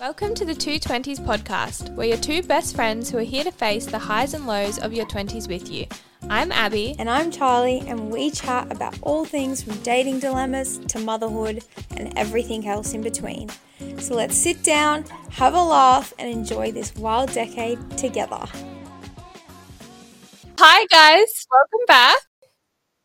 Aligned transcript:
Welcome 0.00 0.36
to 0.36 0.44
the 0.44 0.54
220s 0.54 1.18
podcast, 1.18 1.92
where 1.96 2.06
your 2.06 2.18
two 2.18 2.40
best 2.44 2.76
friends 2.76 3.10
who 3.10 3.18
are 3.18 3.22
here 3.22 3.42
to 3.42 3.50
face 3.50 3.84
the 3.84 3.98
highs 3.98 4.32
and 4.32 4.46
lows 4.46 4.78
of 4.78 4.92
your 4.92 5.06
20s 5.06 5.48
with 5.48 5.72
you. 5.72 5.86
I'm 6.30 6.52
Abbey. 6.52 6.94
And 7.00 7.10
I'm 7.10 7.32
Charli, 7.32 7.84
and 7.84 8.08
we 8.08 8.30
chat 8.30 8.70
about 8.70 8.96
all 9.02 9.24
things 9.24 9.60
from 9.60 9.76
dating 9.78 10.20
dilemmas 10.20 10.78
to 10.86 11.00
motherhood 11.00 11.64
and 11.96 12.16
everything 12.16 12.68
else 12.68 12.94
in 12.94 13.02
between. 13.02 13.50
So 13.98 14.14
let's 14.14 14.36
sit 14.36 14.62
down, 14.62 15.04
have 15.30 15.54
a 15.54 15.62
laugh, 15.62 16.14
and 16.20 16.30
enjoy 16.30 16.70
this 16.70 16.94
wild 16.94 17.32
decade 17.32 17.98
together. 17.98 18.44
Hi, 20.60 20.86
guys. 20.86 21.46
Welcome 21.50 21.86
back. 21.88 22.18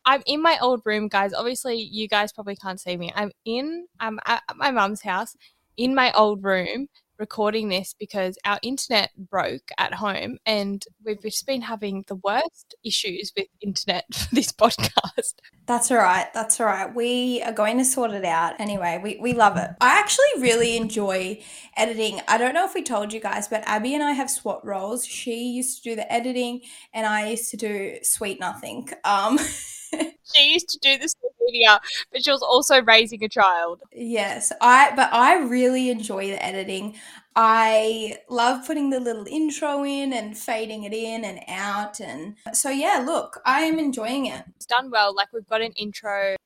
I'm 0.06 0.22
in 0.26 0.40
my 0.42 0.58
old 0.60 0.82
room, 0.84 1.08
guys. 1.08 1.32
Obviously, 1.32 1.76
you 1.76 2.06
guys 2.06 2.32
probably 2.32 2.56
can't 2.56 2.78
see 2.78 2.96
me. 2.96 3.10
I'm 3.16 3.32
in, 3.44 3.86
I'm 3.98 4.20
at 4.26 4.42
my 4.54 4.70
mum's 4.70 5.02
house 5.02 5.34
in 5.76 5.94
my 5.94 6.12
old 6.12 6.44
room 6.44 6.88
recording 7.18 7.68
this 7.68 7.94
because 7.98 8.36
our 8.44 8.58
internet 8.62 9.10
broke 9.16 9.70
at 9.78 9.94
home 9.94 10.36
and 10.46 10.84
we've 11.04 11.22
just 11.22 11.46
been 11.46 11.62
having 11.62 12.04
the 12.08 12.16
worst 12.16 12.74
issues 12.84 13.32
with 13.36 13.46
internet 13.60 14.04
for 14.12 14.34
this 14.34 14.52
podcast. 14.52 15.34
That's 15.66 15.90
all 15.90 15.98
right. 15.98 16.26
That's 16.34 16.60
all 16.60 16.66
right. 16.66 16.92
We 16.94 17.42
are 17.42 17.52
going 17.52 17.78
to 17.78 17.84
sort 17.84 18.10
it 18.10 18.24
out 18.24 18.58
anyway. 18.58 19.00
We, 19.02 19.18
we 19.20 19.32
love 19.32 19.56
it. 19.56 19.70
I 19.80 19.98
actually 19.98 20.42
really 20.42 20.76
enjoy 20.76 21.40
editing. 21.76 22.20
I 22.28 22.38
don't 22.38 22.54
know 22.54 22.66
if 22.66 22.74
we 22.74 22.82
told 22.82 23.12
you 23.12 23.20
guys, 23.20 23.48
but 23.48 23.62
Abbey 23.66 23.94
and 23.94 24.02
I 24.02 24.12
have 24.12 24.30
SWAT 24.30 24.64
roles. 24.64 25.06
She 25.06 25.44
used 25.44 25.82
to 25.82 25.90
do 25.90 25.96
the 25.96 26.12
editing 26.12 26.62
and 26.92 27.06
I 27.06 27.30
used 27.30 27.50
to 27.52 27.56
do 27.56 27.98
sweet 28.02 28.40
nothing. 28.40 28.88
Um, 29.04 29.38
she 30.34 30.52
used 30.52 30.68
to 30.70 30.78
do 30.78 30.98
the 30.98 31.08
social 31.08 31.30
media, 31.46 31.80
but 32.12 32.24
she 32.24 32.30
was 32.30 32.42
also 32.42 32.82
raising 32.82 33.22
a 33.24 33.28
child. 33.28 33.80
Yes, 33.92 34.52
I 34.60 34.92
but 34.94 35.12
I 35.12 35.38
really 35.38 35.90
enjoy 35.90 36.28
the 36.28 36.44
editing. 36.44 36.96
I 37.36 38.18
love 38.28 38.64
putting 38.66 38.90
the 38.90 39.00
little 39.00 39.26
intro 39.26 39.84
in 39.84 40.12
and 40.12 40.38
fading 40.38 40.84
it 40.84 40.92
in 40.92 41.24
and 41.24 41.40
out 41.48 41.98
and 41.98 42.36
so 42.52 42.70
yeah, 42.70 43.02
look, 43.04 43.40
I 43.44 43.62
am 43.62 43.78
enjoying 43.78 44.26
it. 44.26 44.44
It's 44.56 44.66
done 44.66 44.90
well. 44.90 45.14
Like 45.14 45.32
we've 45.32 45.48
got 45.48 45.60
an 45.60 45.72
intro 45.72 46.36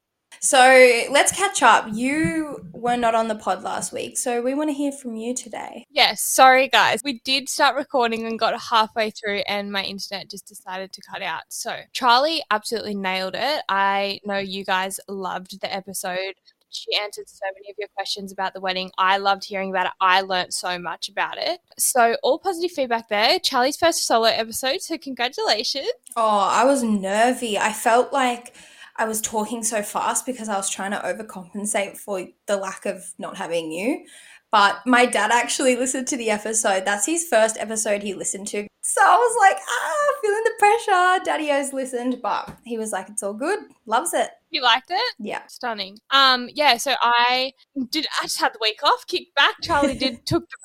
so 0.40 1.04
let's 1.10 1.32
catch 1.32 1.62
up. 1.62 1.86
You 1.92 2.64
were 2.72 2.96
not 2.96 3.14
on 3.14 3.28
the 3.28 3.34
pod 3.34 3.62
last 3.62 3.92
week, 3.92 4.18
so 4.18 4.42
we 4.42 4.54
want 4.54 4.70
to 4.70 4.74
hear 4.74 4.92
from 4.92 5.16
you 5.16 5.34
today. 5.34 5.86
Yes, 5.90 6.22
sorry 6.22 6.68
guys. 6.68 7.00
We 7.04 7.20
did 7.24 7.48
start 7.48 7.76
recording 7.76 8.26
and 8.26 8.38
got 8.38 8.60
halfway 8.60 9.10
through, 9.10 9.42
and 9.46 9.72
my 9.72 9.84
internet 9.84 10.30
just 10.30 10.46
decided 10.46 10.92
to 10.92 11.02
cut 11.02 11.22
out. 11.22 11.42
So 11.48 11.76
Charli 11.94 12.40
absolutely 12.50 12.94
nailed 12.94 13.34
it. 13.36 13.62
I 13.68 14.20
know 14.24 14.38
you 14.38 14.64
guys 14.64 15.00
loved 15.08 15.60
the 15.60 15.72
episode. 15.74 16.34
She 16.70 16.94
answered 17.02 17.28
so 17.28 17.46
many 17.54 17.70
of 17.70 17.76
your 17.78 17.88
questions 17.94 18.30
about 18.30 18.52
the 18.52 18.60
wedding. 18.60 18.90
I 18.98 19.16
loved 19.16 19.44
hearing 19.44 19.70
about 19.70 19.86
it. 19.86 19.92
I 20.00 20.20
learned 20.20 20.52
so 20.52 20.78
much 20.78 21.08
about 21.08 21.38
it. 21.38 21.60
So, 21.78 22.16
all 22.22 22.38
positive 22.38 22.72
feedback 22.72 23.08
there. 23.08 23.38
Charli's 23.38 23.76
first 23.76 24.06
solo 24.06 24.26
episode. 24.26 24.82
So, 24.82 24.98
congratulations. 24.98 25.88
Oh, 26.16 26.48
I 26.50 26.64
was 26.64 26.82
nervy. 26.82 27.58
I 27.58 27.72
felt 27.72 28.12
like 28.12 28.54
I 28.98 29.04
was 29.04 29.20
talking 29.20 29.62
so 29.62 29.82
fast 29.82 30.26
because 30.26 30.48
I 30.48 30.56
was 30.56 30.68
trying 30.68 30.90
to 30.90 30.98
overcompensate 30.98 31.96
for 31.96 32.26
the 32.46 32.56
lack 32.56 32.84
of 32.84 33.12
not 33.18 33.36
having 33.36 33.70
you. 33.70 34.04
But 34.50 34.80
my 34.86 35.04
dad 35.06 35.30
actually 35.30 35.76
listened 35.76 36.08
to 36.08 36.16
the 36.16 36.30
episode. 36.30 36.84
That's 36.84 37.06
his 37.06 37.28
first 37.28 37.58
episode 37.58 38.02
he 38.02 38.14
listened 38.14 38.46
to. 38.48 38.66
So 38.80 39.02
I 39.02 39.16
was 39.16 39.36
like, 39.38 39.58
ah, 39.68 40.18
feeling 40.22 40.44
the 40.44 40.52
pressure. 40.58 41.24
Daddy 41.24 41.52
O's 41.52 41.72
listened, 41.74 42.20
but 42.22 42.56
he 42.64 42.78
was 42.78 42.90
like, 42.90 43.10
it's 43.10 43.22
all 43.22 43.34
good. 43.34 43.60
Loves 43.84 44.14
it. 44.14 44.30
You 44.50 44.62
liked 44.62 44.90
it? 44.90 45.14
Yeah. 45.18 45.46
Stunning. 45.46 45.98
Um, 46.10 46.48
yeah, 46.54 46.78
so 46.78 46.94
I 47.02 47.52
did 47.90 48.06
I 48.18 48.24
just 48.24 48.40
had 48.40 48.54
the 48.54 48.58
week 48.62 48.82
off, 48.82 49.06
kicked 49.06 49.34
back. 49.34 49.56
Charli 49.62 49.98
did 49.98 50.20
took 50.26 50.48
the 50.48 50.56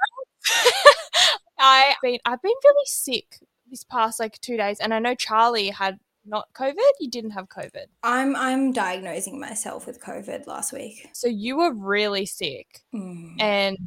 I 1.60 1.96
been 2.02 2.20
I've 2.26 2.42
been 2.42 2.54
really 2.64 2.86
sick 2.86 3.40
this 3.70 3.84
past 3.84 4.20
like 4.20 4.40
two 4.40 4.56
days 4.58 4.80
and 4.80 4.94
I 4.94 5.00
know 5.00 5.16
Charli 5.16 5.74
had 5.74 6.00
not 6.26 6.48
COVID? 6.54 6.76
You 7.00 7.10
didn't 7.10 7.32
have 7.32 7.48
COVID. 7.48 7.86
I'm 8.04 8.36
I'm 8.36 8.72
diagnosing 8.72 9.40
myself 9.40 9.86
with 9.86 10.02
COVID 10.02 10.48
last 10.48 10.74
week. 10.74 11.08
So 11.14 11.28
you 11.28 11.58
were 11.58 11.74
really 11.74 12.26
sick. 12.26 12.82
Mm. 12.94 13.36
And 13.40 13.78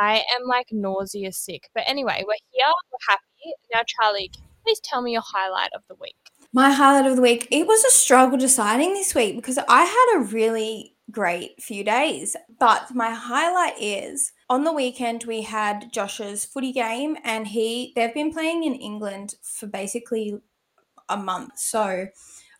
I 0.00 0.22
am 0.36 0.46
like 0.46 0.68
nauseous 0.72 1.38
sick. 1.38 1.68
But 1.74 1.84
anyway, 1.86 2.24
we're 2.26 2.34
here, 2.50 2.66
we're 2.90 2.98
happy. 3.08 3.54
Now 3.72 3.80
Charli, 3.82 4.30
please 4.64 4.80
tell 4.80 5.02
me 5.02 5.12
your 5.12 5.22
highlight 5.24 5.70
of 5.74 5.82
the 5.88 5.96
week? 6.00 6.16
My 6.52 6.70
highlight 6.70 7.10
of 7.10 7.16
the 7.16 7.22
week, 7.22 7.48
it 7.50 7.66
was 7.66 7.84
a 7.84 7.90
struggle 7.90 8.38
deciding 8.38 8.94
this 8.94 9.14
week 9.14 9.36
because 9.36 9.58
I 9.68 9.82
had 9.84 10.18
a 10.18 10.24
really 10.24 10.94
great 11.10 11.60
few 11.62 11.84
days. 11.84 12.36
But 12.58 12.94
my 12.94 13.10
highlight 13.10 13.74
is 13.80 14.32
on 14.48 14.64
the 14.64 14.72
weekend 14.72 15.24
we 15.24 15.42
had 15.42 15.92
Josh's 15.92 16.44
footy 16.44 16.72
game 16.72 17.16
and 17.24 17.48
he 17.48 17.92
they've 17.96 18.14
been 18.14 18.32
playing 18.32 18.64
in 18.64 18.74
England 18.74 19.34
for 19.42 19.66
basically 19.66 20.38
a 21.08 21.16
month. 21.16 21.58
So 21.58 22.06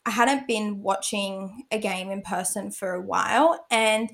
I 0.07 0.11
hadn't 0.11 0.47
been 0.47 0.83
watching 0.83 1.65
a 1.71 1.79
game 1.79 2.11
in 2.11 2.23
person 2.23 2.71
for 2.71 2.93
a 2.93 3.01
while. 3.01 3.65
And 3.71 4.11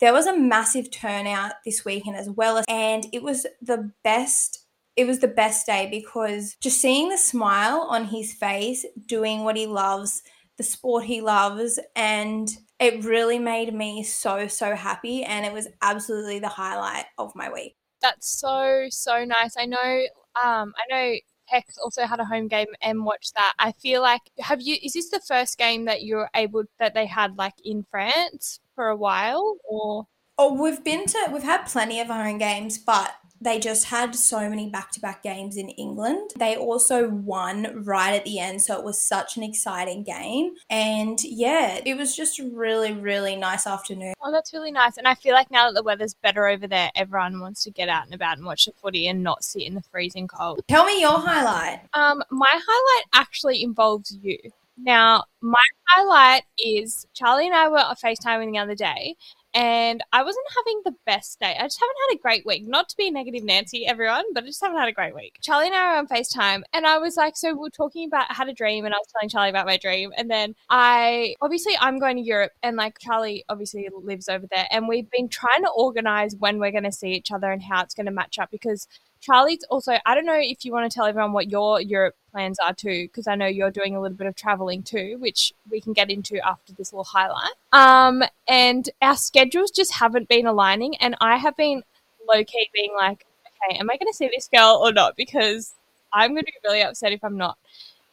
there 0.00 0.12
was 0.12 0.26
a 0.26 0.36
massive 0.36 0.90
turnout 0.90 1.52
this 1.64 1.84
weekend 1.84 2.16
as 2.16 2.30
well. 2.30 2.62
And 2.68 3.06
it 3.12 3.22
was 3.22 3.46
the 3.60 3.90
best. 4.02 4.60
It 4.96 5.06
was 5.06 5.18
the 5.18 5.28
best 5.28 5.66
day 5.66 5.88
because 5.90 6.56
just 6.60 6.80
seeing 6.80 7.08
the 7.08 7.18
smile 7.18 7.86
on 7.90 8.06
his 8.06 8.32
face, 8.32 8.86
doing 9.06 9.42
what 9.42 9.56
he 9.56 9.66
loves, 9.66 10.22
the 10.56 10.62
sport 10.62 11.04
he 11.04 11.20
loves, 11.20 11.80
and 11.96 12.48
it 12.78 13.04
really 13.04 13.40
made 13.40 13.74
me 13.74 14.04
so, 14.04 14.46
so 14.46 14.76
happy. 14.76 15.24
And 15.24 15.44
it 15.44 15.52
was 15.52 15.66
absolutely 15.82 16.38
the 16.38 16.48
highlight 16.48 17.06
of 17.18 17.32
my 17.34 17.52
week. 17.52 17.74
That's 18.00 18.38
so, 18.38 18.86
so 18.90 19.24
nice. 19.24 19.56
I 19.58 19.66
know, 19.66 20.06
um, 20.40 20.72
I 20.76 20.84
know 20.90 21.14
Hex 21.46 21.78
also 21.78 22.04
had 22.04 22.20
a 22.20 22.24
home 22.24 22.48
game 22.48 22.68
and 22.82 23.04
watched 23.04 23.34
that. 23.34 23.54
I 23.58 23.72
feel 23.72 24.02
like 24.02 24.22
have 24.40 24.60
you 24.60 24.76
is 24.82 24.94
this 24.94 25.10
the 25.10 25.20
first 25.20 25.58
game 25.58 25.84
that 25.86 26.02
you're 26.02 26.30
able 26.34 26.64
that 26.78 26.94
they 26.94 27.06
had 27.06 27.36
like 27.36 27.54
in 27.64 27.84
France 27.90 28.60
for 28.74 28.88
a 28.88 28.96
while 28.96 29.56
or 29.64 30.06
Oh, 30.36 30.60
we've 30.60 30.82
been 30.82 31.06
to 31.06 31.28
we've 31.32 31.44
had 31.44 31.66
plenty 31.66 32.00
of 32.00 32.08
home 32.08 32.38
games, 32.38 32.76
but 32.76 33.14
they 33.40 33.58
just 33.58 33.86
had 33.86 34.14
so 34.14 34.48
many 34.48 34.70
back-to-back 34.70 35.22
games 35.22 35.56
in 35.56 35.68
England. 35.70 36.32
They 36.38 36.56
also 36.56 37.08
won 37.08 37.84
right 37.84 38.14
at 38.14 38.24
the 38.24 38.38
end, 38.38 38.62
so 38.62 38.78
it 38.78 38.84
was 38.84 39.02
such 39.02 39.36
an 39.36 39.42
exciting 39.42 40.02
game. 40.02 40.54
And 40.70 41.18
yeah, 41.22 41.80
it 41.84 41.96
was 41.96 42.16
just 42.16 42.38
a 42.38 42.48
really 42.48 42.92
really 42.92 43.36
nice 43.36 43.66
afternoon. 43.66 44.14
Oh, 44.22 44.32
that's 44.32 44.52
really 44.52 44.72
nice. 44.72 44.96
And 44.96 45.06
I 45.06 45.14
feel 45.14 45.34
like 45.34 45.50
now 45.50 45.66
that 45.66 45.74
the 45.74 45.82
weather's 45.82 46.14
better 46.14 46.46
over 46.46 46.66
there, 46.66 46.90
everyone 46.94 47.40
wants 47.40 47.64
to 47.64 47.70
get 47.70 47.88
out 47.88 48.04
and 48.04 48.14
about 48.14 48.38
and 48.38 48.46
watch 48.46 48.64
the 48.66 48.72
footy 48.72 49.08
and 49.08 49.22
not 49.22 49.44
sit 49.44 49.62
in 49.62 49.74
the 49.74 49.82
freezing 49.82 50.28
cold. 50.28 50.62
Tell 50.68 50.84
me 50.84 51.00
your 51.00 51.18
highlight. 51.18 51.80
Um, 51.92 52.22
my 52.30 52.46
highlight 52.50 53.06
actually 53.12 53.62
involves 53.62 54.16
you. 54.22 54.38
Now, 54.76 55.24
my 55.40 55.62
highlight 55.88 56.42
is 56.58 57.06
Charli 57.14 57.46
and 57.46 57.54
I 57.54 57.68
were 57.68 57.78
FaceTiming 58.02 58.52
the 58.52 58.58
other 58.58 58.74
day, 58.74 59.14
and 59.54 60.02
I 60.12 60.22
wasn't 60.22 60.46
having 60.56 60.82
the 60.84 60.94
best 61.06 61.38
day. 61.38 61.56
I 61.58 61.62
just 61.62 61.80
haven't 61.80 61.96
had 62.08 62.16
a 62.16 62.20
great 62.20 62.44
week. 62.44 62.66
Not 62.66 62.88
to 62.88 62.96
be 62.96 63.10
negative 63.10 63.44
Nancy, 63.44 63.86
everyone, 63.86 64.24
but 64.34 64.42
I 64.42 64.46
just 64.46 64.60
haven't 64.60 64.78
had 64.78 64.88
a 64.88 64.92
great 64.92 65.14
week. 65.14 65.38
Charli 65.42 65.66
and 65.66 65.74
I 65.74 65.92
were 65.92 65.98
on 65.98 66.08
FaceTime, 66.08 66.62
and 66.72 66.86
I 66.86 66.98
was 66.98 67.16
like, 67.16 67.36
so 67.36 67.54
we 67.54 67.66
are 67.68 67.70
talking 67.70 68.08
about 68.08 68.32
had 68.32 68.48
a 68.48 68.52
dream, 68.52 68.84
and 68.84 68.92
I 68.92 68.98
was 68.98 69.06
telling 69.12 69.30
Charli 69.30 69.50
about 69.50 69.66
my 69.66 69.76
dream, 69.76 70.12
and 70.16 70.30
then 70.30 70.54
I 70.68 71.36
obviously 71.40 71.74
I'm 71.80 71.98
going 71.98 72.16
to 72.16 72.22
Europe, 72.22 72.52
and 72.62 72.76
like 72.76 72.98
Charli 72.98 73.42
obviously 73.48 73.88
lives 74.02 74.28
over 74.28 74.46
there, 74.50 74.66
and 74.70 74.88
we've 74.88 75.10
been 75.10 75.28
trying 75.28 75.62
to 75.62 75.70
organize 75.70 76.34
when 76.36 76.58
we're 76.58 76.72
going 76.72 76.84
to 76.84 76.92
see 76.92 77.12
each 77.12 77.30
other 77.30 77.52
and 77.52 77.62
how 77.62 77.82
it's 77.82 77.94
going 77.94 78.06
to 78.06 78.12
match 78.12 78.38
up 78.38 78.50
because 78.50 78.88
Charli's 79.24 79.64
also, 79.70 79.94
I 80.04 80.14
don't 80.14 80.26
know 80.26 80.38
if 80.38 80.64
you 80.64 80.72
want 80.72 80.90
to 80.90 80.94
tell 80.94 81.06
everyone 81.06 81.32
what 81.32 81.50
your 81.50 81.80
Europe 81.80 82.14
plans 82.30 82.58
are 82.58 82.74
too, 82.74 83.06
because 83.06 83.26
I 83.26 83.34
know 83.34 83.46
you're 83.46 83.70
doing 83.70 83.96
a 83.96 84.00
little 84.00 84.16
bit 84.16 84.26
of 84.26 84.34
traveling 84.34 84.82
too, 84.82 85.16
which 85.18 85.52
we 85.70 85.80
can 85.80 85.92
get 85.92 86.10
into 86.10 86.44
after 86.46 86.72
this 86.72 86.92
little 86.92 87.04
highlight. 87.04 87.52
Um, 87.72 88.22
and 88.48 88.88
our 89.00 89.16
schedules 89.16 89.70
just 89.70 89.94
haven't 89.94 90.28
been 90.28 90.46
aligning, 90.46 90.96
and 90.96 91.16
I 91.20 91.36
have 91.36 91.56
been 91.56 91.82
low 92.28 92.44
key 92.44 92.68
being 92.74 92.94
like, 92.96 93.24
okay, 93.46 93.78
am 93.78 93.90
I 93.90 93.96
going 93.96 94.10
to 94.10 94.16
see 94.16 94.28
this 94.28 94.48
girl 94.52 94.80
or 94.82 94.92
not? 94.92 95.16
Because 95.16 95.74
I'm 96.12 96.32
going 96.32 96.44
to 96.44 96.52
be 96.52 96.68
really 96.68 96.82
upset 96.82 97.12
if 97.12 97.24
I'm 97.24 97.36
not. 97.36 97.56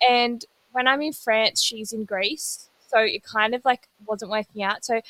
And 0.07 0.43
when 0.71 0.87
I'm 0.87 1.01
in 1.01 1.13
France, 1.13 1.61
she's 1.61 1.91
in 1.91 2.05
Greece, 2.05 2.69
so 2.87 2.99
it 2.99 3.23
kind 3.23 3.53
of 3.53 3.63
like 3.65 3.87
wasn't 4.05 4.31
working 4.31 4.63
out. 4.63 4.85
So 4.85 5.01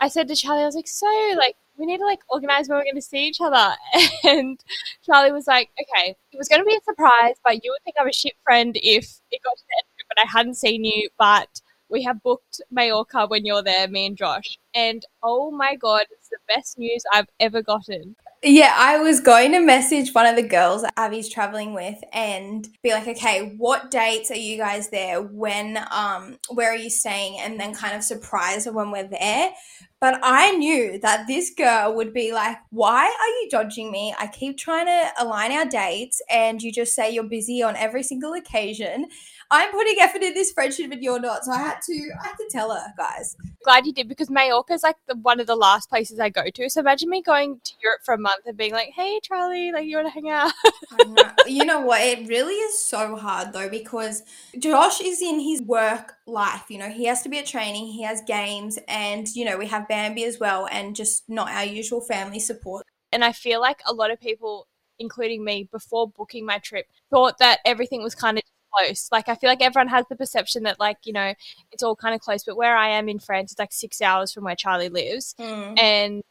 I 0.00 0.08
said 0.08 0.28
to 0.28 0.34
Charli, 0.34 0.62
I 0.62 0.66
was 0.66 0.74
like, 0.74 0.88
so 0.88 1.06
like 1.36 1.56
we 1.78 1.86
need 1.86 1.98
to 1.98 2.04
like 2.04 2.20
organize 2.28 2.68
when 2.68 2.78
we're 2.78 2.84
going 2.84 2.94
to 2.96 3.02
see 3.02 3.26
each 3.26 3.40
other. 3.40 3.74
And 4.24 4.60
Charli 5.06 5.32
was 5.32 5.46
like, 5.46 5.70
okay, 5.80 6.14
it 6.32 6.38
was 6.38 6.48
going 6.48 6.60
to 6.60 6.66
be 6.66 6.76
a 6.76 6.80
surprise, 6.84 7.34
but 7.44 7.64
you 7.64 7.72
would 7.72 7.82
think 7.82 7.96
I'm 7.98 8.08
a 8.08 8.12
shit 8.12 8.34
friend 8.44 8.76
if 8.76 9.20
it 9.30 9.40
got 9.42 9.56
to 9.56 9.64
the 9.68 9.76
end 9.78 9.86
but 10.14 10.22
I 10.22 10.30
hadn't 10.30 10.56
seen 10.56 10.84
you. 10.84 11.08
But 11.18 11.60
we 11.88 12.02
have 12.02 12.22
booked 12.22 12.60
Mallorca 12.70 13.26
when 13.26 13.44
you're 13.44 13.62
there, 13.62 13.88
me 13.88 14.06
and 14.06 14.16
Josh. 14.16 14.58
And 14.74 15.04
oh 15.22 15.50
my 15.50 15.76
God, 15.76 16.02
it's 16.10 16.28
the 16.28 16.38
best 16.48 16.78
news 16.78 17.02
I've 17.12 17.28
ever 17.40 17.62
gotten. 17.62 18.16
Yeah, 18.44 18.74
I 18.76 18.98
was 18.98 19.20
going 19.20 19.52
to 19.52 19.60
message 19.60 20.12
one 20.14 20.26
of 20.26 20.34
the 20.34 20.42
girls 20.42 20.84
Abbey's 20.96 21.28
traveling 21.28 21.74
with 21.74 22.02
and 22.12 22.68
be 22.82 22.90
like, 22.90 23.06
okay, 23.06 23.54
what 23.56 23.92
dates 23.92 24.32
are 24.32 24.36
you 24.36 24.56
guys 24.56 24.88
there? 24.88 25.22
When, 25.22 25.78
um, 25.92 26.38
where 26.48 26.72
are 26.72 26.76
you 26.76 26.90
staying? 26.90 27.38
And 27.38 27.60
then 27.60 27.72
kind 27.72 27.94
of 27.94 28.02
surprise 28.02 28.64
her 28.64 28.72
when 28.72 28.90
we're 28.90 29.06
there. 29.06 29.52
But 30.00 30.18
I 30.24 30.50
knew 30.56 30.98
that 30.98 31.28
this 31.28 31.50
girl 31.56 31.94
would 31.94 32.12
be 32.12 32.32
like, 32.32 32.56
Why 32.70 33.04
are 33.04 33.28
you 33.40 33.48
dodging 33.48 33.92
me? 33.92 34.12
I 34.18 34.26
keep 34.26 34.58
trying 34.58 34.86
to 34.86 35.12
align 35.20 35.52
our 35.52 35.64
dates, 35.64 36.20
and 36.28 36.60
you 36.60 36.72
just 36.72 36.96
say 36.96 37.12
you're 37.12 37.22
busy 37.22 37.62
on 37.62 37.76
every 37.76 38.02
single 38.02 38.32
occasion. 38.32 39.06
I'm 39.52 39.70
putting 39.70 39.96
effort 40.00 40.22
in 40.22 40.34
this 40.34 40.50
friendship 40.50 40.90
and 40.90 41.02
you're 41.02 41.20
not. 41.20 41.44
So 41.44 41.52
I 41.52 41.58
had 41.58 41.80
to 41.82 42.10
I 42.20 42.26
had 42.26 42.36
to 42.36 42.48
tell 42.50 42.70
her, 42.70 42.92
guys. 42.96 43.36
Glad 43.64 43.86
you 43.86 43.92
did 43.92 44.08
because 44.08 44.30
Mallorca 44.30 44.72
is 44.72 44.82
like 44.82 44.96
the, 45.06 45.14
one 45.14 45.38
of 45.38 45.46
the 45.46 45.54
last 45.54 45.88
places 45.88 46.18
I 46.18 46.30
go 46.30 46.44
to. 46.52 46.68
So 46.68 46.80
imagine 46.80 47.08
me 47.08 47.22
going 47.22 47.60
to 47.62 47.72
Europe 47.82 48.00
for 48.04 48.14
a 48.14 48.18
month 48.18 48.46
and 48.46 48.56
being 48.56 48.72
like, 48.72 48.90
"Hey, 48.96 49.20
Charli, 49.20 49.72
like 49.72 49.86
you 49.86 49.96
want 49.96 50.08
to 50.08 50.12
hang 50.12 50.28
out?" 50.30 50.32
know. 50.32 50.52
Uh-huh. 50.92 51.32
You 51.46 51.64
know 51.64 51.80
what? 51.80 52.02
It 52.02 52.28
really 52.28 52.54
is 52.54 52.78
so 52.78 53.16
hard 53.16 53.52
though 53.52 53.68
because 53.68 54.22
Josh 54.58 55.00
is 55.00 55.22
in 55.22 55.40
his 55.40 55.62
work 55.62 56.14
life. 56.26 56.64
You 56.68 56.78
know, 56.78 56.88
he 56.88 57.06
has 57.06 57.22
to 57.22 57.28
be 57.28 57.38
at 57.38 57.46
training, 57.46 57.86
he 57.86 58.02
has 58.02 58.22
games, 58.26 58.78
and 58.88 59.26
you 59.34 59.44
know 59.44 59.56
we 59.56 59.66
have 59.68 59.88
Bambi 59.88 60.24
as 60.24 60.38
well, 60.38 60.68
and 60.70 60.94
just 60.94 61.24
not 61.28 61.50
our 61.50 61.64
usual 61.64 62.00
family 62.00 62.40
support. 62.40 62.86
And 63.10 63.24
I 63.24 63.32
feel 63.32 63.60
like 63.60 63.80
a 63.86 63.92
lot 63.92 64.10
of 64.10 64.20
people, 64.20 64.68
including 64.98 65.44
me, 65.44 65.68
before 65.70 66.08
booking 66.08 66.46
my 66.46 66.58
trip, 66.58 66.86
thought 67.10 67.38
that 67.38 67.60
everything 67.64 68.02
was 68.02 68.14
kind 68.14 68.38
of 68.38 68.44
close. 68.76 69.08
Like 69.12 69.28
I 69.28 69.34
feel 69.34 69.48
like 69.48 69.62
everyone 69.62 69.88
has 69.88 70.04
the 70.08 70.16
perception 70.16 70.62
that 70.64 70.78
like 70.80 70.98
you 71.04 71.12
know 71.12 71.34
it's 71.70 71.82
all 71.82 71.96
kind 71.96 72.14
of 72.14 72.20
close, 72.20 72.44
but 72.44 72.56
where 72.56 72.76
I 72.76 72.88
am 72.90 73.08
in 73.08 73.18
France, 73.18 73.52
it's 73.52 73.58
like 73.58 73.72
six 73.72 74.00
hours 74.02 74.32
from 74.32 74.44
where 74.44 74.56
Charlie 74.56 74.88
lives, 74.88 75.34
Mm. 75.38 75.78
and 75.78 76.22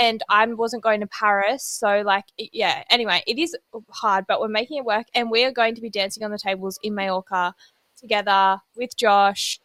and 0.00 0.22
I 0.28 0.46
wasn't 0.46 0.82
going 0.84 1.00
to 1.00 1.06
Paris, 1.08 1.64
so 1.64 2.02
like 2.04 2.24
it, 2.38 2.50
yeah. 2.52 2.84
Anyway, 2.90 3.22
it 3.26 3.38
is 3.38 3.56
hard, 3.90 4.24
but 4.28 4.40
we're 4.40 4.48
making 4.48 4.78
it 4.78 4.84
work, 4.84 5.06
and 5.14 5.30
we 5.30 5.44
are 5.44 5.50
going 5.52 5.74
to 5.74 5.80
be 5.80 5.90
dancing 5.90 6.22
on 6.22 6.30
the 6.30 6.38
tables 6.38 6.78
in 6.82 6.94
Mallorca 6.94 7.54
together 7.98 8.58
with 8.76 8.96
Josh. 8.96 9.60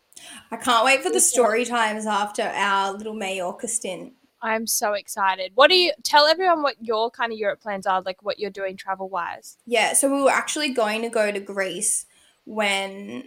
I 0.52 0.58
can't 0.58 0.86
wait 0.86 1.04
for 1.04 1.10
the 1.12 1.20
story 1.20 1.66
times 1.66 2.06
after 2.06 2.44
our 2.44 2.94
little 2.94 3.14
Mallorca 3.14 3.68
stint. 3.68 4.14
I'm 4.42 4.68
so 4.68 4.94
excited. 4.94 5.52
What 5.56 5.70
do 5.70 5.76
you 5.76 5.92
tell 6.04 6.26
everyone 6.28 6.62
what 6.62 6.76
your 6.80 7.10
kind 7.10 7.32
of 7.32 7.38
Europe 7.38 7.62
plans 7.62 7.86
are, 7.88 8.02
like 8.02 8.22
what 8.24 8.40
you're 8.40 8.52
doing 8.52 8.78
travel 8.78 9.10
wise? 9.10 9.58
Yeah, 9.66 9.94
so 9.94 10.14
we 10.14 10.22
were 10.22 10.30
actually 10.32 10.70
going 10.70 11.02
to 11.02 11.10
go 11.10 11.32
to 11.32 11.40
Greece 11.40 12.06
when 12.46 13.26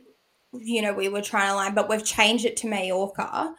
you 0.52 0.82
know 0.82 0.92
we 0.92 1.08
were 1.08 1.22
trying 1.22 1.48
to 1.48 1.54
line, 1.54 1.74
but 1.74 1.88
we've 1.88 2.04
changed 2.04 2.44
it 2.44 2.56
to 2.58 2.66
Mallorca. 2.66 3.54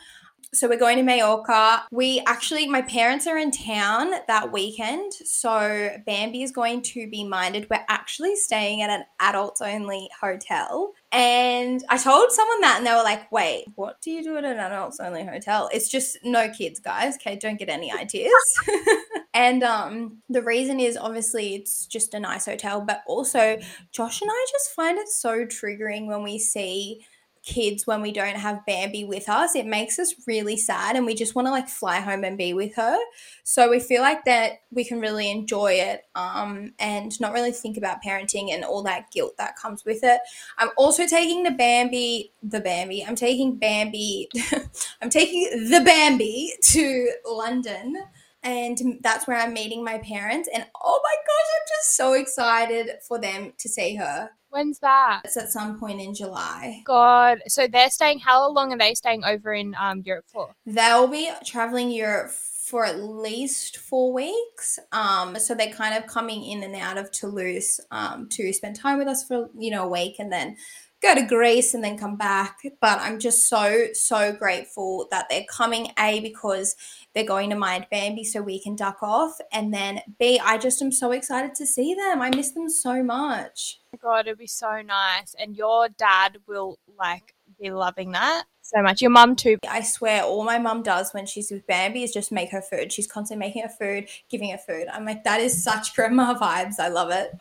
So 0.51 0.67
we're 0.67 0.79
going 0.79 0.97
to 0.97 1.03
Mallorca. 1.03 1.83
We 1.91 2.23
actually, 2.25 2.67
my 2.67 2.81
parents 2.81 3.27
are 3.27 3.37
in 3.37 3.51
town 3.51 4.11
that 4.27 4.51
weekend, 4.51 5.13
so 5.13 5.91
Bambi 6.07 6.41
is 6.41 6.51
going 6.51 6.81
to 6.83 7.07
be 7.07 7.23
minded. 7.23 7.67
We're 7.69 7.85
actually 7.87 8.35
staying 8.35 8.81
at 8.81 8.89
an 8.89 9.03
adults 9.19 9.61
only 9.61 10.09
hotel. 10.19 10.93
And 11.11 11.83
I 11.87 11.99
told 11.99 12.31
someone 12.31 12.61
that, 12.61 12.77
and 12.79 12.87
they 12.87 12.93
were 12.93 13.03
like, 13.03 13.31
wait, 13.31 13.65
what 13.75 14.01
do 14.01 14.09
you 14.09 14.23
do 14.23 14.37
at 14.37 14.43
an 14.43 14.57
adults 14.57 14.99
only 14.99 15.23
hotel? 15.23 15.69
It's 15.71 15.87
just 15.87 16.17
no 16.23 16.49
kids, 16.49 16.79
guys. 16.79 17.15
Okay, 17.15 17.35
don't 17.35 17.59
get 17.59 17.69
any 17.69 17.91
ideas. 17.91 18.33
and 19.33 19.63
um, 19.63 20.17
the 20.29 20.41
reason 20.41 20.79
is 20.79 20.97
obviously 20.97 21.55
it's 21.55 21.85
just 21.85 22.13
a 22.13 22.19
nice 22.19 22.45
hotel, 22.45 22.81
but 22.81 23.03
also 23.07 23.59
Josh 23.91 24.21
and 24.21 24.31
I 24.31 24.45
just 24.51 24.71
find 24.71 24.97
it 24.97 25.07
so 25.07 25.45
triggering 25.45 26.07
when 26.07 26.23
we 26.23 26.39
see 26.39 27.05
kids 27.43 27.87
when 27.87 28.01
we 28.01 28.11
don't 28.11 28.35
have 28.35 28.65
Bambi 28.65 29.03
with 29.05 29.29
us. 29.29 29.55
It 29.55 29.65
makes 29.65 29.97
us 29.97 30.13
really 30.27 30.57
sad 30.57 30.95
and 30.95 31.05
we 31.05 31.15
just 31.15 31.35
want 31.35 31.47
to 31.47 31.51
like 31.51 31.67
fly 31.67 31.99
home 31.99 32.23
and 32.23 32.37
be 32.37 32.53
with 32.53 32.75
her. 32.75 32.97
So 33.43 33.69
we 33.69 33.79
feel 33.79 34.01
like 34.01 34.25
that 34.25 34.61
we 34.71 34.83
can 34.83 34.99
really 34.99 35.31
enjoy 35.31 35.73
it 35.73 36.05
um 36.15 36.73
and 36.79 37.19
not 37.19 37.33
really 37.33 37.51
think 37.51 37.77
about 37.77 38.03
parenting 38.03 38.53
and 38.53 38.63
all 38.63 38.83
that 38.83 39.11
guilt 39.11 39.35
that 39.37 39.55
comes 39.57 39.85
with 39.85 40.03
it. 40.03 40.19
I'm 40.57 40.69
also 40.77 41.07
taking 41.07 41.43
the 41.43 41.51
Bambi, 41.51 42.31
the 42.43 42.59
Bambi. 42.59 43.05
I'm 43.05 43.15
taking 43.15 43.55
Bambi 43.55 44.29
I'm 45.01 45.09
taking 45.09 45.69
the 45.69 45.81
Bambi 45.83 46.53
to 46.61 47.11
London 47.25 48.03
and 48.43 48.99
that's 49.01 49.27
where 49.27 49.37
I'm 49.37 49.53
meeting 49.53 49.83
my 49.83 49.97
parents 49.99 50.49
and 50.53 50.65
oh 50.81 51.01
my 51.03 51.15
gosh, 51.15 51.47
I'm 51.55 51.67
just 51.67 51.97
so 51.97 52.13
excited 52.13 52.89
for 53.07 53.19
them 53.19 53.53
to 53.57 53.69
see 53.69 53.95
her. 53.95 54.31
When's 54.49 54.79
that? 54.79 55.21
It's 55.25 55.37
at 55.37 55.49
some 55.49 55.79
point 55.79 56.01
in 56.01 56.15
July. 56.15 56.81
God. 56.85 57.39
So 57.47 57.67
they're 57.67 57.91
staying. 57.91 58.19
How 58.19 58.49
long 58.49 58.73
are 58.73 58.77
they 58.77 58.95
staying 58.95 59.23
over 59.23 59.53
in 59.53 59.75
um 59.79 60.01
Europe 60.03 60.25
for? 60.27 60.55
They'll 60.65 61.07
be 61.07 61.29
traveling 61.45 61.91
Europe 61.91 62.31
for 62.69 62.85
at 62.85 62.99
least 62.99 63.77
four 63.77 64.13
weeks. 64.13 64.79
Um, 64.91 65.37
so 65.39 65.55
they're 65.55 65.73
kind 65.73 65.95
of 65.95 66.07
coming 66.07 66.43
in 66.43 66.63
and 66.63 66.75
out 66.75 66.97
of 66.97 67.11
Toulouse 67.11 67.79
um, 67.89 68.29
to 68.29 68.53
spend 68.53 68.75
time 68.75 68.99
with 68.99 69.07
us 69.07 69.23
for 69.23 69.49
you 69.57 69.71
know 69.71 69.85
a 69.85 69.89
week 69.89 70.15
and 70.19 70.31
then 70.31 70.55
go 71.01 71.15
to 71.15 71.21
Greece 71.21 71.73
and 71.73 71.83
then 71.83 71.97
come 71.97 72.15
back. 72.15 72.59
But 72.81 72.99
I'm 72.99 73.19
just 73.19 73.47
so 73.47 73.87
so 73.93 74.31
grateful 74.31 75.07
that 75.11 75.27
they're 75.29 75.45
coming. 75.49 75.91
A 75.97 76.19
because 76.19 76.75
they're 77.13 77.23
going 77.25 77.49
to 77.49 77.55
mind 77.55 77.87
Bambi 77.89 78.23
so 78.23 78.41
we 78.41 78.61
can 78.61 78.75
duck 78.75 78.97
off, 79.01 79.37
and 79.51 79.73
then 79.73 80.01
B 80.19 80.39
I 80.43 80.57
just 80.57 80.81
am 80.81 80.91
so 80.91 81.11
excited 81.11 81.55
to 81.55 81.65
see 81.65 81.93
them. 81.93 82.21
I 82.21 82.29
miss 82.29 82.51
them 82.51 82.69
so 82.69 83.03
much. 83.03 83.79
Oh 83.93 83.99
God, 84.01 84.27
it'd 84.27 84.37
be 84.37 84.47
so 84.47 84.81
nice. 84.81 85.35
And 85.39 85.55
your 85.55 85.89
dad 85.89 86.37
will 86.47 86.77
like 86.97 87.35
be 87.59 87.71
loving 87.71 88.11
that 88.11 88.45
so 88.69 88.81
much. 88.81 89.01
Your 89.01 89.11
mum 89.11 89.35
too. 89.35 89.57
I 89.67 89.81
swear, 89.81 90.23
all 90.23 90.43
my 90.43 90.59
mum 90.59 90.83
does 90.83 91.13
when 91.13 91.25
she's 91.25 91.51
with 91.51 91.65
Bambi 91.67 92.03
is 92.03 92.13
just 92.13 92.31
make 92.31 92.51
her 92.51 92.61
food. 92.61 92.91
She's 92.91 93.07
constantly 93.07 93.45
making 93.45 93.63
her 93.63 93.69
food, 93.69 94.07
giving 94.29 94.51
her 94.51 94.57
food. 94.57 94.87
I'm 94.91 95.05
like, 95.05 95.23
that 95.23 95.41
is 95.41 95.63
such 95.63 95.95
grandma 95.95 96.35
vibes. 96.35 96.79
I 96.79 96.89
love 96.89 97.11
it. 97.11 97.31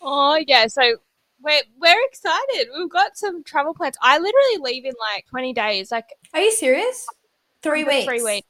Oh 0.00 0.42
yeah. 0.46 0.66
So 0.68 0.82
we're 1.42 1.62
we're 1.78 2.06
excited. 2.06 2.68
We've 2.76 2.90
got 2.90 3.16
some 3.16 3.42
travel 3.44 3.74
plans. 3.74 3.96
I 4.00 4.18
literally 4.18 4.72
leave 4.72 4.84
in 4.84 4.94
like 5.14 5.26
20 5.26 5.52
days. 5.52 5.90
Like 5.90 6.08
Are 6.32 6.40
you 6.40 6.52
serious? 6.52 7.06
Three 7.62 7.84
weeks. 7.84 8.04
Three 8.04 8.22
weeks. 8.22 8.46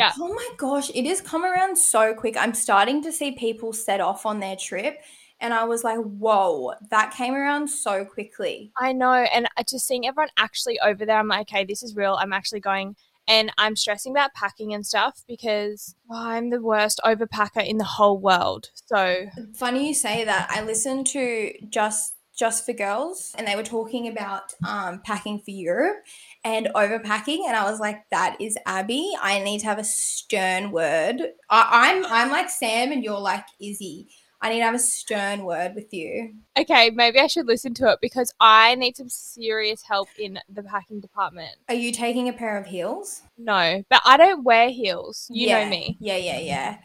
Yeah. 0.00 0.12
Oh 0.18 0.32
my 0.32 0.48
gosh, 0.56 0.90
it 0.94 1.06
has 1.06 1.20
come 1.20 1.44
around 1.44 1.76
so 1.76 2.14
quick. 2.14 2.36
I'm 2.36 2.54
starting 2.54 3.02
to 3.02 3.12
see 3.12 3.32
people 3.32 3.72
set 3.72 4.00
off 4.00 4.24
on 4.24 4.40
their 4.40 4.56
trip, 4.56 4.98
and 5.40 5.52
I 5.52 5.64
was 5.64 5.84
like, 5.84 5.98
whoa, 5.98 6.72
that 6.90 7.12
came 7.12 7.34
around 7.34 7.68
so 7.68 8.04
quickly. 8.04 8.72
I 8.78 8.92
know. 8.92 9.12
And 9.12 9.46
just 9.68 9.86
seeing 9.86 10.06
everyone 10.06 10.30
actually 10.38 10.80
over 10.80 11.04
there, 11.04 11.18
I'm 11.18 11.28
like, 11.28 11.50
okay, 11.50 11.64
this 11.64 11.82
is 11.82 11.94
real. 11.94 12.16
I'm 12.18 12.32
actually 12.32 12.60
going. 12.60 12.96
And 13.28 13.52
I'm 13.58 13.76
stressing 13.76 14.12
about 14.12 14.32
packing 14.34 14.74
and 14.74 14.84
stuff 14.84 15.22
because 15.28 15.94
oh, 16.10 16.16
I'm 16.16 16.50
the 16.50 16.60
worst 16.60 17.00
overpacker 17.04 17.64
in 17.64 17.76
the 17.76 17.84
whole 17.84 18.18
world. 18.18 18.70
So 18.86 19.26
Funny 19.54 19.88
you 19.88 19.94
say 19.94 20.24
that. 20.24 20.50
I 20.50 20.62
listened 20.62 21.06
to 21.08 21.52
just 21.68 22.14
just 22.36 22.64
for 22.64 22.72
girls, 22.72 23.34
and 23.36 23.46
they 23.46 23.54
were 23.54 23.62
talking 23.62 24.08
about 24.08 24.54
um, 24.66 25.02
packing 25.04 25.40
for 25.40 25.50
Europe 25.50 25.98
and 26.44 26.68
overpacking, 26.74 27.40
and 27.46 27.56
I 27.56 27.70
was 27.70 27.80
like, 27.80 28.08
that 28.10 28.36
is 28.40 28.56
Abbey. 28.66 29.12
I 29.20 29.40
need 29.40 29.60
to 29.60 29.66
have 29.66 29.78
a 29.78 29.84
stern 29.84 30.70
word. 30.70 31.20
I, 31.50 31.68
I'm 31.94 32.06
I'm 32.06 32.30
like 32.30 32.48
Sam, 32.50 32.92
and 32.92 33.04
you're 33.04 33.18
like 33.18 33.44
Izzy. 33.60 34.08
I 34.42 34.48
need 34.48 34.60
to 34.60 34.64
have 34.64 34.74
a 34.74 34.78
stern 34.78 35.44
word 35.44 35.74
with 35.74 35.92
you. 35.92 36.32
okay, 36.58 36.88
maybe 36.88 37.20
I 37.20 37.26
should 37.26 37.44
listen 37.46 37.74
to 37.74 37.88
it 37.92 37.98
because 38.00 38.32
I 38.40 38.74
need 38.74 38.96
some 38.96 39.10
serious 39.10 39.82
help 39.82 40.08
in 40.18 40.38
the 40.48 40.62
packing 40.62 40.98
department. 41.00 41.56
Are 41.68 41.74
you 41.74 41.92
taking 41.92 42.26
a 42.30 42.32
pair 42.32 42.56
of 42.56 42.64
heels? 42.66 43.20
No, 43.36 43.84
but 43.90 44.00
I 44.06 44.16
don't 44.16 44.42
wear 44.42 44.70
heels. 44.70 45.26
You 45.30 45.48
Yeah. 45.48 45.64
know 45.64 45.70
me. 45.70 45.98
Yeah, 46.00 46.16
yeah, 46.16 46.38
yeah. 46.38 46.78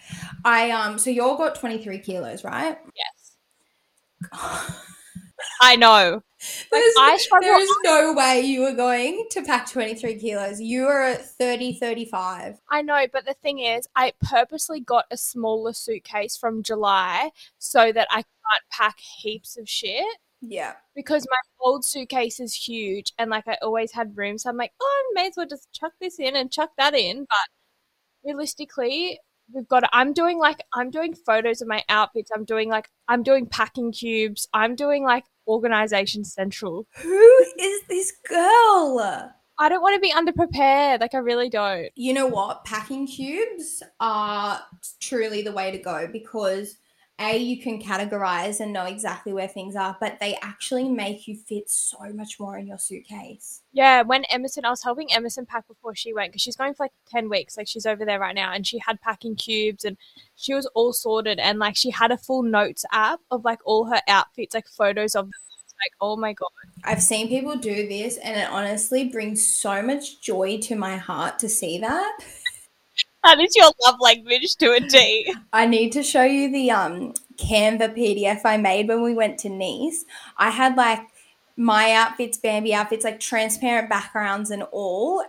I 0.44 0.70
um 0.72 0.98
so 1.00 1.10
you're 1.10 1.38
got 1.38 1.56
23 1.56 2.00
kilos, 2.00 2.44
right? 2.44 2.78
Yes. 2.94 3.38
I 5.62 5.76
know. 5.78 6.24
Like, 6.72 6.82
There's- 6.82 6.94
I 6.98 7.18
struggle. 7.18 7.48
there 7.48 7.60
is 7.62 7.76
no 7.84 8.14
way 8.14 8.42
you 8.42 8.62
were 8.62 8.74
going 8.74 9.28
to 9.32 9.42
pack 9.44 9.70
23 9.70 10.16
kilos. 10.20 10.60
You 10.60 10.84
were 10.84 11.02
at 11.04 11.26
30, 11.26 11.74
35. 11.80 12.60
I 12.70 12.82
know, 12.82 13.06
but 13.12 13.26
the 13.26 13.34
thing 13.36 13.60
is, 13.60 13.88
I 13.96 14.14
purposely 14.22 14.80
got 14.80 15.06
a 15.12 15.18
smaller 15.18 15.74
suitcase 15.74 16.36
from 16.38 16.64
July 16.64 17.32
so 17.60 17.92
that 17.92 18.08
I 18.10 18.16
can't 18.24 18.26
pack 18.72 19.00
heaps 19.00 19.58
of 19.58 19.68
shit 19.70 20.04
Yeah. 20.42 20.74
because 20.96 21.26
my 21.30 21.38
old 21.66 21.86
suitcase 21.86 22.40
is 22.40 22.54
huge 22.54 23.14
and 23.18 23.30
like 23.30 23.48
I 23.48 23.58
always 23.62 23.92
had 23.92 24.18
room. 24.18 24.38
So 24.38 24.50
I'm 24.50 24.58
like, 24.58 24.74
oh, 24.82 25.04
I 25.10 25.14
may 25.22 25.28
as 25.28 25.34
well 25.38 25.48
just 25.48 25.72
chuck 25.72 25.94
this 26.02 26.20
in 26.20 26.36
and 26.36 26.52
chuck 26.52 26.72
that 26.78 26.94
in. 26.94 27.20
But 27.30 27.50
realistically, 28.30 29.20
we've 29.54 29.68
got. 29.68 29.84
I'm 29.92 30.14
doing 30.14 30.38
like 30.40 30.64
I'm 30.74 30.90
doing 30.90 31.14
photos 31.14 31.62
of 31.62 31.68
my 31.68 31.84
outfits. 31.90 32.32
I'm 32.34 32.46
doing 32.46 32.70
like 32.70 32.90
I'm 33.08 33.24
doing 33.24 33.48
packing 33.48 33.92
cubes. 33.92 34.48
I'm 34.54 34.76
doing 34.76 35.04
like 35.04 35.26
organization 35.48 36.24
central. 36.24 36.88
Who 36.98 37.46
is 37.60 37.82
this 37.88 38.14
girl? 38.28 39.32
I 39.58 39.70
don't 39.70 39.82
want 39.82 39.96
to 39.96 40.02
be 40.02 40.12
underprepared. 40.12 41.02
Like 41.02 41.14
I 41.14 41.20
really 41.20 41.50
don't. 41.50 41.90
You 41.96 42.14
know 42.14 42.28
what? 42.28 42.66
Packing 42.66 43.08
cubes 43.08 43.82
are 44.00 44.62
truly 45.00 45.42
the 45.42 45.54
way 45.54 45.72
to 45.72 45.78
go 45.78 46.08
because 46.12 46.78
A, 47.20 47.38
you 47.38 47.62
can 47.62 47.82
categorize 47.82 48.60
and 48.60 48.74
know 48.74 48.86
exactly 48.86 49.32
where 49.32 49.48
things 49.48 49.76
are, 49.76 49.96
but 50.02 50.20
they 50.20 50.38
actually 50.42 50.90
make 50.90 51.30
you 51.30 51.36
fit 51.38 51.70
so 51.70 51.98
much 52.14 52.40
more 52.42 52.58
in 52.58 52.68
your 52.68 52.78
suitcase. 52.78 53.62
Yeah, 53.72 54.02
when 54.02 54.26
Emerson, 54.26 54.66
I 54.66 54.70
was 54.70 54.84
helping 54.84 55.14
Emerson 55.14 55.46
pack 55.46 55.66
before 55.66 55.96
she 55.96 56.14
went 56.14 56.32
because 56.32 56.42
she's 56.42 56.58
going 56.58 56.74
for 56.74 56.84
like 56.84 56.92
10 57.10 57.30
weeks. 57.30 57.56
Like 57.56 57.68
she's 57.68 57.86
over 57.86 58.04
there 58.04 58.20
right 58.20 58.36
now 58.36 58.52
and 58.52 58.68
she 58.68 58.80
had 58.80 59.00
packing 59.00 59.36
cubes 59.36 59.86
and 59.86 59.96
she 60.36 60.54
was 60.54 60.66
all 60.76 60.92
sorted 60.92 61.40
and 61.40 61.58
like 61.58 61.78
she 61.78 61.90
had 61.90 62.12
a 62.12 62.18
full 62.18 62.44
notes 62.44 62.84
app 62.92 63.22
of 63.32 63.46
like 63.46 63.60
all 63.64 63.86
her 63.86 64.02
outfits, 64.10 64.54
like 64.54 64.68
photos 64.68 65.16
of 65.16 65.26
them. 65.26 65.32
Like, 65.84 65.94
oh 66.02 66.16
my 66.18 66.34
God. 66.34 66.50
I've 66.84 67.02
seen 67.02 67.28
people 67.28 67.58
do 67.58 67.88
this, 67.88 68.16
and 68.18 68.40
it 68.40 68.50
honestly 68.50 69.10
brings 69.10 69.46
so 69.46 69.82
much 69.82 70.22
joy 70.22 70.58
to 70.62 70.76
my 70.76 70.96
heart 70.96 71.38
to 71.40 71.50
see 71.50 71.80
that. 71.80 72.18
that 73.26 73.40
is 73.42 73.56
your 73.56 73.72
love 73.86 74.00
language 74.00 74.56
to 74.58 74.72
a 74.72 74.80
T. 74.80 75.34
I 75.52 75.66
need 75.66 75.92
to 75.94 76.04
show 76.04 76.24
you 76.24 76.52
the 76.52 76.72
um 76.72 77.14
Canva 77.38 77.98
PDF 77.98 78.42
I 78.46 78.58
made 78.58 78.88
when 78.88 79.02
we 79.02 79.14
went 79.14 79.40
to 79.40 79.50
Nice. 79.50 80.06
I 80.38 80.52
had 80.52 80.78
like 80.78 81.02
my 81.58 81.92
outfits, 81.94 82.38
Bambi 82.38 82.74
outfits, 82.74 83.04
like 83.04 83.20
transparent 83.20 83.90
backgrounds 83.90 84.52
and 84.52 84.64
all. 84.72 85.24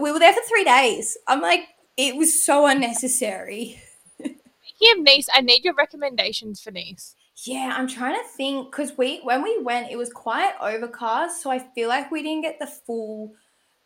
We 0.00 0.12
were 0.12 0.18
there 0.18 0.32
for 0.32 0.42
three 0.48 0.64
days. 0.64 1.16
I'm 1.26 1.40
like, 1.40 1.68
it 1.96 2.16
was 2.16 2.44
so 2.44 2.66
unnecessary. 2.66 3.80
Speaking 4.18 4.98
of 4.98 5.04
Nice, 5.04 5.28
I 5.32 5.40
need 5.40 5.64
your 5.64 5.74
recommendations 5.74 6.60
for 6.60 6.70
Nice. 6.70 7.16
Yeah, 7.44 7.74
I'm 7.76 7.86
trying 7.86 8.16
to 8.16 8.28
think 8.36 8.70
because 8.70 8.98
we 8.98 9.20
when 9.22 9.42
we 9.42 9.58
went, 9.62 9.90
it 9.90 9.96
was 9.96 10.10
quite 10.12 10.52
overcast, 10.60 11.42
so 11.42 11.50
I 11.50 11.60
feel 11.60 11.88
like 11.88 12.10
we 12.10 12.22
didn't 12.22 12.42
get 12.42 12.58
the 12.58 12.66
full 12.66 13.32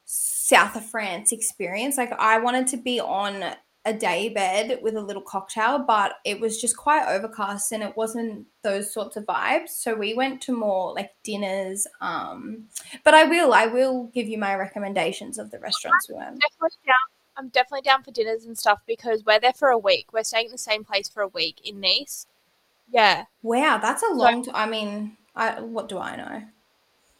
south 0.04 0.76
of 0.76 0.84
France 0.84 1.32
experience. 1.32 1.96
Like 1.96 2.12
I 2.12 2.38
wanted 2.38 2.66
to 2.68 2.76
be 2.76 3.00
on 3.00 3.54
a 3.84 3.92
day 3.92 4.28
bed 4.28 4.78
with 4.82 4.94
a 4.94 5.00
little 5.00 5.22
cocktail, 5.22 5.80
but 5.80 6.14
it 6.24 6.40
was 6.40 6.60
just 6.60 6.76
quite 6.76 7.06
overcast 7.08 7.72
and 7.72 7.82
it 7.82 7.96
wasn't 7.96 8.46
those 8.62 8.92
sorts 8.92 9.16
of 9.16 9.26
vibes. 9.26 9.70
So 9.70 9.94
we 9.94 10.14
went 10.14 10.40
to 10.42 10.56
more 10.56 10.94
like 10.94 11.10
dinners. 11.24 11.86
Um, 12.00 12.68
but 13.04 13.14
I 13.14 13.24
will, 13.24 13.52
I 13.52 13.66
will 13.66 14.04
give 14.14 14.28
you 14.28 14.38
my 14.38 14.54
recommendations 14.54 15.36
of 15.36 15.50
the 15.50 15.58
restaurants 15.58 16.08
we 16.08 16.14
went. 16.14 16.40
Definitely 16.40 16.78
down. 16.86 16.94
I'm 17.36 17.48
definitely 17.48 17.82
down 17.82 18.02
for 18.04 18.12
dinners 18.12 18.44
and 18.44 18.56
stuff 18.56 18.80
because 18.86 19.24
we're 19.24 19.40
there 19.40 19.54
for 19.54 19.68
a 19.68 19.78
week. 19.78 20.12
We're 20.12 20.22
staying 20.22 20.46
in 20.46 20.52
the 20.52 20.58
same 20.58 20.84
place 20.84 21.08
for 21.08 21.22
a 21.22 21.28
week 21.28 21.60
in 21.64 21.80
Nice. 21.80 22.26
Yeah. 22.92 23.24
Wow, 23.42 23.78
that's 23.78 24.02
a 24.02 24.12
long. 24.12 24.44
So, 24.44 24.52
t- 24.52 24.56
I 24.56 24.66
mean, 24.66 25.16
I 25.34 25.60
what 25.60 25.88
do 25.88 25.98
I 25.98 26.16
know? 26.16 26.42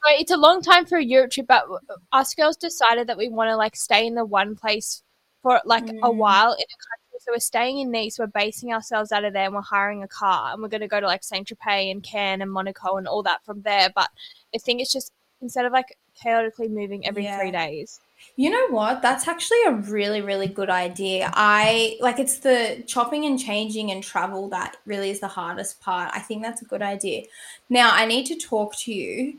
It's 0.07 0.33
a 0.33 0.37
long 0.37 0.63
time 0.63 0.87
for 0.87 0.99
a 0.99 1.05
Europe 1.05 1.31
trip, 1.31 1.47
but 1.47 1.65
us 2.13 2.35
girls 2.35 2.57
decided 2.57 3.07
that 3.07 3.17
we 3.17 3.29
want 3.29 3.49
to 3.49 3.57
like 3.57 3.77
stay 3.77 4.07
in 4.07 4.15
the 4.15 4.25
one 4.25 4.57
place 4.57 5.03
for 5.43 5.61
like 5.65 5.87
mm. 5.87 5.99
a 6.03 6.11
while 6.11 6.53
in 6.53 6.61
a 6.61 6.79
country. 6.79 7.21
So 7.21 7.31
we're 7.33 7.39
staying 7.39 7.79
in 7.79 7.93
Nice, 7.93 8.19
we're 8.19 8.27
basing 8.27 8.73
ourselves 8.73 9.13
out 9.13 9.25
of 9.25 9.33
there, 9.33 9.45
and 9.45 9.55
we're 9.55 9.61
hiring 9.61 10.03
a 10.03 10.09
car, 10.09 10.53
and 10.53 10.61
we're 10.61 10.69
going 10.69 10.81
to 10.81 10.89
go 10.89 10.99
to 10.99 11.07
like 11.07 11.23
Saint 11.23 11.47
Tropez 11.47 11.91
and 11.91 12.03
Cannes 12.03 12.43
and 12.43 12.51
Monaco 12.51 12.97
and 12.97 13.07
all 13.07 13.23
that 13.23 13.45
from 13.45 13.63
there. 13.63 13.91
But 13.95 14.11
I 14.55 14.59
think 14.59 14.81
it's 14.81 14.93
just 14.93 15.13
instead 15.41 15.65
of 15.65 15.73
like 15.73 15.97
chaotically 16.21 16.69
moving 16.69 17.07
every 17.07 17.25
yeah. 17.25 17.39
three 17.39 17.51
days. 17.51 18.01
You 18.37 18.51
know 18.51 18.69
what? 18.69 19.03
That's 19.03 19.27
actually 19.27 19.63
a 19.67 19.73
really, 19.73 20.21
really 20.21 20.47
good 20.47 20.71
idea. 20.71 21.31
I 21.35 21.97
like 22.01 22.19
it's 22.19 22.39
the 22.39 22.83
chopping 22.87 23.25
and 23.27 23.39
changing 23.39 23.91
and 23.91 24.03
travel 24.03 24.49
that 24.51 24.77
really 24.87 25.11
is 25.11 25.21
the 25.21 25.29
hardest 25.29 25.81
part. 25.81 26.11
I 26.15 26.21
think 26.21 26.43
that's 26.43 26.63
a 26.63 26.65
good 26.65 26.83
idea. 26.83 27.25
Now, 27.69 27.91
I 27.93 28.07
need 28.07 28.27
to 28.27 28.37
talk 28.37 28.77
to 28.79 28.93
you. 28.93 29.39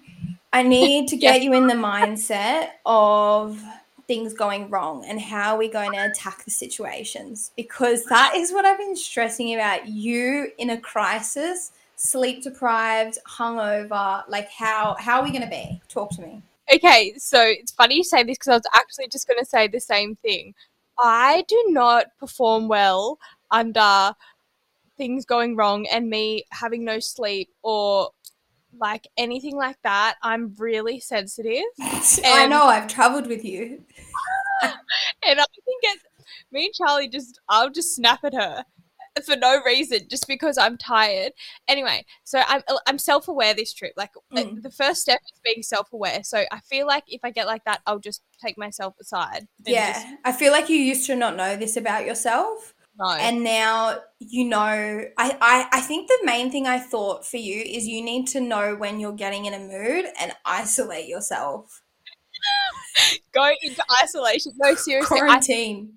I 0.53 0.63
need 0.63 1.07
to 1.09 1.17
get 1.17 1.41
you 1.41 1.53
in 1.53 1.67
the 1.67 1.73
mindset 1.73 2.69
of 2.85 3.61
things 4.07 4.33
going 4.33 4.69
wrong 4.69 5.05
and 5.05 5.19
how 5.19 5.57
we're 5.57 5.71
going 5.71 5.93
to 5.93 6.05
attack 6.05 6.43
the 6.45 6.51
situations 6.51 7.51
because 7.55 8.05
that 8.05 8.35
is 8.35 8.51
what 8.51 8.65
I've 8.65 8.77
been 8.77 8.95
stressing 8.95 9.53
about 9.55 9.87
you 9.87 10.51
in 10.57 10.69
a 10.71 10.79
crisis, 10.79 11.71
sleep 11.95 12.43
deprived, 12.43 13.17
hungover, 13.27 14.23
like 14.27 14.49
how 14.49 14.95
how 14.99 15.19
are 15.19 15.23
we 15.23 15.31
going 15.31 15.43
to 15.43 15.49
be? 15.49 15.81
Talk 15.89 16.11
to 16.11 16.21
me. 16.21 16.41
Okay, 16.73 17.13
so 17.17 17.41
it's 17.41 17.71
funny 17.71 17.95
you 17.95 18.03
say 18.03 18.23
this 18.23 18.37
because 18.37 18.49
I 18.49 18.55
was 18.55 18.65
actually 18.75 19.07
just 19.07 19.27
going 19.27 19.39
to 19.39 19.45
say 19.45 19.67
the 19.67 19.79
same 19.79 20.15
thing. 20.15 20.53
I 20.99 21.43
do 21.47 21.65
not 21.69 22.07
perform 22.19 22.67
well 22.67 23.19
under 23.51 24.13
things 24.97 25.25
going 25.25 25.55
wrong 25.55 25.87
and 25.91 26.09
me 26.09 26.45
having 26.51 26.85
no 26.85 26.99
sleep 26.99 27.49
or 27.63 28.11
like 28.79 29.07
anything 29.17 29.55
like 29.55 29.77
that. 29.83 30.15
I'm 30.21 30.53
really 30.57 30.99
sensitive. 30.99 31.63
I 31.79 32.47
know, 32.47 32.65
I've 32.65 32.87
traveled 32.87 33.27
with 33.27 33.43
you. 33.43 33.83
and 34.63 34.73
I 35.39 35.45
think 35.65 35.81
it, 35.83 35.99
me 36.51 36.65
and 36.65 36.73
Charlie 36.73 37.09
just, 37.09 37.39
I'll 37.49 37.69
just 37.69 37.95
snap 37.95 38.23
at 38.23 38.33
her 38.33 38.63
for 39.21 39.35
no 39.35 39.61
reason, 39.65 40.01
just 40.09 40.27
because 40.27 40.57
I'm 40.57 40.77
tired. 40.77 41.33
Anyway, 41.67 42.05
so 42.23 42.41
I'm 42.47 42.61
I'm 42.87 42.97
self 42.97 43.27
aware 43.27 43.53
this 43.53 43.73
trip. 43.73 43.93
Like 43.95 44.11
uh, 44.31 44.37
mm. 44.37 44.61
the 44.61 44.71
first 44.71 45.01
step 45.01 45.19
is 45.23 45.39
being 45.43 45.61
self 45.61 45.93
aware. 45.93 46.23
So 46.23 46.43
I 46.51 46.59
feel 46.61 46.87
like 46.87 47.03
if 47.07 47.21
I 47.23 47.29
get 47.29 47.45
like 47.45 47.63
that, 47.65 47.81
I'll 47.85 47.99
just 47.99 48.21
take 48.43 48.57
myself 48.57 48.95
aside. 48.99 49.47
Yeah, 49.65 49.93
just... 49.93 50.07
I 50.25 50.31
feel 50.31 50.51
like 50.51 50.69
you 50.69 50.77
used 50.77 51.05
to 51.07 51.15
not 51.15 51.35
know 51.35 51.55
this 51.55 51.77
about 51.77 52.05
yourself. 52.05 52.73
No. 52.97 53.09
And 53.09 53.43
now 53.43 53.99
you 54.19 54.45
know 54.45 54.59
I, 54.59 55.07
I 55.17 55.67
I 55.71 55.81
think 55.81 56.07
the 56.07 56.19
main 56.23 56.51
thing 56.51 56.67
I 56.67 56.77
thought 56.79 57.25
for 57.25 57.37
you 57.37 57.61
is 57.61 57.87
you 57.87 58.03
need 58.03 58.27
to 58.27 58.39
know 58.39 58.75
when 58.75 58.99
you're 58.99 59.13
getting 59.13 59.45
in 59.45 59.53
a 59.53 59.59
mood 59.59 60.05
and 60.19 60.31
isolate 60.45 61.07
yourself. 61.07 61.81
Go 63.33 63.49
into 63.63 63.83
isolation. 64.03 64.51
No, 64.57 64.75
seriously. 64.75 65.17
Quarantine. 65.17 65.93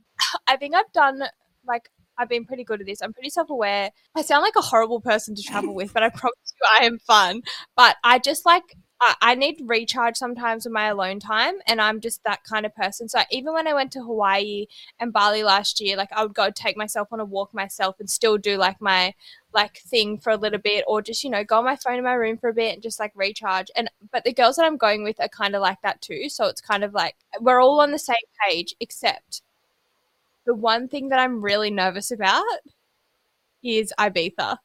I, 0.48 0.54
I 0.54 0.56
think 0.56 0.74
I've 0.74 0.90
done 0.92 1.22
like 1.66 1.90
I've 2.18 2.28
been 2.28 2.46
pretty 2.46 2.64
good 2.64 2.80
at 2.80 2.86
this. 2.86 3.02
I'm 3.02 3.12
pretty 3.12 3.30
self 3.30 3.50
aware. 3.50 3.90
I 4.14 4.22
sound 4.22 4.42
like 4.42 4.56
a 4.56 4.62
horrible 4.62 5.00
person 5.00 5.34
to 5.34 5.42
travel 5.42 5.74
with, 5.74 5.92
but 5.92 6.02
I 6.02 6.08
promise 6.08 6.54
you 6.54 6.68
I 6.80 6.84
am 6.86 6.98
fun. 6.98 7.42
But 7.76 7.96
I 8.04 8.18
just 8.18 8.46
like 8.46 8.64
I, 9.00 9.34
need 9.34 9.62
recharge 9.66 10.16
sometimes 10.16 10.64
with 10.64 10.72
my 10.72 10.86
alone 10.86 11.20
time, 11.20 11.56
and 11.66 11.80
I'm 11.80 12.00
just 12.00 12.24
that 12.24 12.44
kind 12.44 12.64
of 12.64 12.74
person. 12.74 13.08
So 13.08 13.20
even 13.30 13.52
when 13.52 13.68
I 13.68 13.74
went 13.74 13.92
to 13.92 14.02
Hawaii 14.02 14.66
and 14.98 15.12
Bali 15.12 15.42
last 15.42 15.80
year, 15.80 15.96
like 15.96 16.10
I 16.12 16.22
would 16.22 16.34
go 16.34 16.50
take 16.50 16.76
myself 16.76 17.08
on 17.12 17.20
a 17.20 17.24
walk 17.24 17.52
myself 17.52 18.00
and 18.00 18.08
still 18.08 18.38
do 18.38 18.56
like 18.56 18.80
my 18.80 19.14
like 19.52 19.78
thing 19.78 20.18
for 20.18 20.30
a 20.30 20.36
little 20.36 20.58
bit, 20.58 20.84
or 20.86 21.02
just 21.02 21.24
you 21.24 21.30
know 21.30 21.44
go 21.44 21.58
on 21.58 21.64
my 21.64 21.76
phone 21.76 21.98
in 21.98 22.04
my 22.04 22.14
room 22.14 22.38
for 22.38 22.48
a 22.48 22.54
bit 22.54 22.74
and 22.74 22.82
just 22.82 22.98
like 22.98 23.12
recharge. 23.14 23.70
And 23.76 23.90
but 24.12 24.24
the 24.24 24.32
girls 24.32 24.56
that 24.56 24.64
I'm 24.64 24.78
going 24.78 25.04
with 25.04 25.20
are 25.20 25.28
kind 25.28 25.54
of 25.54 25.60
like 25.60 25.82
that 25.82 26.00
too. 26.00 26.28
So 26.30 26.46
it's 26.46 26.62
kind 26.62 26.82
of 26.82 26.94
like 26.94 27.16
we're 27.40 27.60
all 27.60 27.80
on 27.80 27.92
the 27.92 27.98
same 27.98 28.16
page, 28.48 28.74
except 28.80 29.42
the 30.46 30.54
one 30.54 30.88
thing 30.88 31.10
that 31.10 31.18
I'm 31.18 31.42
really 31.42 31.70
nervous 31.70 32.10
about 32.10 32.44
is 33.62 33.92
Ibiza. 33.98 34.56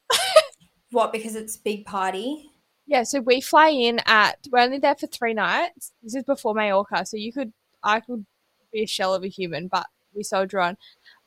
what? 0.92 1.12
Because 1.12 1.36
it's 1.36 1.58
big 1.58 1.86
party. 1.86 2.50
Yeah, 2.86 3.04
so 3.04 3.22
we 3.22 3.42
fly 3.42 3.70
in 3.70 4.00
at 4.06 4.48
we're 4.52 4.60
only 4.60 4.80
there 4.80 4.96
for 4.96 5.08
three 5.08 5.34
nights. 5.34 5.94
This 6.04 6.16
is 6.16 6.24
before 6.24 6.54
Mallorca, 6.54 7.06
so 7.06 7.18
you 7.18 7.32
could 7.32 7.54
I 7.84 8.00
could 8.00 8.26
be 8.72 8.84
a 8.84 8.88
shell 8.88 9.14
of 9.14 9.24
a 9.24 9.28
human, 9.28 9.68
but 9.68 9.88
we 10.14 10.24
soldier 10.24 10.60
on. 10.60 10.78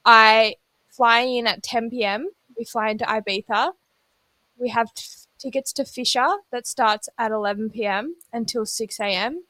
I 0.05 0.57
fly 0.91 1.21
in 1.23 1.47
at 1.47 1.63
10 1.63 1.91
p.m. 1.91 2.31
We 2.59 2.65
fly 2.65 2.91
into 2.91 3.05
Ibiza. 3.05 3.73
We 4.59 4.71
have 4.71 4.95
t- 4.95 5.05
tickets 5.39 5.73
to 5.75 5.85
Fisher 5.85 6.27
that 6.53 6.67
starts 6.67 7.09
at 7.19 7.33
11 7.33 7.71
p.m. 7.71 8.17
until 8.33 8.67
6 8.67 9.01
a.m. 9.01 9.45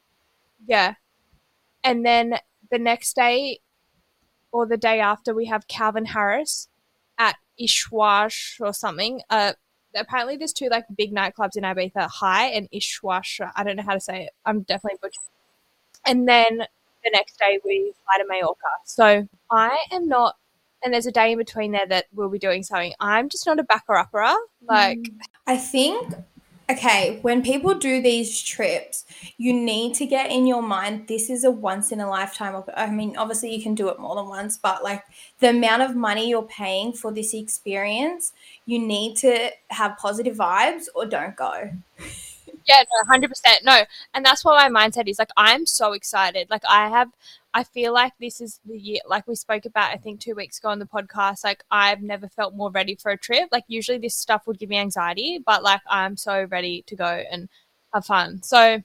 Yeah, 0.67 0.95
and 1.83 2.05
then 2.05 2.39
the 2.71 2.79
next 2.79 3.15
day 3.15 3.59
or 4.51 4.65
the 4.65 4.77
day 4.77 4.99
after, 4.99 5.33
we 5.33 5.45
have 5.47 5.67
Calvin 5.67 6.05
Harris 6.05 6.69
at 7.17 7.35
Ishwash 7.59 8.59
or 8.61 8.73
something. 8.73 9.21
Uh, 9.29 9.53
apparently 9.95 10.37
there's 10.37 10.53
two 10.53 10.69
like 10.69 10.85
big 10.95 11.13
nightclubs 11.13 11.55
in 11.55 11.63
Ibiza, 11.63 12.07
High 12.09 12.47
and 12.47 12.69
Ishwash. 12.71 13.49
I 13.55 13.63
don't 13.63 13.75
know 13.75 13.83
how 13.83 13.93
to 13.93 13.99
say 13.99 14.25
it. 14.25 14.29
I'm 14.45 14.61
definitely 14.61 14.99
butchering. 15.01 15.25
And 16.05 16.27
then 16.27 16.59
the 17.03 17.09
next 17.11 17.39
day 17.39 17.59
we 17.63 17.93
fly 18.03 18.23
to 18.23 18.27
Mallorca. 18.27 18.59
So 18.85 19.27
I 19.51 19.77
am 19.91 20.07
not, 20.07 20.35
and 20.83 20.93
there's 20.93 21.07
a 21.07 21.11
day 21.11 21.31
in 21.31 21.37
between 21.37 21.71
there 21.71 21.87
that 21.87 22.05
we'll 22.13 22.29
be 22.29 22.39
doing 22.39 22.63
something. 22.63 22.93
I'm 22.99 23.29
just 23.29 23.45
not 23.45 23.59
a 23.59 23.63
backer 23.63 23.95
upper. 23.95 24.33
Like 24.67 24.99
mm. 24.99 25.17
I 25.47 25.57
think 25.57 26.13
okay, 26.69 27.19
when 27.21 27.41
people 27.41 27.75
do 27.75 28.01
these 28.01 28.41
trips, 28.41 29.05
you 29.37 29.53
need 29.53 29.95
to 29.95 30.05
get 30.05 30.31
in 30.31 30.47
your 30.47 30.61
mind 30.61 31.07
this 31.07 31.29
is 31.29 31.43
a 31.43 31.51
once 31.51 31.91
in 31.91 31.99
a 31.99 32.09
lifetime. 32.09 32.63
I 32.75 32.89
mean, 32.89 33.15
obviously, 33.17 33.53
you 33.55 33.61
can 33.61 33.75
do 33.75 33.89
it 33.89 33.99
more 33.99 34.15
than 34.15 34.27
once, 34.27 34.57
but 34.57 34.83
like 34.83 35.03
the 35.39 35.49
amount 35.49 35.83
of 35.83 35.95
money 35.95 36.29
you're 36.29 36.43
paying 36.43 36.93
for 36.93 37.11
this 37.11 37.33
experience, 37.33 38.33
you 38.65 38.79
need 38.79 39.15
to 39.17 39.51
have 39.69 39.97
positive 39.97 40.37
vibes 40.37 40.85
or 40.95 41.05
don't 41.05 41.35
go. 41.35 41.69
Yeah, 42.67 42.81
no, 42.81 43.03
hundred 43.07 43.29
percent. 43.29 43.63
No, 43.63 43.83
and 44.13 44.25
that's 44.25 44.43
what 44.43 44.55
my 44.55 44.85
mindset 44.85 45.07
is. 45.07 45.19
Like, 45.19 45.29
I'm 45.37 45.65
so 45.65 45.93
excited. 45.93 46.49
Like, 46.49 46.63
I 46.67 46.89
have 46.89 47.09
I 47.55 47.63
feel 47.63 47.93
like 47.93 48.11
this 48.19 48.41
is 48.41 48.59
the 48.65 48.77
year, 48.77 48.99
like 49.07 49.25
we 49.27 49.35
spoke 49.35 49.63
about, 49.63 49.93
I 49.93 49.95
think 49.95 50.19
two 50.19 50.35
weeks 50.35 50.59
ago 50.59 50.67
on 50.67 50.79
the 50.79 50.85
podcast. 50.85 51.45
Like, 51.45 51.63
I've 51.71 52.01
never 52.01 52.27
felt 52.27 52.53
more 52.53 52.69
ready 52.69 52.95
for 52.95 53.11
a 53.11 53.17
trip. 53.17 53.47
Like, 53.49 53.63
usually 53.69 53.97
this 53.97 54.13
stuff 54.13 54.45
would 54.45 54.59
give 54.59 54.67
me 54.67 54.77
anxiety, 54.77 55.39
but 55.43 55.63
like, 55.63 55.79
I'm 55.87 56.17
so 56.17 56.43
ready 56.51 56.83
to 56.87 56.97
go 56.97 57.05
and 57.05 57.47
have 57.93 58.05
fun. 58.05 58.43
So, 58.43 58.83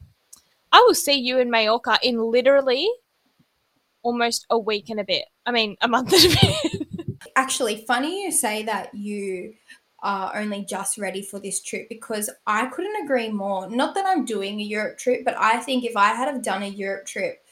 I 0.70 0.84
will 0.86 0.94
see 0.94 1.14
you 1.14 1.40
in 1.40 1.50
Mallorca 1.50 1.98
in 2.00 2.22
literally 2.22 2.88
almost 4.02 4.46
a 4.50 4.58
week 4.58 4.88
and 4.88 5.00
a 5.00 5.04
bit. 5.04 5.24
I 5.44 5.50
mean, 5.50 5.76
a 5.80 5.88
month 5.88 6.12
and 6.12 6.32
a 6.32 6.36
bit. 6.40 7.18
Actually, 7.36 7.84
funny 7.88 8.22
you 8.22 8.30
say 8.30 8.62
that 8.62 8.94
you 8.94 9.54
are 9.98 10.36
only 10.36 10.64
just 10.64 10.96
ready 10.96 11.22
for 11.22 11.40
this 11.40 11.60
trip 11.60 11.88
because 11.88 12.30
I 12.46 12.66
couldn't 12.66 13.02
agree 13.02 13.30
more. 13.30 13.68
Not 13.68 13.96
that 13.96 14.06
I'm 14.06 14.24
doing 14.24 14.60
a 14.60 14.64
Europe 14.64 14.98
trip, 14.98 15.24
but 15.24 15.34
I 15.36 15.58
think 15.58 15.84
if 15.84 15.96
I 15.96 16.10
had 16.10 16.28
have 16.28 16.44
done 16.44 16.62
a 16.62 16.68
Europe 16.68 17.06
trip 17.06 17.42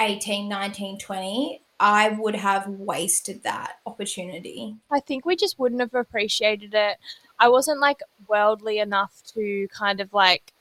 18, 0.00 0.48
19, 0.48 0.98
20, 0.98 1.62
I 1.78 2.10
would 2.10 2.34
have 2.34 2.66
wasted 2.68 3.42
that 3.42 3.78
opportunity. 3.86 4.76
I 4.90 5.00
think 5.00 5.24
we 5.24 5.36
just 5.36 5.58
wouldn't 5.58 5.80
have 5.80 5.94
appreciated 5.94 6.74
it. 6.74 6.98
I 7.38 7.48
wasn't 7.48 7.80
like 7.80 8.00
worldly 8.28 8.78
enough 8.78 9.22
to 9.34 9.68
kind 9.68 10.00
of 10.00 10.12
like 10.12 10.52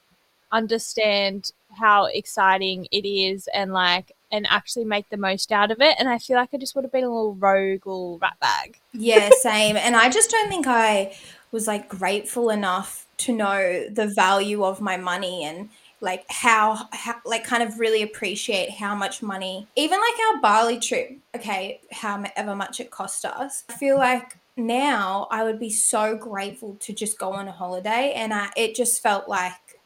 understand 0.52 1.52
how 1.78 2.06
exciting 2.06 2.88
it 2.92 3.08
is 3.08 3.48
and 3.54 3.74
like 3.74 4.14
and 4.32 4.48
actually 4.48 4.86
make 4.86 5.10
the 5.10 5.18
most 5.18 5.52
out 5.52 5.72
of 5.72 5.82
it. 5.82 5.96
And 6.00 6.08
I 6.08 6.20
feel 6.20 6.38
like 6.38 6.50
I 6.54 6.58
just 6.58 6.76
would 6.76 6.86
have 6.86 6.92
been 6.92 7.04
a 7.04 7.10
little 7.10 7.36
rogue 7.36 7.86
little 7.86 8.18
rat 8.20 8.38
bag. 8.40 8.80
Yeah, 8.94 9.30
same. 9.42 9.76
and 9.76 9.96
I 9.96 10.10
just 10.10 10.30
don't 10.30 10.50
think 10.50 10.68
I 10.68 11.16
was 11.52 11.68
like 11.68 11.90
grateful 11.90 12.50
enough 12.50 13.08
to 13.18 13.34
know 13.34 13.88
the 13.90 14.08
value 14.08 14.64
of 14.64 14.80
my 14.80 14.96
money 14.96 15.44
and 15.44 15.70
like 16.02 16.26
how, 16.30 16.88
how 16.92 17.16
like 17.26 17.44
kind 17.44 17.64
of 17.64 17.80
really 17.80 18.02
appreciate 18.02 18.72
how 18.72 18.96
much 18.96 19.22
money 19.22 19.68
even 19.76 20.00
like 20.00 20.36
our 20.36 20.42
bali 20.42 20.80
trip 20.80 21.18
okay 21.36 21.80
however 21.92 22.56
much 22.56 22.80
it 22.80 22.92
cost 22.92 23.26
us. 23.26 23.64
I 23.70 23.74
feel 23.74 23.98
like 23.98 24.38
now 24.56 25.28
i 25.32 25.44
would 25.44 25.60
be 25.60 25.70
so 25.70 26.18
grateful 26.18 26.76
to 26.82 26.94
just 26.94 27.18
go 27.18 27.32
on 27.32 27.48
a 27.48 27.52
holiday 27.52 28.14
and 28.16 28.34
I, 28.34 28.50
it 28.58 28.76
just 28.76 29.02
felt 29.02 29.30
like 29.30 29.80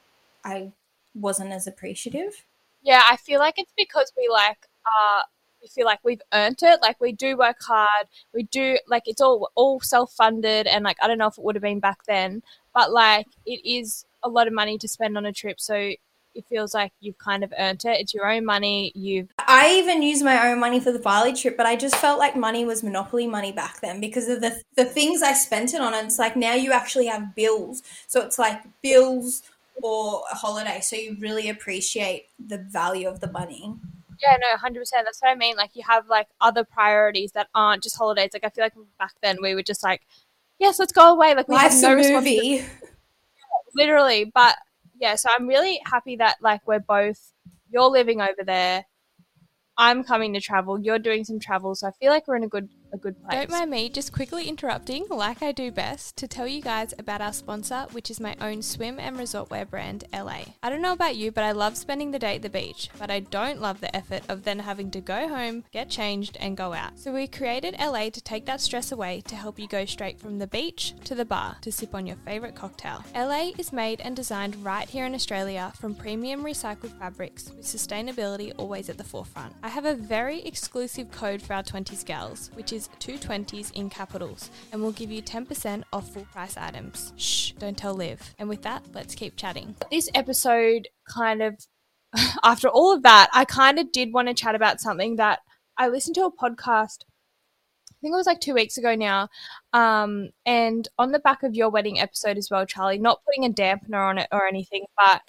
i 0.44 0.72
wasn't 1.14 1.52
as 1.52 1.68
appreciative. 1.68 2.44
Yeah 2.82 3.04
i 3.10 3.18
feel 3.18 3.40
like 3.40 3.56
it's 3.58 3.74
because 3.78 4.12
we 4.18 4.28
like 4.30 4.58
uh 4.86 5.22
we 5.62 5.68
feel 5.70 5.86
like 5.86 6.00
we've 6.04 6.22
earned 6.34 6.60
it 6.62 6.82
like 6.82 7.00
we 7.00 7.14
do 7.14 7.38
work 7.38 7.58
hard 7.62 8.08
we 8.34 8.44
do 8.44 8.78
like 8.88 9.04
it's 9.06 9.22
all 9.22 9.50
all 9.56 9.80
self-funded 9.80 10.68
and 10.68 10.84
like 10.84 10.98
i 11.02 11.08
don't 11.08 11.18
know 11.18 11.28
if 11.28 11.38
it 11.38 11.44
would 11.44 11.56
have 11.56 11.62
been 11.62 11.80
back 11.80 12.00
then 12.08 12.42
but 12.74 12.92
like 12.92 13.28
it 13.46 13.62
is 13.66 14.06
a 14.24 14.30
lot 14.30 14.48
of 14.48 14.54
money 14.54 14.78
to 14.78 14.88
spend 14.88 15.18
on 15.18 15.26
a 15.26 15.34
trip. 15.34 15.60
So 15.60 15.94
it 16.36 16.46
feels 16.50 16.74
like 16.74 16.92
you've 17.00 17.18
kind 17.18 17.44
of 17.44 17.54
earned 17.58 17.86
it. 17.86 18.00
It's 18.00 18.14
your 18.14 18.30
own 18.30 18.46
money. 18.46 18.92
You've. 18.96 19.30
I 19.40 19.76
even 19.76 20.02
used 20.02 20.24
my 20.24 20.50
own 20.50 20.60
money 20.60 20.80
for 20.80 20.92
the 20.92 21.00
Bali 21.00 21.34
trip, 21.34 21.58
but 21.58 21.66
I 21.66 21.76
just 21.76 21.96
felt 21.96 22.20
like 22.20 22.36
money 22.36 22.66
was 22.66 22.84
monopoly 22.84 23.28
money 23.28 23.52
back 23.52 23.82
then 23.82 24.00
because 24.00 24.28
of 24.28 24.42
the 24.42 24.62
the 24.76 24.86
things 24.86 25.22
I 25.22 25.34
spent 25.34 25.74
it 25.74 25.82
on. 25.82 25.94
And 25.94 26.08
it's 26.08 26.20
like 26.20 26.36
now 26.36 26.54
you 26.54 26.72
actually 26.72 27.08
have 27.08 27.36
bills, 27.36 27.84
so 28.08 28.22
it's 28.22 28.40
like 28.40 28.62
bills 28.82 29.44
or 29.82 30.24
a 30.32 30.36
holiday. 30.36 30.80
So 30.82 30.96
you 30.96 31.18
really 31.20 31.50
appreciate 31.50 32.28
the 32.44 32.58
value 32.58 33.08
of 33.08 33.20
the 33.20 33.32
money. 33.32 33.76
Yeah, 34.22 34.38
no, 34.40 34.58
hundred 34.58 34.80
percent. 34.80 35.06
That's 35.06 35.22
what 35.22 35.32
I 35.32 35.36
mean. 35.36 35.56
Like 35.56 35.72
you 35.76 35.84
have 35.88 36.08
like 36.08 36.28
other 36.42 36.64
priorities 36.64 37.34
that 37.34 37.48
aren't 37.54 37.84
just 37.84 37.98
holidays. 37.98 38.32
Like 38.34 38.44
I 38.44 38.50
feel 38.50 38.64
like 38.64 38.74
back 38.98 39.14
then 39.22 39.38
we 39.42 39.54
were 39.54 39.64
just 39.64 39.84
like, 39.84 40.02
yes, 40.60 40.80
let's 40.80 40.94
go 40.94 41.12
away. 41.12 41.36
Like 41.36 41.48
we 41.48 41.56
Life's 41.56 41.82
had 41.82 41.98
no 41.98 42.20
movie. 42.20 42.66
Literally, 43.76 44.32
but 44.34 44.56
yeah, 45.00 45.16
so 45.16 45.30
I'm 45.36 45.48
really 45.48 45.82
happy 45.86 46.16
that 46.18 46.38
like 46.42 46.62
we're 46.68 46.80
both 46.80 47.34
you're 47.70 47.90
living 47.90 48.22
over 48.22 48.44
there. 48.46 48.86
I'm 49.78 50.04
coming 50.04 50.34
to 50.34 50.42
travel. 50.42 50.80
You're 50.80 51.00
doing 51.00 51.24
some 51.24 51.40
travel, 51.40 51.76
so 51.76 51.88
I 51.88 51.92
feel 51.92 52.12
like 52.12 52.28
we're 52.28 52.36
in 52.36 52.44
a 52.44 52.48
good 52.50 52.70
a 52.94 52.98
good 52.98 53.22
place. 53.24 53.40
Don't 53.40 53.50
mind 53.50 53.72
me 53.72 53.90
just 53.90 54.14
quickly 54.14 54.48
interrupting, 54.48 55.06
like 55.10 55.42
I 55.42 55.52
do 55.52 55.72
best, 55.72 56.16
to 56.18 56.28
tell 56.28 56.48
you 56.48 56.62
guys 56.62 56.94
about 56.98 57.22
our 57.22 57.34
sponsor, 57.34 57.88
which 57.92 58.10
is 58.10 58.20
my 58.20 58.36
own 58.40 58.62
swim 58.62 59.00
and 59.00 59.18
resort 59.18 59.50
wear 59.50 59.66
brand, 59.66 60.06
Elaai. 60.14 60.54
I 60.62 60.70
don't 60.70 60.82
know 60.82 60.94
about 60.94 61.16
you, 61.16 61.32
but 61.32 61.44
I 61.44 61.52
love 61.52 61.76
spending 61.76 62.12
the 62.12 62.20
day 62.20 62.36
at 62.36 62.44
the 62.44 62.50
beach, 62.50 62.90
but 63.00 63.10
I 63.10 63.20
don't 63.20 63.60
love 63.60 63.82
the 63.82 63.94
effort 63.96 64.22
of 64.30 64.44
then 64.44 64.60
having 64.60 64.92
to 64.92 65.02
go 65.02 65.28
home, 65.28 65.64
get 65.72 65.90
changed, 65.90 66.38
and 66.40 66.56
go 66.56 66.74
out. 66.74 67.00
So 67.00 67.12
we 67.12 67.28
created 67.28 67.74
Elaai 67.76 68.14
to 68.14 68.22
take 68.22 68.46
that 68.46 68.62
stress 68.62 68.92
away 68.92 69.22
to 69.28 69.36
help 69.36 69.60
you 69.60 69.68
go 69.68 69.86
straight 69.86 70.20
from 70.20 70.38
the 70.38 70.48
beach 70.48 70.94
to 71.06 71.16
the 71.16 71.26
bar 71.26 71.58
to 71.62 71.72
sip 71.72 71.96
on 71.96 72.06
your 72.06 72.18
favorite 72.18 72.56
cocktail. 72.56 73.04
Elaai 73.16 73.60
is 73.60 73.74
made 73.74 74.02
and 74.02 74.16
designed 74.16 74.64
right 74.64 74.88
here 74.88 75.06
in 75.06 75.16
Australia 75.16 75.74
from 75.80 75.96
premium 75.96 76.44
recycled 76.44 76.98
fabrics 77.00 77.52
with 77.56 77.66
sustainability 77.66 78.54
always 78.58 78.88
at 78.90 78.98
the 79.00 79.04
forefront. 79.04 79.54
I 79.64 79.70
have 79.70 79.86
a 79.86 79.96
very 79.96 80.42
exclusive 80.42 81.10
code 81.12 81.42
for 81.42 81.54
our 81.54 81.64
20s 81.64 82.06
gals, 82.06 82.52
which 82.54 82.72
is 82.72 82.83
two 83.00 83.18
20s 83.18 83.72
in 83.74 83.90
capitals 83.90 84.50
and 84.72 84.82
we'll 84.82 84.92
give 84.92 85.12
you 85.12 85.22
10% 85.22 85.84
off 85.92 86.10
full 86.10 86.26
price 86.26 86.58
items. 86.58 87.14
Shh, 87.18 87.52
don't 87.52 87.78
tell 87.78 87.94
Liv. 87.94 88.34
And 88.40 88.50
with 88.50 88.62
that, 88.64 88.84
let's 88.94 89.16
keep 89.16 89.36
chatting. 89.36 89.76
This 89.92 90.10
episode 90.14 90.88
kind 91.08 91.42
of, 91.42 91.66
after 92.44 92.68
all 92.68 92.94
of 92.94 93.04
that, 93.04 93.30
I 93.34 93.46
kind 93.46 93.80
of 93.80 93.92
did 93.92 94.14
want 94.14 94.28
to 94.28 94.34
chat 94.34 94.56
about 94.56 94.82
something 94.82 95.18
that 95.18 95.40
I 95.78 95.88
listened 95.88 96.16
to 96.16 96.26
a 96.26 96.32
podcast. 96.32 97.04
I 97.90 97.96
think 98.02 98.14
it 98.14 98.18
was 98.18 98.28
like 98.28 98.42
two 98.42 98.54
weeks 98.54 98.78
ago 98.78 98.96
now. 98.96 99.30
Um, 99.72 100.30
and 100.46 100.88
on 100.98 101.12
the 101.12 101.20
back 101.20 101.44
of 101.44 101.56
your 101.56 101.70
wedding 101.70 102.00
episode 102.00 102.38
as 102.38 102.50
well, 102.52 102.66
Charli, 102.66 103.00
not 103.00 103.22
putting 103.26 103.46
a 103.46 103.54
dampener 103.54 104.10
on 104.10 104.18
it 104.18 104.28
or 104.32 104.46
anything, 104.46 104.86
but 104.98 105.22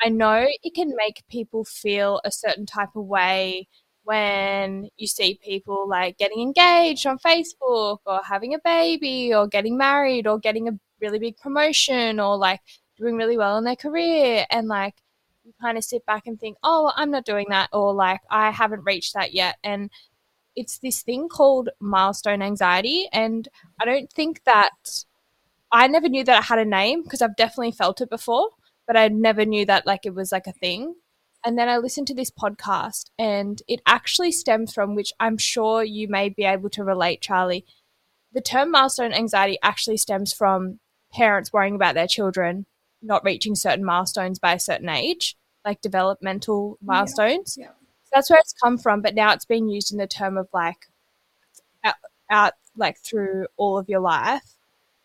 I 0.00 0.08
know 0.08 0.46
it 0.62 0.74
can 0.74 0.94
make 0.96 1.24
people 1.28 1.64
feel 1.64 2.20
a 2.24 2.30
certain 2.30 2.66
type 2.66 2.90
of 2.96 3.06
way 3.06 3.68
when 4.06 4.88
you 4.96 5.08
see 5.08 5.36
people 5.42 5.88
like 5.88 6.16
getting 6.16 6.40
engaged 6.40 7.06
on 7.06 7.18
Facebook 7.18 7.98
or 8.06 8.20
having 8.24 8.54
a 8.54 8.60
baby 8.64 9.34
or 9.34 9.48
getting 9.48 9.76
married 9.76 10.28
or 10.28 10.38
getting 10.38 10.68
a 10.68 10.78
really 11.00 11.18
big 11.18 11.36
promotion 11.38 12.20
or 12.20 12.36
like 12.36 12.60
doing 12.96 13.16
really 13.16 13.36
well 13.36 13.58
in 13.58 13.64
their 13.64 13.74
career 13.74 14.46
and 14.48 14.68
like 14.68 14.94
you 15.42 15.52
kind 15.60 15.76
of 15.76 15.82
sit 15.82 16.06
back 16.06 16.22
and 16.26 16.38
think, 16.38 16.56
oh, 16.62 16.92
I'm 16.94 17.10
not 17.10 17.24
doing 17.24 17.46
that 17.48 17.68
or 17.72 17.92
like 17.92 18.20
I 18.30 18.52
haven't 18.52 18.84
reached 18.84 19.14
that 19.14 19.34
yet. 19.34 19.56
And 19.64 19.90
it's 20.54 20.78
this 20.78 21.02
thing 21.02 21.28
called 21.28 21.70
milestone 21.80 22.42
anxiety. 22.42 23.08
And 23.12 23.48
I 23.80 23.84
don't 23.86 24.10
think 24.12 24.44
that 24.44 24.70
I 25.72 25.88
never 25.88 26.08
knew 26.08 26.22
that 26.22 26.38
I 26.38 26.42
had 26.42 26.60
a 26.60 26.64
name 26.64 27.02
because 27.02 27.22
I've 27.22 27.34
definitely 27.34 27.72
felt 27.72 28.00
it 28.00 28.08
before, 28.08 28.50
but 28.86 28.96
I 28.96 29.08
never 29.08 29.44
knew 29.44 29.66
that 29.66 29.84
like 29.84 30.06
it 30.06 30.14
was 30.14 30.30
like 30.30 30.46
a 30.46 30.52
thing. 30.52 30.94
And 31.46 31.56
then 31.56 31.68
I 31.68 31.78
listened 31.78 32.08
to 32.08 32.14
this 32.14 32.30
podcast, 32.30 33.10
and 33.20 33.62
it 33.68 33.80
actually 33.86 34.32
stems 34.32 34.74
from, 34.74 34.96
which 34.96 35.12
I'm 35.20 35.38
sure 35.38 35.84
you 35.84 36.08
may 36.08 36.28
be 36.28 36.42
able 36.42 36.68
to 36.70 36.82
relate, 36.82 37.22
Charli. 37.22 37.62
The 38.32 38.40
term 38.40 38.72
milestone 38.72 39.12
anxiety 39.12 39.56
actually 39.62 39.98
stems 39.98 40.32
from 40.32 40.80
parents 41.12 41.52
worrying 41.52 41.76
about 41.76 41.94
their 41.94 42.08
children 42.08 42.66
not 43.00 43.24
reaching 43.24 43.54
certain 43.54 43.84
milestones 43.84 44.40
by 44.40 44.54
a 44.54 44.60
certain 44.60 44.88
age, 44.88 45.36
like 45.64 45.80
developmental 45.80 46.78
milestones. 46.82 47.56
Yeah. 47.58 47.68
So 47.68 48.10
that's 48.12 48.30
where 48.30 48.40
it's 48.40 48.52
come 48.52 48.76
from, 48.76 49.00
but 49.00 49.14
now 49.14 49.32
it's 49.32 49.44
being 49.44 49.68
used 49.68 49.92
in 49.92 49.98
the 49.98 50.06
term 50.08 50.36
of 50.36 50.48
like 50.52 50.88
out, 51.84 51.94
out 52.28 52.52
like 52.76 52.98
through 52.98 53.46
all 53.56 53.78
of 53.78 53.88
your 53.88 54.00
life. 54.00 54.42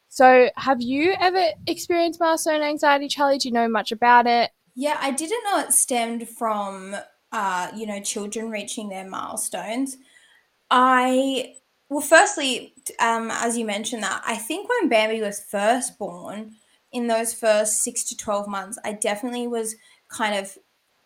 So, 0.10 0.50
have 0.58 0.82
you 0.82 1.16
ever 1.22 1.52
experienced 1.68 2.20
milestone 2.20 2.62
anxiety, 2.62 3.08
Charli? 3.08 3.40
Do 3.40 3.48
you 3.48 3.54
know 3.54 3.70
much 3.70 3.94
about 3.94 4.28
it? 4.28 4.52
Yeah, 4.76 4.98
I 5.00 5.12
didn't 5.12 5.44
know 5.44 5.60
it 5.60 5.74
stemmed 5.74 6.28
from 6.30 6.96
uh, 7.32 7.72
you 7.76 7.86
know, 7.86 8.02
children 8.02 8.50
reaching 8.50 8.90
their 8.90 9.08
milestones. 9.08 9.98
I 10.70 11.56
well, 11.90 12.02
firstly, 12.02 12.74
um, 13.00 13.30
as 13.32 13.58
you 13.58 13.66
mentioned 13.66 14.04
that, 14.04 14.22
I 14.26 14.36
think 14.36 14.70
when 14.70 14.90
Bambi 14.90 15.22
was 15.22 15.44
first 15.44 15.98
born, 15.98 16.56
in 16.92 17.08
those 17.08 17.34
first 17.34 17.84
six 17.84 18.04
to 18.06 18.18
twelve 18.18 18.48
months, 18.48 18.78
I 18.84 18.94
definitely 18.94 19.48
was 19.48 19.76
kind 20.10 20.36
of 20.36 20.58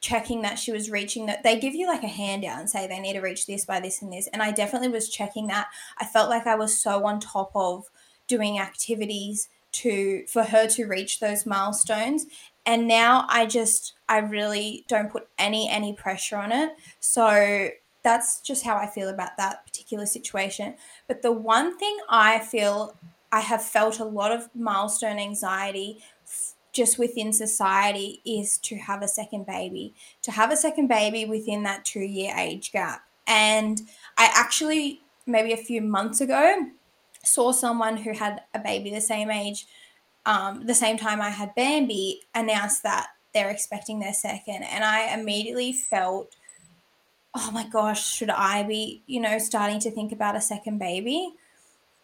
checking 0.01 0.43
that 0.43 0.59
she 0.59 0.71
was 0.71 0.91
reaching 0.91 1.25
that 1.25 1.41
they 1.41 1.59
give 1.59 1.73
you 1.73 1.87
like 1.87 2.03
a 2.03 2.07
handout 2.07 2.59
and 2.59 2.69
say 2.69 2.85
they 2.85 2.99
need 2.99 3.13
to 3.13 3.21
reach 3.21 3.47
this 3.47 3.65
by 3.65 3.79
this 3.79 4.03
and 4.03 4.13
this 4.13 4.27
and 4.27 4.43
i 4.43 4.51
definitely 4.51 4.89
was 4.89 5.09
checking 5.09 5.47
that 5.47 5.67
i 5.97 6.05
felt 6.05 6.29
like 6.29 6.45
i 6.45 6.53
was 6.53 6.79
so 6.79 7.03
on 7.05 7.19
top 7.19 7.49
of 7.55 7.85
doing 8.27 8.59
activities 8.59 9.47
to 9.71 10.23
for 10.27 10.43
her 10.43 10.67
to 10.67 10.85
reach 10.85 11.19
those 11.19 11.47
milestones 11.47 12.27
and 12.65 12.87
now 12.87 13.25
i 13.29 13.45
just 13.45 13.93
i 14.09 14.17
really 14.17 14.85
don't 14.87 15.11
put 15.11 15.27
any 15.37 15.69
any 15.69 15.93
pressure 15.93 16.37
on 16.37 16.51
it. 16.51 16.71
So 16.99 17.69
that's 18.03 18.41
just 18.41 18.63
how 18.63 18.77
i 18.77 18.87
feel 18.87 19.09
about 19.09 19.37
that 19.37 19.65
particular 19.65 20.05
situation. 20.05 20.75
But 21.07 21.21
the 21.21 21.31
one 21.31 21.77
thing 21.77 21.97
i 22.09 22.39
feel 22.39 22.97
i 23.31 23.41
have 23.41 23.63
felt 23.63 23.99
a 23.99 24.05
lot 24.05 24.31
of 24.31 24.49
milestone 24.55 25.19
anxiety 25.19 25.99
just 26.71 26.99
within 26.99 27.31
society 27.31 28.21
is 28.25 28.57
to 28.57 28.75
have 28.75 29.01
a 29.01 29.07
second 29.07 29.45
baby 29.45 29.93
to 30.21 30.31
have 30.31 30.51
a 30.51 30.57
second 30.57 30.87
baby 30.87 31.23
within 31.25 31.63
that 31.63 31.85
two 31.85 32.01
year 32.01 32.33
age 32.37 32.71
gap. 32.71 33.01
And 33.27 33.81
i 34.17 34.29
actually 34.33 35.01
maybe 35.25 35.53
a 35.53 35.57
few 35.57 35.81
months 35.81 36.21
ago 36.21 36.67
saw 37.23 37.51
someone 37.51 37.97
who 37.97 38.13
had 38.13 38.41
a 38.53 38.59
baby 38.59 38.91
the 38.91 39.01
same 39.01 39.31
age 39.31 39.65
um, 40.25 40.65
the 40.65 40.73
same 40.73 40.97
time 40.97 41.21
I 41.21 41.29
had 41.29 41.53
Bambi, 41.55 42.21
announced 42.33 42.83
that 42.83 43.07
they're 43.33 43.49
expecting 43.49 43.99
their 43.99 44.13
second. 44.13 44.63
And 44.63 44.83
I 44.83 45.13
immediately 45.13 45.73
felt, 45.73 46.35
oh 47.35 47.51
my 47.51 47.67
gosh, 47.67 48.05
should 48.05 48.29
I 48.29 48.63
be, 48.63 49.03
you 49.07 49.19
know, 49.19 49.37
starting 49.37 49.79
to 49.81 49.91
think 49.91 50.11
about 50.11 50.35
a 50.35 50.41
second 50.41 50.79
baby? 50.79 51.33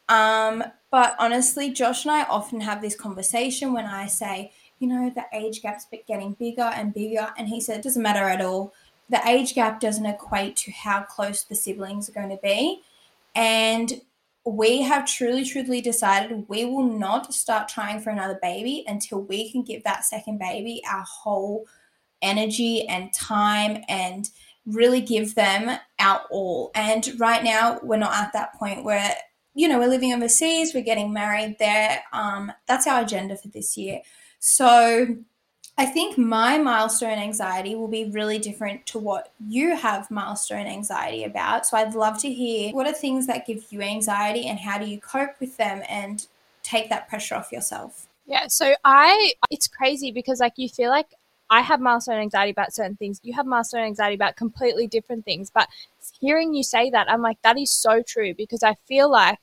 Um, 0.09 0.63
but 0.91 1.15
honestly, 1.19 1.71
Josh 1.71 2.05
and 2.05 2.11
I 2.11 2.23
often 2.23 2.61
have 2.61 2.81
this 2.81 2.95
conversation 2.95 3.71
when 3.71 3.85
I 3.85 4.07
say, 4.07 4.51
you 4.79 4.87
know, 4.87 5.09
the 5.09 5.25
age 5.33 5.61
gap's 5.61 5.85
getting 6.07 6.33
bigger 6.33 6.63
and 6.63 6.93
bigger. 6.93 7.29
And 7.37 7.47
he 7.47 7.61
said, 7.61 7.79
it 7.79 7.83
doesn't 7.83 8.01
matter 8.01 8.27
at 8.27 8.41
all. 8.41 8.73
The 9.09 9.25
age 9.27 9.55
gap 9.55 9.79
doesn't 9.79 10.05
equate 10.05 10.55
to 10.57 10.71
how 10.71 11.03
close 11.03 11.43
the 11.43 11.55
siblings 11.55 12.09
are 12.09 12.13
going 12.13 12.29
to 12.29 12.39
be. 12.43 12.81
And 13.35 14.01
we 14.45 14.81
have 14.81 15.05
truly, 15.05 15.45
truly 15.45 15.81
decided 15.81 16.45
we 16.47 16.65
will 16.65 16.97
not 16.97 17.33
start 17.33 17.67
trying 17.67 17.99
for 17.99 18.09
another 18.09 18.39
baby 18.41 18.83
until 18.87 19.21
we 19.21 19.51
can 19.51 19.63
give 19.63 19.83
that 19.83 20.05
second 20.05 20.39
baby 20.39 20.81
our 20.89 21.03
whole 21.03 21.67
energy 22.21 22.87
and 22.87 23.13
time 23.13 23.83
and 23.87 24.29
really 24.65 25.01
give 25.01 25.35
them 25.35 25.77
our 25.99 26.21
all. 26.31 26.71
And 26.75 27.07
right 27.19 27.43
now, 27.43 27.79
we're 27.83 27.97
not 27.97 28.13
at 28.13 28.33
that 28.33 28.53
point 28.55 28.83
where, 28.83 29.15
you 29.53 29.67
know, 29.67 29.79
we're 29.79 29.87
living 29.87 30.13
overseas, 30.13 30.73
we're 30.73 30.83
getting 30.83 31.13
married 31.13 31.57
there. 31.59 32.03
Um, 32.13 32.51
that's 32.67 32.87
our 32.87 33.01
agenda 33.01 33.37
for 33.37 33.49
this 33.49 33.77
year. 33.77 34.01
So, 34.39 35.17
I 35.81 35.85
think 35.87 36.15
my 36.15 36.59
milestone 36.59 37.17
anxiety 37.17 37.73
will 37.73 37.87
be 37.87 38.05
really 38.05 38.37
different 38.37 38.85
to 38.85 38.99
what 38.99 39.31
you 39.47 39.75
have 39.75 40.11
milestone 40.11 40.67
anxiety 40.67 41.23
about. 41.23 41.65
So 41.65 41.75
I'd 41.75 41.95
love 41.95 42.19
to 42.19 42.31
hear 42.31 42.71
what 42.71 42.85
are 42.85 42.93
things 42.93 43.25
that 43.25 43.47
give 43.47 43.65
you 43.71 43.81
anxiety 43.81 44.45
and 44.45 44.59
how 44.59 44.77
do 44.77 44.85
you 44.85 44.99
cope 44.99 45.39
with 45.39 45.57
them 45.57 45.81
and 45.89 46.27
take 46.61 46.89
that 46.89 47.09
pressure 47.09 47.33
off 47.33 47.51
yourself? 47.51 48.05
Yeah, 48.27 48.45
so 48.47 48.75
I 48.85 49.33
it's 49.49 49.67
crazy 49.67 50.11
because 50.11 50.39
like 50.39 50.53
you 50.55 50.69
feel 50.69 50.91
like 50.91 51.15
I 51.49 51.61
have 51.61 51.81
milestone 51.81 52.19
anxiety 52.19 52.51
about 52.51 52.75
certain 52.75 52.95
things. 52.95 53.19
You 53.23 53.33
have 53.33 53.47
milestone 53.47 53.81
anxiety 53.81 54.13
about 54.13 54.35
completely 54.35 54.85
different 54.85 55.25
things. 55.25 55.49
But 55.49 55.67
hearing 56.19 56.53
you 56.53 56.61
say 56.61 56.91
that, 56.91 57.09
I'm 57.09 57.23
like, 57.23 57.41
that 57.41 57.57
is 57.57 57.71
so 57.71 58.03
true 58.03 58.35
because 58.35 58.61
I 58.61 58.75
feel 58.87 59.09
like 59.09 59.39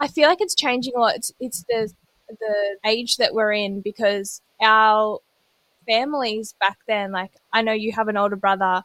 I 0.00 0.08
feel 0.08 0.26
like 0.26 0.40
it's 0.40 0.54
changing 0.54 0.94
a 0.96 1.00
lot. 1.00 1.16
It's 1.16 1.34
it's 1.38 1.64
the 1.64 1.92
the 2.30 2.76
age 2.86 3.18
that 3.18 3.34
we're 3.34 3.52
in 3.52 3.82
because 3.82 4.40
our 4.62 5.20
families 5.86 6.54
back 6.60 6.78
then, 6.86 7.12
like 7.12 7.32
I 7.52 7.62
know 7.62 7.72
you 7.72 7.92
have 7.92 8.08
an 8.08 8.16
older 8.16 8.36
brother 8.36 8.82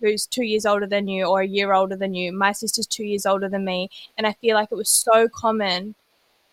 who's 0.00 0.26
two 0.26 0.44
years 0.44 0.64
older 0.64 0.86
than 0.86 1.08
you 1.08 1.26
or 1.26 1.42
a 1.42 1.46
year 1.46 1.72
older 1.72 1.94
than 1.94 2.14
you. 2.14 2.32
My 2.32 2.52
sister's 2.52 2.86
two 2.86 3.04
years 3.04 3.26
older 3.26 3.48
than 3.48 3.64
me. 3.64 3.90
And 4.16 4.26
I 4.26 4.32
feel 4.32 4.54
like 4.54 4.72
it 4.72 4.76
was 4.76 4.88
so 4.88 5.28
common 5.28 5.94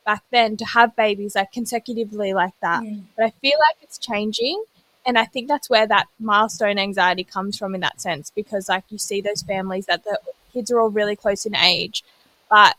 back 0.06 0.24
then 0.32 0.58
to 0.58 0.66
have 0.66 0.96
babies 0.96 1.36
like 1.36 1.52
consecutively 1.52 2.34
like 2.34 2.54
that. 2.62 2.84
Yeah. 2.84 2.98
But 3.16 3.26
I 3.26 3.30
feel 3.42 3.58
like 3.58 3.78
it's 3.82 3.98
changing. 3.98 4.64
And 5.06 5.18
I 5.18 5.24
think 5.24 5.48
that's 5.48 5.70
where 5.70 5.88
that 5.88 6.08
milestone 6.20 6.78
anxiety 6.78 7.24
comes 7.24 7.58
from 7.58 7.74
in 7.74 7.80
that 7.82 8.02
sense, 8.02 8.32
because 8.36 8.68
like 8.68 8.84
you 8.90 8.98
see 8.98 9.22
those 9.22 9.42
families 9.42 9.86
that 9.86 10.04
the 10.04 10.20
kids 10.52 10.70
are 10.70 10.82
all 10.82 10.90
really 10.90 11.16
close 11.16 11.46
in 11.46 11.56
age. 11.56 12.04
But 12.50 12.76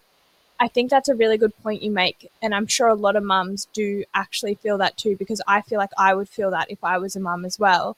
I 0.60 0.68
think 0.68 0.90
that's 0.90 1.08
a 1.08 1.14
really 1.14 1.38
good 1.38 1.56
point 1.62 1.82
you 1.82 1.90
make. 1.90 2.30
And 2.42 2.54
I'm 2.54 2.66
sure 2.66 2.88
a 2.88 2.94
lot 2.94 3.16
of 3.16 3.22
mums 3.22 3.68
do 3.72 4.04
actually 4.14 4.56
feel 4.56 4.78
that 4.78 4.96
too, 4.96 5.16
because 5.16 5.40
I 5.46 5.60
feel 5.62 5.78
like 5.78 5.90
I 5.96 6.14
would 6.14 6.28
feel 6.28 6.50
that 6.50 6.70
if 6.70 6.82
I 6.82 6.98
was 6.98 7.14
a 7.14 7.20
mum 7.20 7.44
as 7.44 7.58
well. 7.58 7.96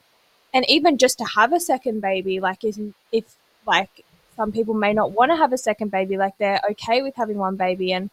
And 0.53 0.69
even 0.69 0.99
just 0.99 1.19
to 1.19 1.25
have 1.25 1.53
a 1.53 1.61
second 1.61 2.01
baby, 2.01 2.41
like 2.41 2.65
if, 2.65 2.77
if 3.13 3.25
like 3.67 4.05
some 4.37 4.53
people 4.53 4.75
may 4.75 4.93
not 4.93 5.13
want 5.13 5.31
to 5.31 5.37
have 5.37 5.53
a 5.53 5.59
second 5.59 5.91
baby, 5.91 6.17
like 6.17 6.37
they're 6.39 6.61
okay 6.73 7.03
with 7.03 7.15
having 7.17 7.39
one 7.39 7.57
baby. 7.57 7.93
And 7.93 8.11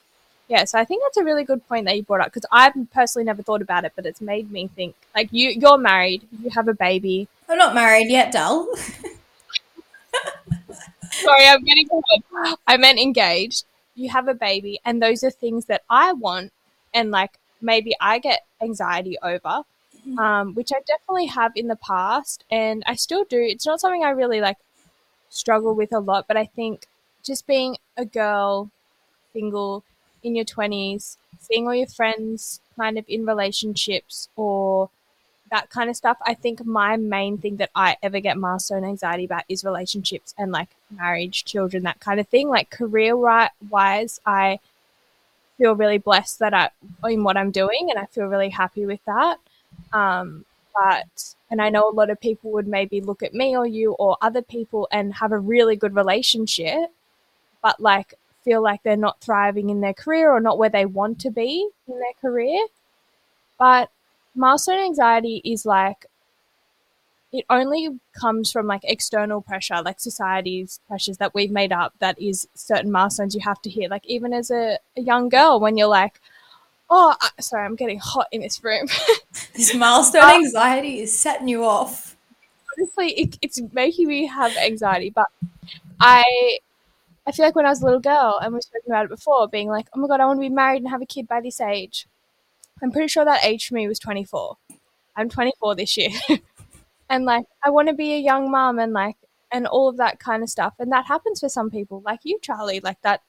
yeah, 0.47 0.63
so 0.63 0.79
I 0.79 0.85
think 0.85 1.03
that's 1.03 1.17
a 1.17 1.23
really 1.25 1.43
good 1.43 1.67
point 1.67 1.85
that 1.85 1.97
you 1.97 2.03
brought 2.03 2.21
up 2.21 2.27
because 2.27 2.45
I've 2.51 2.73
personally 2.93 3.25
never 3.25 3.41
thought 3.43 3.61
about 3.61 3.83
it, 3.83 3.93
but 3.95 4.05
it's 4.05 4.21
made 4.21 4.49
me 4.49 4.69
think. 4.75 4.95
Like 5.13 5.27
you, 5.31 5.49
you're 5.49 5.77
married, 5.77 6.25
you 6.41 6.51
have 6.51 6.69
a 6.69 6.73
baby. 6.73 7.27
I'm 7.49 7.57
not 7.57 7.75
married 7.75 8.09
yet, 8.09 8.31
Dull. 8.31 8.69
Sorry, 11.11 11.45
I'm 11.47 11.63
getting 11.63 11.87
ahead. 11.91 12.55
I 12.67 12.77
meant 12.77 12.99
engaged 12.99 13.65
you 13.97 14.09
have 14.09 14.27
a 14.27 14.33
baby 14.33 14.79
and 14.85 15.01
those 15.01 15.23
are 15.23 15.31
things 15.31 15.65
that 15.65 15.83
I 15.89 16.13
want 16.13 16.53
and 16.93 17.11
like 17.11 17.31
maybe 17.61 17.95
I 17.99 18.19
get 18.19 18.45
anxiety 18.61 19.17
over, 19.21 19.63
mm-hmm. 20.07 20.19
um, 20.19 20.53
which 20.53 20.71
I 20.71 20.79
definitely 20.85 21.25
have 21.25 21.51
in 21.55 21.67
the 21.67 21.75
past 21.75 22.45
and 22.49 22.83
I 22.85 22.95
still 22.95 23.25
do. 23.25 23.41
It's 23.41 23.65
not 23.65 23.81
something 23.81 24.03
I 24.03 24.11
really 24.11 24.39
like 24.39 24.57
struggle 25.29 25.73
with 25.73 25.91
a 25.91 25.99
lot, 25.99 26.25
but 26.27 26.37
I 26.37 26.45
think 26.45 26.85
just 27.23 27.47
being 27.47 27.77
a 27.97 28.05
girl, 28.05 28.69
single, 29.33 29.83
in 30.23 30.35
your 30.35 30.45
20s, 30.45 31.17
seeing 31.39 31.67
all 31.67 31.75
your 31.75 31.87
friends 31.87 32.61
kind 32.75 32.97
of 32.97 33.05
in 33.07 33.25
relationships 33.25 34.29
or 34.35 34.89
that 35.51 35.69
kind 35.69 35.89
of 35.89 35.95
stuff. 35.95 36.17
I 36.25 36.33
think 36.33 36.65
my 36.65 36.97
main 36.97 37.37
thing 37.37 37.57
that 37.57 37.69
I 37.75 37.97
ever 38.03 38.19
get 38.19 38.37
milestone 38.37 38.83
anxiety 38.83 39.25
about 39.25 39.43
is 39.49 39.63
relationships 39.63 40.33
and 40.37 40.51
like 40.51 40.69
marriage, 40.91 41.45
children, 41.45 41.83
that 41.83 41.99
kind 41.99 42.19
of 42.19 42.27
thing. 42.27 42.49
Like 42.49 42.69
career 42.69 43.15
right 43.15 43.51
wise, 43.69 44.19
I 44.25 44.59
feel 45.57 45.75
really 45.75 45.97
blessed 45.97 46.39
that 46.39 46.53
I 46.53 46.69
in 47.09 47.23
what 47.23 47.37
I'm 47.37 47.51
doing, 47.51 47.87
and 47.89 47.99
I 47.99 48.05
feel 48.05 48.25
really 48.25 48.49
happy 48.49 48.85
with 48.85 49.03
that. 49.05 49.37
Um, 49.93 50.45
but 50.75 51.35
and 51.49 51.61
I 51.61 51.69
know 51.69 51.89
a 51.89 51.91
lot 51.91 52.09
of 52.09 52.19
people 52.19 52.51
would 52.51 52.67
maybe 52.67 53.01
look 53.01 53.23
at 53.23 53.33
me 53.33 53.57
or 53.57 53.65
you 53.65 53.93
or 53.93 54.17
other 54.21 54.41
people 54.41 54.87
and 54.91 55.13
have 55.15 55.31
a 55.31 55.39
really 55.39 55.75
good 55.75 55.95
relationship, 55.95 56.91
but 57.61 57.79
like 57.79 58.13
feel 58.43 58.61
like 58.61 58.81
they're 58.83 58.95
not 58.95 59.19
thriving 59.19 59.69
in 59.69 59.81
their 59.81 59.93
career 59.93 60.31
or 60.31 60.39
not 60.39 60.57
where 60.57 60.69
they 60.69 60.85
want 60.85 61.19
to 61.19 61.29
be 61.29 61.67
in 61.87 61.99
their 61.99 62.13
career. 62.21 62.65
But 63.59 63.89
milestone 64.37 64.79
anxiety 64.79 65.41
is 65.43 65.65
like 65.65 66.05
it 67.31 67.45
only 67.49 67.99
comes 68.13 68.51
from 68.51 68.67
like 68.67 68.81
external 68.83 69.41
pressure, 69.41 69.81
like 69.81 69.99
society's 69.99 70.79
pressures 70.87 71.17
that 71.17 71.33
we've 71.33 71.51
made 71.51 71.73
up. 71.73 71.93
That 71.99 72.19
is 72.19 72.47
certain 72.53 72.91
milestones 72.91 73.35
you 73.35 73.41
have 73.41 73.61
to 73.63 73.69
hit. 73.69 73.91
Like 73.91 74.05
even 74.07 74.33
as 74.33 74.49
a, 74.49 74.79
a 74.95 75.01
young 75.01 75.27
girl, 75.27 75.59
when 75.59 75.77
you're 75.77 75.87
like, 75.87 76.21
oh, 76.89 77.15
I, 77.19 77.29
sorry, 77.41 77.65
I'm 77.65 77.75
getting 77.75 77.99
hot 77.99 78.27
in 78.31 78.41
this 78.41 78.63
room. 78.63 78.87
this 79.55 79.75
milestone 79.75 80.23
um, 80.23 80.29
anxiety 80.31 81.01
is 81.01 81.17
setting 81.17 81.47
you 81.49 81.65
off. 81.65 82.15
Honestly, 82.77 83.11
it, 83.11 83.37
it's 83.41 83.61
making 83.73 84.07
me 84.07 84.25
have 84.27 84.55
anxiety. 84.55 85.09
But 85.09 85.27
I, 85.99 86.59
I 87.25 87.31
feel 87.33 87.45
like 87.45 87.55
when 87.55 87.65
I 87.65 87.69
was 87.69 87.81
a 87.81 87.85
little 87.85 87.99
girl, 87.99 88.39
and 88.41 88.53
we've 88.53 88.63
spoken 88.63 88.89
about 88.89 89.05
it 89.05 89.09
before, 89.09 89.49
being 89.49 89.67
like, 89.67 89.87
oh 89.93 89.99
my 89.99 90.07
god, 90.07 90.21
I 90.21 90.25
want 90.27 90.37
to 90.37 90.41
be 90.41 90.49
married 90.49 90.81
and 90.81 90.89
have 90.89 91.01
a 91.01 91.05
kid 91.05 91.27
by 91.27 91.41
this 91.41 91.59
age. 91.59 92.07
I'm 92.81 92.91
pretty 92.91 93.07
sure 93.07 93.25
that 93.25 93.45
age 93.45 93.67
for 93.67 93.75
me 93.75 93.87
was 93.87 93.99
24. 93.99 94.57
I'm 95.15 95.29
24 95.29 95.75
this 95.75 95.97
year. 95.97 96.11
and 97.09 97.25
like, 97.25 97.45
I 97.63 97.69
want 97.69 97.87
to 97.89 97.93
be 97.93 98.13
a 98.13 98.19
young 98.19 98.51
mom 98.51 98.79
and 98.79 98.93
like, 98.93 99.17
and 99.51 99.65
all 99.65 99.87
of 99.87 99.97
that 99.97 100.19
kind 100.19 100.43
of 100.43 100.49
stuff. 100.49 100.73
And 100.79 100.91
that 100.91 101.05
happens 101.05 101.39
for 101.39 101.49
some 101.49 101.69
people, 101.69 102.01
like 102.05 102.19
you, 102.23 102.39
Charli. 102.39 102.83
Like, 102.83 103.01
that 103.01 103.21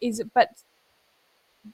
is, 0.00 0.22
but 0.32 0.50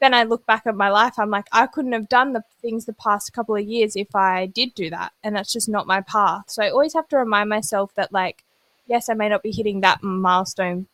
then 0.01 0.15
I 0.15 0.23
look 0.23 0.47
back 0.47 0.67
at 0.67 0.77
my 0.77 0.89
life, 0.89 1.19
I'm 1.19 1.31
like, 1.31 1.47
I 1.53 1.67
couldn't 1.67 1.93
have 1.93 2.09
done 2.09 2.33
the 2.33 2.45
things 2.63 2.85
the 2.85 2.93
past 2.93 3.33
couple 3.33 3.57
of 3.57 3.65
years 3.65 3.97
if 3.97 4.15
I 4.15 4.47
did 4.47 4.75
do 4.75 4.89
that. 4.91 5.13
And 5.23 5.35
that's 5.35 5.53
just 5.53 5.69
not 5.69 5.87
my 5.87 6.01
path. 6.01 6.45
So 6.49 6.63
I 6.63 6.71
always 6.71 6.95
have 6.95 7.09
to 7.09 7.19
remind 7.19 7.49
myself 7.49 7.95
that, 7.95 8.13
like, 8.13 8.45
yes, 8.87 9.09
I 9.09 9.15
may 9.15 9.29
not 9.29 9.43
be 9.43 9.51
hitting 9.51 9.81
that 9.81 10.03
milestone 10.03 10.87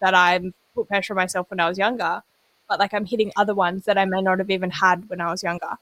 that 0.00 0.14
I 0.14 0.40
put 0.74 0.88
pressure 0.88 1.12
on 1.12 1.16
myself 1.16 1.50
when 1.50 1.60
I 1.60 1.68
was 1.68 1.78
younger, 1.78 2.22
but 2.72 2.78
like 2.78 2.94
I'm 2.94 3.04
hitting 3.04 3.30
other 3.36 3.54
ones 3.54 3.84
that 3.84 3.98
I 3.98 4.06
may 4.06 4.22
not 4.22 4.38
have 4.38 4.48
even 4.48 4.70
had 4.70 5.06
when 5.10 5.20
I 5.20 5.30
was 5.30 5.42
younger. 5.42 5.76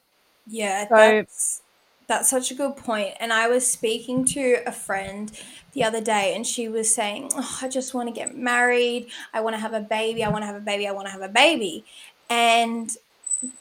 Yeah, 0.49 0.89
so, 0.89 0.97
that's 0.97 1.63
that's 2.09 2.29
such 2.29 2.51
a 2.51 2.55
good 2.55 2.77
point. 2.77 3.15
And 3.21 3.33
I 3.33 3.47
was 3.47 3.65
speaking 3.65 4.25
to 4.25 4.57
a 4.67 4.73
friend 4.73 5.31
the 5.73 5.85
other 5.85 6.01
day, 6.01 6.35
and 6.35 6.45
she 6.45 6.69
was 6.69 6.93
saying, 6.93 7.31
oh, 7.37 7.59
"I 7.63 7.69
just 7.69 7.95
want 7.95 8.09
to 8.09 8.13
get 8.13 8.37
married. 8.37 9.07
I 9.33 9.41
want 9.41 9.55
to 9.55 9.61
have 9.61 9.73
a 9.73 9.81
baby. 9.81 10.25
I 10.25 10.31
want 10.31 10.43
to 10.43 10.47
have 10.47 10.57
a 10.57 10.61
baby. 10.61 10.89
I 10.89 10.91
want 10.91 11.07
to 11.07 11.13
have 11.13 11.23
a 11.23 11.29
baby." 11.29 11.85
And 12.29 12.91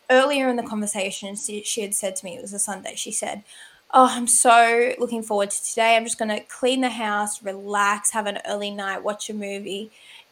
earlier 0.09 0.49
in 0.49 0.55
the 0.55 0.63
conversation, 0.63 1.35
she, 1.35 1.61
she 1.61 1.81
had 1.81 1.93
said 1.93 2.15
to 2.15 2.25
me, 2.25 2.35
it 2.35 2.41
was 2.41 2.53
a 2.53 2.59
Sunday. 2.59 2.95
She 2.95 3.11
said, 3.11 3.43
Oh, 3.91 4.07
I'm 4.11 4.27
so 4.27 4.93
looking 4.99 5.23
forward 5.23 5.49
to 5.49 5.63
today. 5.63 5.95
I'm 5.95 6.03
just 6.03 6.19
going 6.19 6.29
to 6.29 6.41
clean 6.41 6.81
the 6.81 6.89
house, 6.89 7.41
relax, 7.41 8.11
have 8.11 8.27
an 8.27 8.37
early 8.45 8.69
night, 8.69 9.03
watch 9.03 9.31
a 9.31 9.33
movie. 9.33 9.89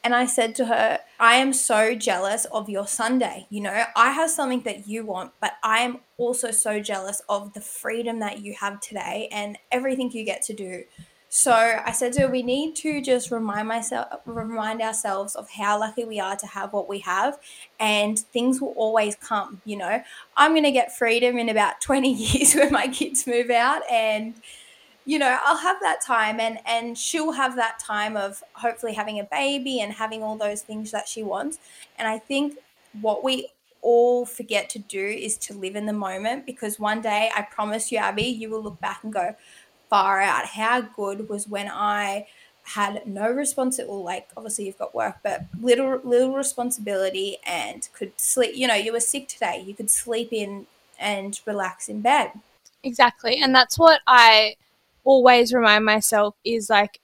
And 0.07 0.15
I 0.15 0.25
said 0.25 0.55
to 0.55 0.67
her, 0.67 1.01
I 1.19 1.35
am 1.35 1.51
so 1.51 1.93
jealous 1.93 2.45
of 2.45 2.69
your 2.69 2.87
Sunday. 2.87 3.45
You 3.49 3.59
know, 3.59 3.83
I 3.93 4.11
have 4.11 4.29
something 4.29 4.61
that 4.61 4.87
you 4.87 5.03
want, 5.03 5.33
but 5.41 5.55
I 5.61 5.79
am 5.79 5.97
also 6.17 6.49
so 6.51 6.79
jealous 6.79 7.21
of 7.27 7.51
the 7.51 7.59
freedom 7.59 8.19
that 8.19 8.39
you 8.39 8.53
have 8.53 8.79
today 8.79 9.27
and 9.33 9.57
everything 9.69 10.09
you 10.13 10.23
get 10.23 10.43
to 10.43 10.53
do. 10.53 10.85
So 11.27 11.51
I 11.51 11.91
said 11.91 12.13
to 12.13 12.21
her, 12.21 12.27
we 12.29 12.41
need 12.41 12.77
to 12.77 13.01
just 13.01 13.31
remind 13.31 13.67
myself, 13.67 14.07
remind 14.25 14.81
ourselves 14.81 15.35
of 15.35 15.49
how 15.49 15.77
lucky 15.77 16.05
we 16.05 16.21
are 16.21 16.37
to 16.37 16.47
have 16.47 16.71
what 16.71 16.87
we 16.87 16.99
have, 16.99 17.37
and 17.77 18.17
things 18.17 18.61
will 18.61 18.75
always 18.77 19.17
come. 19.17 19.61
You 19.65 19.75
know, 19.75 20.01
I'm 20.37 20.55
gonna 20.55 20.71
get 20.71 20.97
freedom 20.97 21.37
in 21.37 21.49
about 21.49 21.81
20 21.81 22.13
years 22.13 22.55
when 22.55 22.71
my 22.71 22.87
kids 22.87 23.27
move 23.27 23.49
out, 23.49 23.81
and 23.91 24.35
you 25.07 25.17
know 25.17 25.39
i'll 25.45 25.57
have 25.57 25.77
that 25.81 26.01
time 26.01 26.39
and 26.39 26.59
and 26.65 26.97
she'll 26.97 27.31
have 27.31 27.55
that 27.55 27.79
time 27.79 28.15
of 28.15 28.43
hopefully 28.53 28.93
having 28.93 29.19
a 29.19 29.23
baby 29.23 29.79
and 29.79 29.93
having 29.93 30.21
all 30.21 30.37
those 30.37 30.61
things 30.61 30.91
that 30.91 31.07
she 31.07 31.23
wants. 31.23 31.57
And 31.97 32.07
i 32.07 32.19
think 32.19 32.57
what 33.01 33.23
we 33.23 33.49
all 33.81 34.25
forget 34.25 34.69
to 34.71 34.79
do 34.79 35.05
is 35.05 35.37
to 35.37 35.53
live 35.53 35.75
in 35.75 35.85
the 35.85 35.93
moment 35.93 36.45
because 36.45 36.79
one 36.79 37.01
day 37.01 37.31
i 37.35 37.41
promise 37.41 37.91
you 37.91 37.97
abbey 37.97 38.25
you 38.25 38.49
will 38.49 38.61
look 38.61 38.79
back 38.81 39.03
and 39.03 39.13
go 39.13 39.35
far 39.89 40.21
out. 40.21 40.45
How 40.45 40.81
good 40.81 41.29
was 41.29 41.47
when 41.47 41.69
i 41.71 42.27
had 42.63 43.07
no 43.07 43.31
responsibility 43.31 44.03
like 44.03 44.27
obviously 44.35 44.65
you've 44.65 44.77
got 44.77 44.93
work 44.93 45.15
but 45.23 45.45
little 45.61 46.01
little 46.03 46.33
responsibility 46.33 47.37
and 47.45 47.87
could 47.93 48.11
sleep 48.19 48.53
you 48.53 48.67
know 48.67 48.75
you 48.75 48.91
were 48.91 48.99
sick 48.99 49.29
today 49.29 49.63
you 49.65 49.73
could 49.73 49.89
sleep 49.89 50.33
in 50.33 50.67
and 50.99 51.39
relax 51.45 51.89
in 51.89 52.01
bed. 52.01 52.31
Exactly. 52.83 53.37
And 53.37 53.53
that's 53.53 53.77
what 53.77 54.01
i 54.07 54.55
always 55.07 55.53
remind 55.53 55.85
myself 55.85 56.35
is 56.43 56.69
like 56.69 56.99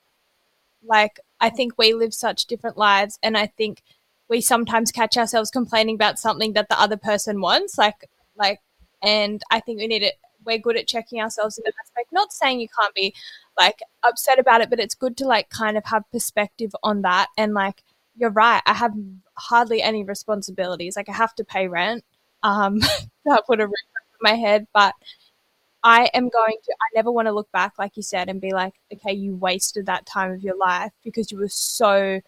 like 0.86 1.20
I 1.39 1.50
think 1.50 1.74
we 1.78 1.94
live 1.94 2.13
such 2.13 2.48
different 2.48 2.78
lives 2.78 3.18
and 3.24 3.38
I 3.38 3.48
think 3.48 3.82
we 4.30 4.42
sometimes 4.42 4.92
catch 4.92 5.18
ourselves 5.18 5.50
complaining 5.50 5.96
about 5.96 6.20
something 6.20 6.54
that 6.54 6.68
the 6.70 6.80
other 6.80 6.98
person 6.98 7.39
wants 7.39 7.78
like 7.78 8.10
like 8.38 8.60
and 9.02 9.42
I 9.52 9.62
think 9.62 9.80
we 9.80 9.88
need 9.88 10.04
it 10.04 10.16
we're 10.46 10.58
good 10.58 10.76
at 10.76 10.88
checking 10.88 11.22
ourselves 11.22 11.58
in 11.58 11.63
that 11.66 11.74
aspect 11.82 12.12
not 12.12 12.34
saying 12.34 12.60
you 12.60 12.68
can't 12.78 12.94
be 12.94 13.16
like 13.58 13.80
upset 14.04 14.38
about 14.38 14.60
it 14.60 14.70
but 14.70 14.82
it's 14.82 14.96
good 14.96 15.16
to 15.18 15.26
like 15.26 15.50
kind 15.50 15.78
of 15.78 15.86
have 15.86 16.04
perspective 16.12 16.76
on 16.84 17.04
that 17.04 17.28
and 17.38 17.54
like 17.54 17.84
you're 18.18 18.32
right 18.32 18.62
I 18.66 18.74
have 18.74 18.94
hardly 19.38 19.82
any 19.82 20.04
responsibilities 20.04 20.98
like 20.98 21.08
I 21.08 21.13
have 21.13 21.36
to 21.36 21.46
pay 21.46 21.70
rent 21.70 22.04
um 22.44 22.80
that 23.26 23.46
put 23.48 23.62
a 23.62 23.68
roof 23.68 23.74
over 23.96 24.34
my 24.34 24.36
head 24.36 24.68
but 24.74 24.94
I 25.84 26.10
am 26.13 26.30
going 26.30 26.56
to, 26.63 26.72
I 26.72 26.96
never 26.96 27.12
want 27.12 27.28
to 27.28 27.34
look 27.34 27.52
back, 27.52 27.74
like 27.78 27.98
you 27.98 28.04
said, 28.04 28.30
and 28.30 28.39
be 28.39 28.52
like, 28.52 28.74
okay, 28.93 29.12
you 29.12 29.36
wasted 29.36 29.86
that 29.86 30.06
time 30.06 30.32
of 30.32 30.41
your 30.41 30.56
life 30.56 30.91
because 31.04 31.32
you 31.32 31.38
were 31.38 31.50
so, 31.50 32.22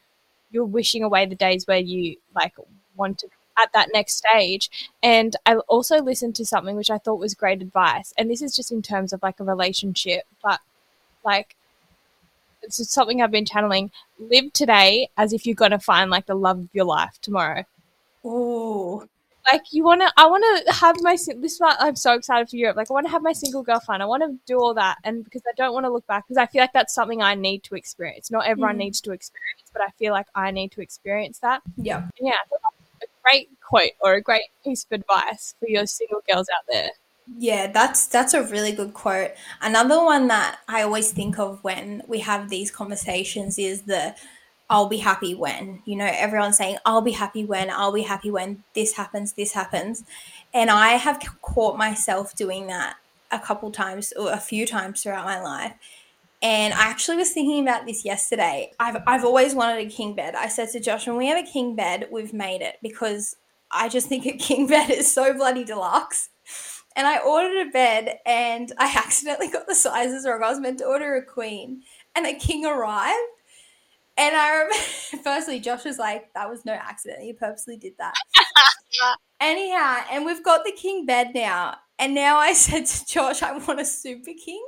you're 0.51 0.65
wishing 0.65 1.03
away 1.03 1.25
the 1.25 1.35
days 1.35 1.65
where 1.65 1.79
you 1.79 2.17
like 2.35 2.53
wanted 2.95 3.29
at 3.57 3.71
that 3.73 3.89
next 3.93 4.17
stage. 4.17 4.91
And 5.01 5.35
I 5.45 5.55
also 5.55 6.01
listened 6.01 6.35
to 6.35 6.45
something 6.45 6.75
which 6.75 6.91
I 6.91 6.97
thought 6.97 7.19
was 7.19 7.33
great 7.33 7.61
advice. 7.61 8.13
And 8.17 8.29
this 8.29 8.41
is 8.41 8.55
just 8.55 8.71
in 8.71 8.81
terms 8.81 9.13
of 9.13 9.23
like 9.23 9.39
a 9.39 9.45
relationship, 9.45 10.23
but 10.43 10.59
like, 11.23 11.55
it's 12.61 12.77
just 12.77 12.91
something 12.91 13.21
I've 13.21 13.31
been 13.31 13.45
channeling. 13.45 13.91
Live 14.19 14.51
today 14.51 15.09
as 15.17 15.31
if 15.31 15.45
you're 15.45 15.55
going 15.55 15.71
to 15.71 15.79
find 15.79 16.09
like 16.09 16.25
the 16.25 16.35
love 16.35 16.59
of 16.59 16.69
your 16.73 16.85
life 16.85 17.19
tomorrow. 17.21 17.63
Oh, 18.23 19.07
like 19.51 19.61
you 19.71 19.83
want 19.83 20.01
to 20.01 20.11
i 20.17 20.25
want 20.25 20.43
to 20.65 20.73
have 20.73 20.95
my 21.01 21.13
this 21.13 21.53
is 21.53 21.59
why 21.59 21.75
i'm 21.79 21.95
so 21.95 22.13
excited 22.13 22.49
for 22.49 22.55
europe 22.55 22.75
like 22.77 22.89
i 22.89 22.93
want 22.93 23.05
to 23.05 23.11
have 23.11 23.21
my 23.21 23.33
single 23.33 23.63
girlfriend 23.63 24.01
i 24.01 24.05
want 24.05 24.23
to 24.23 24.37
do 24.45 24.59
all 24.59 24.73
that 24.73 24.97
and 25.03 25.23
because 25.23 25.41
i 25.47 25.51
don't 25.55 25.73
want 25.73 25.85
to 25.85 25.89
look 25.91 26.05
back 26.07 26.25
because 26.25 26.37
i 26.37 26.45
feel 26.45 26.61
like 26.61 26.73
that's 26.73 26.93
something 26.93 27.21
i 27.21 27.35
need 27.35 27.63
to 27.63 27.75
experience 27.75 28.31
not 28.31 28.45
everyone 28.47 28.75
Mm. 28.75 28.79
needs 28.79 29.01
to 29.01 29.11
experience 29.11 29.63
but 29.73 29.81
i 29.81 29.89
feel 29.99 30.11
like 30.13 30.27
i 30.35 30.51
need 30.51 30.71
to 30.71 30.81
experience 30.81 31.39
that 31.39 31.61
yeah. 31.77 32.07
Yeah 32.19 32.31
I 32.33 32.47
thought 32.49 32.59
that 32.63 32.73
was 32.79 32.89
a 33.03 33.07
great 33.23 33.49
quote 33.61 33.91
or 34.01 34.13
a 34.13 34.21
great 34.21 34.43
piece 34.63 34.85
of 34.85 34.91
advice 34.99 35.55
for 35.59 35.67
your 35.69 35.85
single 35.85 36.21
girls 36.29 36.47
out 36.55 36.65
there 36.69 36.89
Yeah, 37.37 37.71
that's 37.71 38.05
that's 38.07 38.33
a 38.35 38.43
really 38.43 38.71
good 38.71 38.93
quote. 38.93 39.31
Another 39.61 40.03
one 40.03 40.27
that 40.27 40.59
I 40.67 40.83
always 40.83 41.11
think 41.11 41.39
of 41.39 41.63
when 41.63 42.03
we 42.07 42.19
have 42.19 42.49
these 42.49 42.69
conversations 42.69 43.57
is 43.57 43.81
the 43.83 44.13
I'll 44.69 44.87
be 44.87 44.97
happy 44.97 45.35
when. 45.35 45.81
You 45.85 45.95
know, 45.95 46.09
everyone's 46.11 46.57
saying 46.57 46.77
I'll 46.85 47.01
be 47.01 47.11
happy 47.11 47.45
when, 47.45 47.69
I'll 47.69 47.93
be 47.93 48.03
happy 48.03 48.31
when 48.31 48.63
this 48.73 48.93
happens, 48.93 49.33
this 49.33 49.53
happens. 49.53 50.03
And 50.53 50.69
I 50.69 50.89
have 50.89 51.19
caught 51.41 51.77
myself 51.77 52.35
doing 52.35 52.67
that 52.67 52.97
a 53.31 53.39
couple 53.39 53.71
times 53.71 54.13
or 54.13 54.31
a 54.31 54.39
few 54.39 54.65
times 54.65 55.03
throughout 55.03 55.25
my 55.25 55.41
life. 55.41 55.73
And 56.41 56.73
I 56.73 56.83
actually 56.83 57.17
was 57.17 57.31
thinking 57.31 57.63
about 57.63 57.85
this 57.85 58.05
yesterday. 58.05 58.71
I've 58.79 59.01
I've 59.07 59.25
always 59.25 59.55
wanted 59.55 59.85
a 59.85 59.89
king 59.89 60.13
bed. 60.13 60.35
I 60.35 60.47
said 60.47 60.69
to 60.71 60.79
Josh, 60.79 61.07
when 61.07 61.17
we 61.17 61.27
have 61.27 61.43
a 61.43 61.49
king 61.49 61.75
bed, 61.75 62.07
we've 62.11 62.33
made 62.33 62.61
it 62.61 62.77
because 62.83 63.35
I 63.71 63.89
just 63.89 64.07
think 64.07 64.25
a 64.25 64.31
king 64.37 64.67
bed 64.67 64.89
is 64.89 65.11
so 65.11 65.33
bloody 65.33 65.63
deluxe 65.63 66.29
and 66.95 67.05
I 67.05 67.17
ordered 67.17 67.67
a 67.67 67.71
bed 67.71 68.19
and 68.25 68.71
I 68.77 68.93
accidentally 68.97 69.49
got 69.49 69.67
the 69.67 69.75
sizes 69.75 70.25
wrong. 70.25 70.43
I 70.43 70.49
was 70.49 70.59
meant 70.59 70.79
to 70.79 70.85
order 70.85 71.15
a 71.15 71.23
queen 71.23 71.83
and 72.15 72.25
a 72.25 72.33
king 72.33 72.65
arrived. 72.65 73.17
And 74.17 74.35
I 74.35 74.49
remember, 74.51 74.75
firstly, 75.23 75.59
Josh 75.59 75.85
was 75.85 75.97
like, 75.97 76.33
that 76.33 76.49
was 76.49 76.65
no 76.65 76.73
accident. 76.73 77.21
He 77.21 77.33
purposely 77.33 77.77
did 77.77 77.93
that. 77.99 78.13
Anyhow, 79.39 80.03
and 80.11 80.25
we've 80.25 80.43
got 80.43 80.63
the 80.65 80.71
king 80.71 81.05
bed 81.05 81.31
now. 81.33 81.75
And 81.99 82.15
now 82.15 82.37
I 82.37 82.53
said 82.53 82.85
to 82.85 83.05
Josh, 83.05 83.43
I 83.43 83.57
want 83.57 83.81
a 83.81 83.85
super 83.85 84.31
king. 84.43 84.65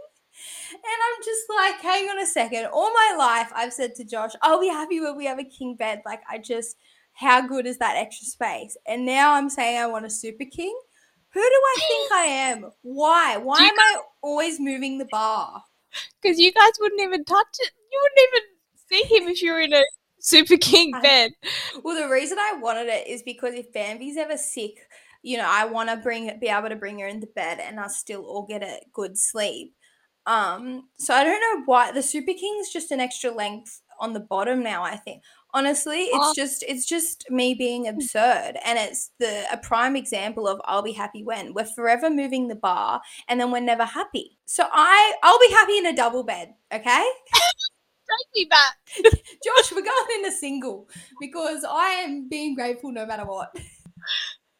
And 0.72 0.84
I'm 0.84 1.24
just 1.24 1.44
like, 1.56 1.82
hang 1.82 2.10
on 2.10 2.20
a 2.20 2.26
second. 2.26 2.66
All 2.72 2.92
my 2.94 3.16
life, 3.18 3.52
I've 3.56 3.74
said 3.74 3.96
to 3.96 4.04
Josh, 4.04 4.32
I'll 4.42 4.62
be 4.62 4.68
happy 4.68 5.00
when 5.00 5.16
we 5.18 5.26
have 5.26 5.40
a 5.40 5.44
king 5.44 5.76
bed. 5.76 6.02
Like, 6.06 6.22
I 6.30 6.38
just, 6.38 6.76
how 7.14 7.46
good 7.48 7.66
is 7.66 7.78
that 7.80 7.96
extra 7.96 8.28
space? 8.28 8.78
And 8.86 9.06
now 9.06 9.34
I'm 9.34 9.50
saying 9.50 9.80
I 9.80 9.88
want 9.88 10.06
a 10.06 10.10
super 10.10 10.46
king. 10.46 10.78
Who 11.34 11.42
do 11.42 11.46
I 11.46 11.76
think 11.88 12.12
I 12.12 12.26
am? 12.26 12.72
Why? 12.82 13.38
Why 13.38 13.60
am 13.60 13.80
I 13.80 14.02
always 14.22 14.60
moving 14.60 14.98
the 14.98 15.06
bar? 15.06 15.64
because 16.22 16.40
you 16.40 16.52
guys 16.52 16.72
wouldn't 16.80 17.02
even 17.02 17.24
touch 17.24 17.48
it 17.60 17.72
you 17.92 18.00
wouldn't 18.04 18.30
even 18.30 18.57
see 18.90 19.04
him 19.04 19.28
if 19.28 19.42
you're 19.42 19.62
in 19.62 19.74
a 19.74 19.84
super 20.20 20.58
king 20.58 21.00
bed 21.02 21.32
Well, 21.84 21.96
the 22.02 22.12
reason 22.12 22.38
I 22.40 22.58
wanted 22.62 22.88
it 22.88 23.08
is 23.08 23.24
because 23.24 23.54
if 23.54 23.72
Bambi's 23.74 24.18
ever 24.18 24.38
sick, 24.38 24.88
you 25.22 25.38
know, 25.38 25.46
I 25.48 25.66
want 25.66 25.90
to 25.90 25.98
bring 25.98 26.40
be 26.40 26.48
able 26.48 26.70
to 26.70 26.76
bring 26.76 27.00
her 27.00 27.08
into 27.08 27.28
bed 27.28 27.60
and 27.60 27.80
us 27.80 27.98
still 27.98 28.24
all 28.26 28.46
get 28.46 28.64
a 28.64 28.80
good 28.94 29.18
sleep. 29.18 29.74
Um, 30.26 30.90
so 30.98 31.14
I 31.14 31.24
don't 31.24 31.40
know 31.40 31.64
why 31.66 31.92
the 31.92 32.02
Super 32.02 32.34
King's 32.34 32.70
just 32.72 32.92
an 32.92 33.00
extra 33.00 33.32
length 33.32 33.82
on 34.00 34.14
the 34.14 34.20
bottom 34.20 34.62
now. 34.62 34.84
I 34.84 34.98
think 34.98 35.24
honestly, 35.54 36.00
it's 36.04 36.16
Oh. 36.18 36.34
just 36.36 36.64
it's 36.68 36.86
just 36.86 37.26
me 37.30 37.54
being 37.54 37.88
absurd, 37.88 38.58
and 38.66 38.78
it's 38.78 39.12
the 39.20 39.46
a 39.52 39.58
prime 39.58 39.96
example 39.96 40.48
of 40.48 40.60
I'll 40.66 40.82
be 40.82 40.92
happy 40.92 41.24
when 41.24 41.54
we're 41.54 41.66
forever 41.66 42.10
moving 42.10 42.48
the 42.48 42.56
bar, 42.56 43.02
and 43.30 43.40
then 43.40 43.52
we're 43.52 43.62
never 43.62 43.86
happy. 43.86 44.38
So 44.46 44.68
I 44.72 45.16
I'll 45.24 45.40
be 45.40 45.52
happy 45.52 45.78
in 45.78 45.86
a 45.86 45.96
double 45.96 46.24
bed, 46.24 46.54
okay? 46.74 47.06
take 48.10 48.36
me 48.36 48.46
back 48.50 48.78
Josh, 49.44 49.72
we're 49.72 49.82
going 49.82 50.20
in 50.20 50.26
a 50.26 50.32
single 50.32 50.88
because 51.20 51.66
I 51.68 51.90
am 52.06 52.28
being 52.30 52.56
grateful 52.56 52.92
no 52.92 53.06
matter 53.06 53.26
what. 53.26 53.56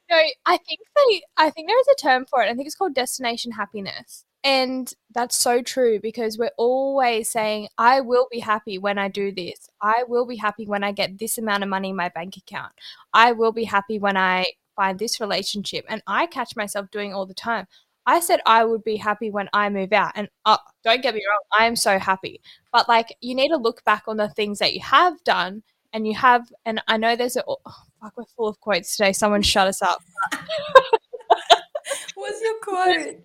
No, 0.10 0.18
I 0.46 0.58
think 0.58 0.80
they 0.96 1.22
I 1.36 1.50
think 1.50 1.68
there 1.68 1.80
is 1.80 1.88
a 1.88 2.02
term 2.02 2.26
for 2.30 2.42
it. 2.42 2.50
I 2.50 2.54
think 2.54 2.66
it's 2.66 2.76
called 2.76 2.94
destination 2.94 3.52
happiness. 3.52 4.24
And 4.44 4.94
that's 5.14 5.38
so 5.38 5.62
true 5.62 6.00
because 6.00 6.38
we're 6.38 6.52
always 6.58 7.30
saying, 7.30 7.68
I 7.78 8.00
will 8.00 8.28
be 8.32 8.40
happy 8.40 8.78
when 8.78 8.98
I 8.98 9.10
do 9.10 9.32
this. 9.32 9.68
I 9.82 10.04
will 10.08 10.26
be 10.26 10.38
happy 10.38 10.66
when 10.66 10.84
I 10.84 10.94
get 10.94 11.18
this 11.18 11.38
amount 11.38 11.64
of 11.64 11.70
money 11.70 11.90
in 11.90 11.98
my 11.98 12.10
bank 12.10 12.38
account. 12.38 12.72
I 13.14 13.34
will 13.34 13.52
be 13.52 13.66
happy 13.66 14.00
when 14.00 14.16
I 14.16 14.46
find 14.76 15.00
this 15.00 15.20
relationship. 15.20 15.86
And 15.90 16.02
I 16.08 16.28
catch 16.28 16.56
myself 16.56 16.90
doing 16.92 17.14
all 17.14 17.26
the 17.26 17.34
time. 17.34 17.68
I 18.08 18.20
said 18.22 18.40
I 18.48 18.66
would 18.66 18.84
be 18.84 18.96
happy 18.96 19.30
when 19.30 19.50
I 19.54 19.70
move 19.70 19.94
out. 19.94 20.14
And 20.16 20.30
uh, 20.46 20.58
don't 20.84 21.04
get 21.04 21.14
me 21.14 21.22
wrong, 21.30 21.42
I 21.60 21.66
am 21.68 21.76
so 21.76 22.00
happy. 22.00 22.42
But 22.72 22.90
like, 22.90 23.16
you 23.22 23.36
need 23.36 23.50
to 23.50 23.58
look 23.58 23.84
back 23.86 24.06
on 24.08 24.18
the 24.18 24.30
things 24.30 24.58
that 24.60 24.74
you 24.74 24.82
have 24.82 25.24
done 25.24 25.62
and 25.94 26.08
you 26.08 26.16
have, 26.16 26.52
and 26.66 26.82
I 26.88 26.98
know 26.98 27.16
there's 27.16 27.36
a, 27.38 27.44
oh, 27.48 27.58
fuck, 28.02 28.18
we're 28.18 28.26
full 28.36 28.48
of 28.48 28.60
quotes 28.60 28.96
today. 28.98 29.14
Someone 29.14 29.44
shut 29.44 29.68
us 29.68 29.82
up. 29.84 30.02
What's 32.16 32.42
your 32.42 32.60
quote? 32.62 33.18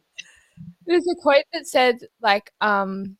There's 0.87 1.07
a 1.07 1.15
quote 1.21 1.45
that 1.53 1.67
said 1.67 2.01
like 2.21 2.53
um 2.61 3.17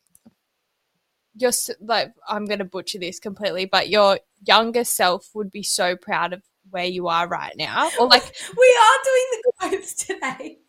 your 1.35 1.49
s- 1.49 1.71
like 1.81 2.13
I'm 2.27 2.45
going 2.45 2.59
to 2.59 2.65
butcher 2.65 2.99
this 2.99 3.19
completely 3.19 3.65
but 3.65 3.89
your 3.89 4.19
younger 4.45 4.83
self 4.83 5.29
would 5.33 5.51
be 5.51 5.63
so 5.63 5.95
proud 5.95 6.33
of 6.33 6.43
where 6.69 6.85
you 6.85 7.07
are 7.07 7.27
right 7.27 7.53
now 7.57 7.89
or 7.99 8.07
like 8.07 8.23
We 8.57 8.77
are 8.81 9.03
doing 9.03 9.25
the 9.31 9.51
quotes 9.59 9.93
today. 9.93 10.59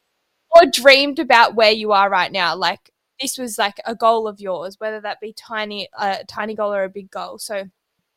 Or 0.55 0.67
dreamed 0.71 1.19
about 1.19 1.55
where 1.55 1.73
you 1.73 1.93
are 1.93 2.09
right 2.09 2.33
now 2.33 2.55
like 2.55 2.91
this 3.21 3.39
was 3.39 3.59
like 3.59 3.81
a 3.85 3.95
goal 3.95 4.27
of 4.27 4.41
yours 4.41 4.77
whether 4.79 5.01
that 5.01 5.21
be 5.21 5.33
tiny 5.33 5.89
a 5.99 6.25
tiny 6.27 6.55
goal 6.55 6.73
or 6.73 6.85
a 6.85 6.89
big 6.89 7.11
goal. 7.11 7.39
So 7.39 7.65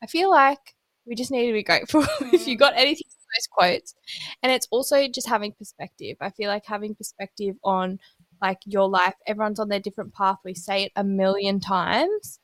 I 0.02 0.06
feel 0.06 0.30
like 0.30 0.74
we 1.06 1.14
just 1.14 1.30
need 1.30 1.46
to 1.46 1.52
be 1.52 1.62
grateful 1.62 2.02
if 2.32 2.46
you 2.46 2.56
mm. 2.56 2.60
got 2.60 2.74
anything 2.76 3.08
from 3.08 3.26
those 3.36 3.46
quotes. 3.50 3.94
And 4.42 4.52
it's 4.52 4.68
also 4.70 5.08
just 5.08 5.28
having 5.28 5.52
perspective. 5.52 6.16
I 6.20 6.30
feel 6.30 6.48
like 6.48 6.66
having 6.66 6.94
perspective 6.94 7.56
on 7.64 7.98
like 8.40 8.58
your 8.66 8.88
life 8.88 9.14
everyone's 9.26 9.60
on 9.60 9.68
their 9.68 9.80
different 9.80 10.14
path. 10.14 10.38
We 10.44 10.54
say 10.54 10.84
it 10.84 10.92
a 10.96 11.04
million 11.04 11.60
times. 11.60 12.40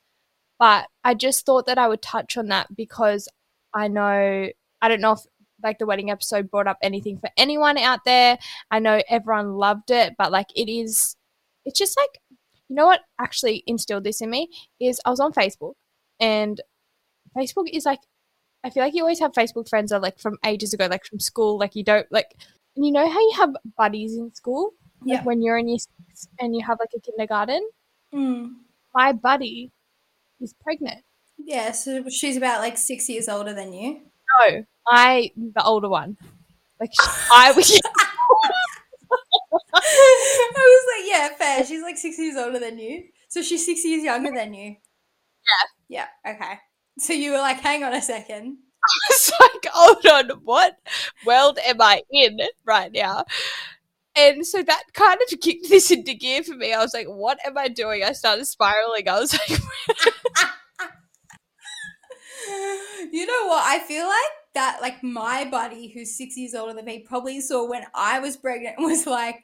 But 0.57 0.87
i 1.03 1.13
just 1.13 1.45
thought 1.45 1.65
that 1.65 1.77
i 1.77 1.87
would 1.87 2.01
touch 2.01 2.37
on 2.37 2.47
that 2.47 2.73
because 2.73 3.27
i 3.73 3.89
know 3.89 4.47
i 4.81 4.87
don't 4.87 5.01
know 5.01 5.11
if 5.11 5.19
like 5.65 5.79
the 5.79 5.85
wedding 5.85 6.09
episode 6.11 6.49
brought 6.49 6.67
up 6.67 6.77
anything 6.81 7.17
for 7.17 7.29
anyone 7.37 7.77
out 7.77 7.99
there 8.05 8.37
i 8.71 8.79
know 8.79 9.01
everyone 9.09 9.53
loved 9.55 9.91
it 9.91 10.13
but 10.17 10.31
like 10.31 10.47
it 10.55 10.71
is 10.71 11.15
it's 11.65 11.77
just 11.77 11.97
like 11.99 12.21
you 12.69 12.75
know 12.75 12.85
what 12.85 13.01
actually 13.19 13.63
instilled 13.67 14.03
this 14.05 14.21
in 14.21 14.29
me 14.29 14.47
is 14.79 15.01
i 15.05 15.09
was 15.09 15.19
on 15.19 15.33
facebook 15.33 15.73
and 16.19 16.61
facebook 17.37 17.67
is 17.73 17.85
like 17.85 17.99
i 18.63 18.69
feel 18.69 18.81
like 18.83 18.93
you 18.95 19.01
always 19.01 19.19
have 19.19 19.31
facebook 19.33 19.67
friends 19.67 19.89
that 19.91 19.97
are 19.97 20.01
like 20.01 20.19
from 20.19 20.37
ages 20.45 20.73
ago 20.73 20.87
like 20.89 21.05
from 21.05 21.19
school 21.19 21.57
like 21.59 21.75
you 21.75 21.83
don't 21.83 22.07
like 22.11 22.27
and 22.75 22.85
you 22.85 22.91
know 22.91 23.07
how 23.09 23.19
you 23.19 23.33
have 23.37 23.49
buddies 23.77 24.15
in 24.17 24.33
school 24.33 24.71
like 25.01 25.19
Yeah. 25.19 25.23
when 25.23 25.41
you're 25.41 25.57
in 25.57 25.67
your 25.69 25.77
six 25.79 26.27
and 26.39 26.55
you 26.55 26.63
have 26.65 26.77
like 26.79 26.89
a 26.95 26.99
kindergarten 27.01 27.61
Mm. 28.13 28.53
my 28.93 29.11
buddy 29.11 29.71
is 30.39 30.53
pregnant 30.63 31.03
Yeah, 31.37 31.71
so 31.73 32.07
she's 32.09 32.37
about 32.37 32.61
like 32.61 32.77
six 32.77 33.09
years 33.09 33.27
older 33.27 33.53
than 33.53 33.73
you. 33.73 34.01
No 34.39 34.65
i 34.87 35.31
the 35.37 35.63
older 35.63 35.89
one 35.89 36.17
like 36.79 36.91
sh- 36.93 37.07
i 37.33 37.51
was 37.53 37.81
I 39.73 40.51
was 40.55 40.85
like, 40.95 41.09
yeah, 41.11 41.29
fair. 41.37 41.65
She's 41.65 41.81
like 41.81 41.97
six 41.97 42.17
years 42.17 42.35
older 42.37 42.59
than 42.59 42.77
you. 42.79 43.03
So 43.27 43.41
she's 43.41 43.65
six 43.65 43.83
years 43.85 44.03
younger 44.03 44.31
than 44.31 44.53
you. 44.53 44.75
Yeah. 45.89 46.07
Yeah, 46.25 46.33
okay. 46.35 46.59
So 46.99 47.13
you 47.13 47.31
were 47.31 47.37
like, 47.39 47.59
hang 47.59 47.83
on 47.83 47.93
a 47.93 48.01
second. 48.01 48.57
I 48.83 49.13
was 49.13 49.31
like, 49.39 49.67
hold 49.73 50.05
on, 50.31 50.39
what 50.43 50.77
world 51.25 51.59
am 51.65 51.81
I 51.81 52.01
in 52.11 52.39
right 52.65 52.91
now? 52.91 53.25
And 54.17 54.45
so 54.47 54.63
that 54.63 54.83
kind 54.93 55.19
of 55.21 55.39
kicked 55.41 55.69
this 55.69 55.91
into 55.91 56.13
gear 56.15 56.43
for 56.43 56.55
me. 56.55 56.73
I 56.73 56.79
was 56.79 56.93
like, 56.93 57.07
what 57.07 57.39
am 57.45 57.57
I 57.57 57.69
doing? 57.69 58.03
I 58.03 58.13
started 58.13 58.45
spiraling. 58.45 59.09
I 59.09 59.19
was 59.19 59.33
like, 59.49 59.59
you 63.11 63.25
know 63.25 63.47
what? 63.47 63.63
I 63.65 63.83
feel 63.87 64.05
like 64.05 64.31
that, 64.53 64.79
like 64.81 65.03
my 65.03 65.45
buddy 65.45 65.89
who's 65.89 66.17
six 66.17 66.37
years 66.37 66.55
older 66.55 66.73
than 66.73 66.85
me, 66.85 66.99
probably 66.99 67.41
saw 67.41 67.69
when 67.69 67.83
I 67.93 68.19
was 68.19 68.37
pregnant 68.37 68.77
and 68.77 68.85
was 68.85 69.05
like, 69.05 69.43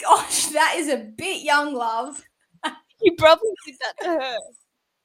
gosh, 0.00 0.46
that 0.46 0.74
is 0.76 0.88
a 0.88 0.96
bit 0.96 1.42
young, 1.42 1.74
love. 1.74 2.22
you 3.00 3.14
probably 3.16 3.50
did 3.66 3.76
that 3.80 4.04
to 4.04 4.08
her. 4.20 4.36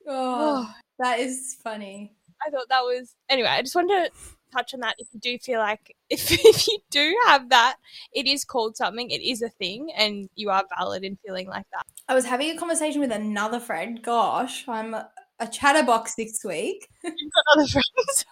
Oh. 0.10 0.68
oh, 0.68 0.74
that 1.00 1.20
is 1.20 1.58
funny. 1.64 2.14
I 2.46 2.50
thought 2.50 2.70
that 2.70 2.82
was 2.82 3.16
anyway. 3.30 3.50
I 3.50 3.62
just 3.62 3.76
wanted 3.76 4.06
to 4.06 4.12
touch 4.54 4.74
on 4.74 4.80
that 4.82 4.96
if 4.98 5.08
you 5.12 5.20
do 5.20 5.38
feel 5.40 5.60
like 5.60 5.96
if, 6.10 6.32
if 6.32 6.68
you 6.68 6.80
do 6.92 7.18
have 7.26 7.50
that, 7.50 7.78
it 8.14 8.28
is 8.28 8.46
called 8.46 8.78
something, 8.78 9.10
it 9.10 9.22
is 9.22 9.42
a 9.42 9.50
thing, 9.50 9.92
and 9.96 10.30
you 10.36 10.50
are 10.50 10.64
valid 10.78 11.04
in 11.04 11.18
feeling 11.26 11.48
like 11.48 11.66
that. 11.74 11.86
I 12.08 12.14
was 12.14 12.26
having 12.26 12.50
a 12.52 12.58
conversation 12.58 13.02
with 13.02 13.12
another 13.12 13.60
friend. 13.60 14.02
Gosh, 14.02 14.68
I'm 14.68 14.96
a, 15.40 15.48
chatterbox 15.48 16.16
this 16.16 16.44
week. 16.44 16.90
You've 17.04 17.14
got 17.14 17.58
other 17.58 17.68
friends. 17.68 18.26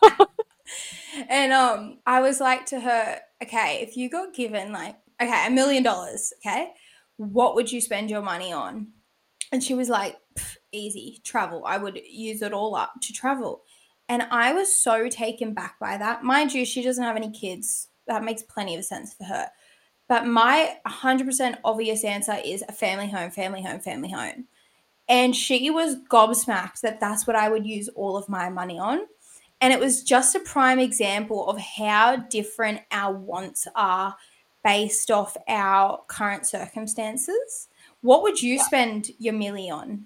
and 1.30 1.54
um 1.54 2.00
I 2.06 2.22
was 2.22 2.40
like 2.40 2.66
to 2.68 2.80
her, 2.80 3.20
okay, 3.44 3.80
if 3.82 3.96
you 3.98 4.10
got 4.10 4.34
given 4.34 4.72
like 4.72 4.96
okay, 5.22 5.48
a 5.48 5.52
million 5.52 5.84
dollars, 5.84 6.34
okay, 6.40 6.72
what 7.18 7.56
would 7.56 7.72
you 7.72 7.82
spend 7.82 8.10
your 8.10 8.22
money 8.22 8.52
on? 8.52 8.88
And 9.52 9.64
she 9.64 9.74
was 9.74 9.90
like, 9.90 10.18
easy, 10.72 11.22
travel. 11.24 11.64
I 11.66 11.78
would 11.78 12.02
use 12.06 12.42
it 12.42 12.54
all 12.54 12.76
up 12.76 12.94
to 13.02 13.14
travel. 13.14 13.64
And 14.10 14.24
I 14.24 14.54
was 14.54 14.76
so 14.76 15.08
taken 15.08 15.54
back 15.54 15.80
by 15.80 15.98
that. 15.98 16.24
Mind 16.24 16.54
you, 16.54 16.66
she 16.66 16.84
doesn't 16.84 17.04
have 17.04 17.16
any 17.16 17.32
kids. 17.32 17.88
That 18.08 18.24
makes 18.24 18.44
plenty 18.44 18.76
of 18.76 18.86
sense 18.86 19.14
for 19.14 19.24
her. 19.24 19.50
But 20.08 20.28
my 20.28 20.78
100% 20.88 21.58
obvious 21.64 22.04
answer 22.04 22.38
is 22.44 22.64
a 22.68 22.72
family 22.72 23.10
home, 23.10 23.32
family 23.32 23.64
home, 23.64 23.80
family 23.80 24.12
home. 24.12 24.46
And 25.08 25.36
she 25.36 25.70
was 25.70 25.98
gobsmacked 26.10 26.82
that 26.82 27.00
that's 27.00 27.28
what 27.28 27.36
I 27.36 27.50
would 27.50 27.66
use 27.66 27.90
all 27.90 28.18
of 28.18 28.28
my 28.28 28.50
money 28.50 28.80
on. 28.80 29.06
And 29.62 29.72
it 29.72 29.80
was 29.80 30.04
just 30.04 30.36
a 30.36 30.40
prime 30.40 30.80
example 30.80 31.48
of 31.48 31.58
how 31.60 32.16
different 32.18 32.82
our 32.92 33.14
wants 33.14 33.68
are 33.76 34.16
based 34.64 35.12
off 35.12 35.38
our 35.48 36.02
current 36.08 36.46
circumstances. 36.48 37.68
What 38.02 38.24
would 38.24 38.42
you 38.42 38.60
spend 38.60 39.12
your 39.20 39.34
milli 39.34 39.72
on? 39.72 40.06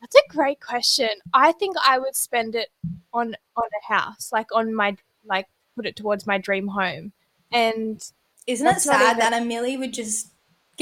That's 0.00 0.16
a 0.16 0.28
great 0.28 0.60
question. 0.60 1.08
I 1.32 1.52
think 1.52 1.76
I 1.82 1.98
would 1.98 2.16
spend 2.16 2.54
it 2.54 2.68
on 3.14 3.36
on 3.56 3.64
a 3.64 3.92
house, 3.92 4.30
like 4.32 4.48
on 4.52 4.74
my 4.74 4.96
like 5.24 5.46
put 5.76 5.86
it 5.86 5.96
towards 5.96 6.26
my 6.26 6.38
dream 6.38 6.66
home. 6.68 7.12
And 7.52 8.04
Isn't 8.46 8.66
it 8.66 8.80
sad 8.80 9.16
even- 9.16 9.18
that 9.18 9.32
a 9.32 9.44
milli 9.44 9.78
would 9.78 9.92
just 9.94 10.31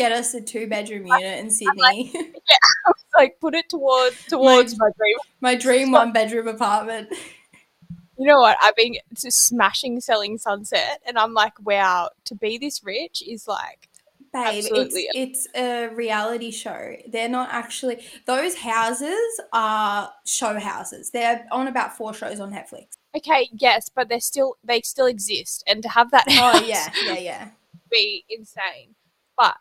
get 0.01 0.13
us 0.13 0.33
a 0.33 0.41
two 0.41 0.67
bedroom 0.67 1.07
unit 1.07 1.39
in 1.39 1.51
Sydney? 1.51 2.11
Yeah, 2.15 2.53
like 3.17 3.39
put 3.41 3.55
it 3.55 3.69
towards 3.69 4.25
towards 4.29 4.79
my 4.79 4.89
dream. 4.97 5.17
My 5.41 5.55
dream 5.55 5.91
one 6.01 6.13
bedroom 6.13 6.49
apartment. 6.49 7.11
You 8.17 8.27
know 8.27 8.39
what? 8.39 8.57
I've 8.63 8.77
been 8.77 8.97
just 9.15 9.47
smashing 9.47 10.01
selling 10.01 10.39
sunset 10.39 11.01
and 11.07 11.19
I'm 11.19 11.35
like, 11.35 11.53
wow, 11.65 12.11
to 12.25 12.35
be 12.35 12.59
this 12.59 12.83
rich 12.85 13.23
is 13.27 13.47
like 13.47 13.89
Babe, 14.33 14.65
Absolutely. 14.65 15.09
it's 15.13 15.47
it's 15.47 15.57
a 15.57 15.89
reality 15.89 16.51
show. 16.53 16.95
They're 17.09 17.29
not 17.29 17.49
actually 17.51 18.05
those 18.27 18.55
houses 18.55 19.41
are 19.53 20.13
show 20.25 20.59
houses. 20.59 21.11
They're 21.11 21.47
on 21.51 21.67
about 21.67 21.97
four 21.97 22.15
shows 22.15 22.39
on 22.41 22.53
Netflix. 22.53 22.87
okay, 23.17 23.49
yes, 23.53 23.91
but 23.95 24.09
they're 24.09 24.21
still 24.21 24.57
they 24.63 24.81
still 24.83 25.07
exist 25.07 25.65
and 25.67 25.83
to 25.83 25.89
have 25.89 26.11
that 26.13 26.25
Oh 26.29 26.65
yeah, 26.65 26.89
yeah, 27.05 27.19
yeah. 27.19 27.49
be 27.91 28.25
insane. 28.31 28.95
But 29.37 29.57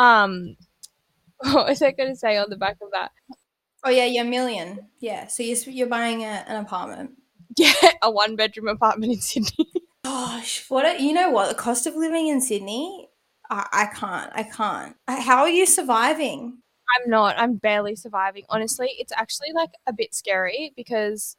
um 0.00 0.56
what 1.38 1.68
was 1.68 1.82
I 1.82 1.92
gonna 1.92 2.16
say 2.16 2.36
on 2.36 2.50
the 2.50 2.56
back 2.56 2.78
of 2.82 2.90
that? 2.92 3.12
Oh 3.84 3.90
yeah, 3.90 4.04
your 4.04 4.24
million. 4.24 4.88
Yeah, 4.98 5.26
so 5.26 5.42
you're 5.42 5.56
you're 5.66 5.86
buying 5.86 6.22
a, 6.22 6.44
an 6.46 6.64
apartment. 6.64 7.12
Yeah, 7.58 7.72
a 8.00 8.08
one 8.08 8.36
bedroom 8.36 8.68
apartment 8.68 9.12
in 9.12 9.20
Sydney. 9.20 9.66
Gosh, 10.04 10.64
what 10.68 10.86
a, 10.86 11.02
you 11.02 11.12
know 11.12 11.30
what 11.30 11.48
the 11.48 11.54
cost 11.56 11.84
of 11.84 11.96
living 11.96 12.28
in 12.28 12.40
Sydney? 12.40 13.08
I, 13.50 13.66
I 13.72 13.86
can't. 13.86 14.30
I 14.32 14.44
can't. 14.44 14.94
How 15.08 15.40
are 15.40 15.48
you 15.48 15.66
surviving? 15.66 16.58
I'm 16.94 17.10
not. 17.10 17.36
I'm 17.38 17.56
barely 17.56 17.96
surviving. 17.96 18.44
Honestly, 18.48 18.90
it's 19.00 19.12
actually 19.12 19.48
like 19.52 19.70
a 19.88 19.92
bit 19.92 20.14
scary 20.14 20.72
because, 20.76 21.36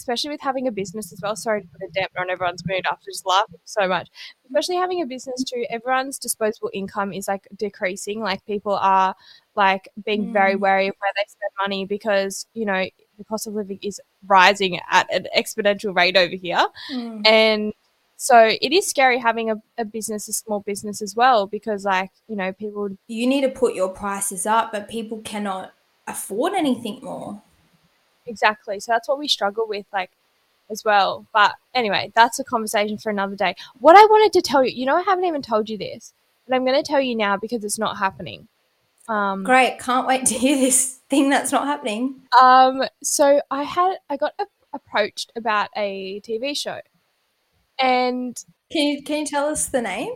especially 0.00 0.30
with 0.30 0.40
having 0.40 0.66
a 0.66 0.72
business 0.72 1.12
as 1.12 1.20
well. 1.22 1.36
Sorry 1.36 1.60
to 1.62 1.68
put 1.68 1.88
a 1.88 1.92
damper 1.92 2.20
on 2.20 2.30
everyone's 2.30 2.64
mood 2.66 2.84
after 2.90 3.10
just 3.10 3.26
laughing 3.26 3.60
so 3.64 3.86
much. 3.86 4.08
Especially 4.46 4.76
having 4.76 5.00
a 5.02 5.06
business 5.06 5.44
too, 5.44 5.64
everyone's 5.70 6.18
disposable 6.18 6.70
income 6.72 7.12
is 7.12 7.28
like 7.28 7.46
decreasing. 7.56 8.20
Like 8.20 8.44
people 8.46 8.74
are 8.74 9.14
like 9.54 9.88
being 10.04 10.32
very 10.32 10.54
Mm. 10.54 10.60
wary 10.60 10.88
of 10.88 10.94
where 11.00 11.12
they 11.16 11.24
spend 11.28 11.52
money 11.64 11.84
because 11.84 12.46
you 12.54 12.64
know 12.64 12.82
the 13.18 13.24
cost 13.24 13.46
of 13.46 13.54
living 13.54 13.78
is 13.82 14.00
rising 14.26 14.80
at 14.90 15.06
an 15.14 15.26
exponential 15.36 15.94
rate 15.94 16.16
over 16.16 16.34
here. 16.34 16.66
Mm. 16.92 17.26
And 17.26 17.72
so 18.16 18.36
it 18.60 18.72
is 18.72 18.86
scary 18.86 19.18
having 19.18 19.50
a, 19.50 19.56
a 19.78 19.84
business, 19.84 20.28
a 20.28 20.32
small 20.32 20.60
business 20.60 21.00
as 21.00 21.14
well, 21.16 21.46
because 21.46 21.84
like, 21.84 22.10
you 22.28 22.36
know, 22.36 22.52
people 22.52 22.90
You 23.08 23.26
need 23.26 23.42
to 23.42 23.48
put 23.48 23.74
your 23.74 23.88
prices 23.88 24.44
up, 24.46 24.72
but 24.72 24.88
people 24.88 25.18
cannot 25.32 25.72
afford 26.06 26.52
anything 26.54 27.00
more. 27.02 27.42
Exactly. 28.26 28.80
So 28.80 28.92
that's 28.92 29.08
what 29.08 29.18
we 29.18 29.28
struggle 29.28 29.66
with, 29.68 29.86
like, 29.92 30.10
as 30.70 30.84
well. 30.84 31.26
But 31.32 31.54
anyway, 31.74 32.12
that's 32.14 32.38
a 32.38 32.44
conversation 32.44 32.98
for 32.98 33.10
another 33.10 33.36
day. 33.36 33.54
What 33.80 33.96
I 33.96 34.04
wanted 34.06 34.32
to 34.34 34.42
tell 34.42 34.64
you, 34.64 34.70
you 34.72 34.86
know, 34.86 34.96
I 34.96 35.02
haven't 35.02 35.24
even 35.24 35.42
told 35.42 35.68
you 35.68 35.76
this, 35.76 36.12
but 36.46 36.54
I'm 36.54 36.64
going 36.64 36.80
to 36.82 36.88
tell 36.88 37.00
you 37.00 37.14
now 37.14 37.36
because 37.36 37.64
it's 37.64 37.78
not 37.78 37.98
happening. 37.98 38.48
Um, 39.08 39.42
Great, 39.42 39.78
can't 39.80 40.06
wait 40.06 40.26
to 40.26 40.34
hear 40.34 40.56
this 40.56 41.00
thing 41.08 41.30
that's 41.30 41.50
not 41.50 41.66
happening. 41.66 42.22
Um, 42.40 42.84
so 43.02 43.40
I 43.50 43.64
had 43.64 43.96
I 44.08 44.16
got 44.16 44.34
a- 44.38 44.46
approached 44.72 45.32
about 45.34 45.70
a 45.76 46.20
TV 46.20 46.54
show, 46.56 46.80
and 47.80 48.36
Can 48.70 48.86
you 48.86 49.02
can 49.02 49.20
you 49.20 49.26
tell 49.26 49.48
us 49.48 49.66
the 49.66 49.82
name? 49.82 50.12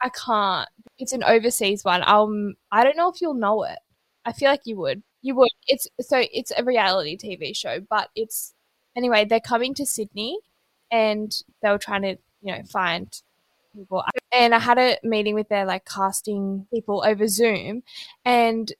I 0.00 0.10
can't. 0.10 0.68
It's 0.98 1.12
an 1.12 1.24
overseas 1.24 1.84
one. 1.84 2.02
Um, 2.06 2.54
I 2.70 2.84
don't 2.84 2.96
know 2.96 3.10
if 3.10 3.20
you'll 3.20 3.34
know 3.34 3.64
it. 3.64 3.78
I 4.24 4.32
feel 4.32 4.48
like 4.50 4.62
you 4.64 4.76
would. 4.76 5.02
You 5.22 5.34
would. 5.36 5.50
It's 5.66 5.88
so 6.00 6.24
it's 6.32 6.52
a 6.56 6.64
reality 6.64 7.16
TV 7.16 7.54
show, 7.54 7.80
but 7.80 8.08
it's 8.14 8.54
anyway. 8.96 9.24
They're 9.24 9.40
coming 9.40 9.74
to 9.74 9.86
Sydney, 9.86 10.38
and 10.90 11.32
they 11.62 11.70
were 11.70 11.78
trying 11.78 12.02
to 12.02 12.16
you 12.42 12.52
know 12.56 12.62
find 12.70 13.12
people. 13.74 14.04
And 14.32 14.54
I 14.54 14.58
had 14.60 14.78
a 14.78 14.98
meeting 15.02 15.34
with 15.34 15.48
their 15.48 15.64
like 15.64 15.84
casting 15.84 16.66
people 16.72 17.02
over 17.06 17.26
Zoom, 17.28 17.82
and 18.24 18.72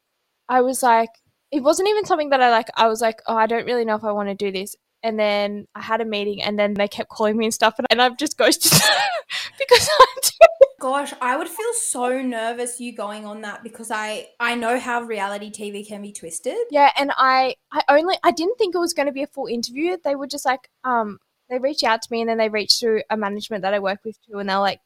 I 0.49 0.61
was 0.63 0.83
like, 0.83 1.11
it 1.51 1.63
wasn't 1.63 1.89
even 1.89 2.05
something 2.07 2.31
that 2.31 2.43
I 2.43 2.51
like. 2.51 2.69
I 2.77 2.89
was 2.89 3.01
like, 3.03 3.21
oh, 3.27 3.37
I 3.37 3.47
don't 3.47 3.67
really 3.67 3.85
know 3.85 3.97
if 3.97 4.05
I 4.05 4.13
want 4.13 4.29
to 4.29 4.35
do 4.35 4.53
this. 4.53 4.77
And 5.03 5.19
then 5.19 5.67
I 5.75 5.81
had 5.81 6.01
a 6.01 6.05
meeting, 6.05 6.43
and 6.43 6.59
then 6.59 6.75
they 6.75 6.89
kept 6.89 7.11
calling 7.11 7.37
me 7.37 7.47
and 7.47 7.55
stuff, 7.55 7.75
and, 7.79 7.87
and 7.91 8.03
I've 8.03 8.19
just 8.19 8.37
ghosted 8.37 8.73
because 9.59 9.91
I'm 10.01 10.23
too 10.23 10.47
Gosh, 10.81 11.13
I 11.21 11.37
would 11.37 11.49
feel 11.49 11.73
so 11.73 12.23
nervous 12.23 12.81
you 12.81 12.95
going 12.95 13.27
on 13.27 13.41
that 13.41 13.65
because 13.65 13.91
I 13.91 14.29
I 14.39 14.55
know 14.55 14.79
how 14.79 15.03
reality 15.03 15.51
TV 15.51 15.87
can 15.87 16.03
be 16.03 16.13
twisted. 16.13 16.57
Yeah, 16.71 16.93
and 16.97 17.11
I 17.17 17.57
I 17.73 17.83
only 17.89 18.17
I 18.23 18.31
didn't 18.31 18.59
think 18.59 18.77
it 18.77 18.79
was 18.79 18.95
going 18.95 19.07
to 19.07 19.13
be 19.13 19.25
a 19.25 19.27
full 19.27 19.47
interview. 19.47 19.97
They 20.03 20.15
were 20.15 20.29
just 20.29 20.45
like 20.45 20.69
um 20.85 21.19
they 21.51 21.59
reached 21.59 21.83
out 21.83 22.03
to 22.03 22.09
me 22.13 22.21
and 22.21 22.31
then 22.31 22.39
they 22.39 22.49
reached 22.49 22.79
through 22.79 23.03
a 23.11 23.17
management 23.17 23.63
that 23.63 23.75
I 23.75 23.81
work 23.81 24.01
with 24.05 24.19
too 24.25 24.39
and 24.39 24.49
they're 24.49 24.59
like 24.59 24.81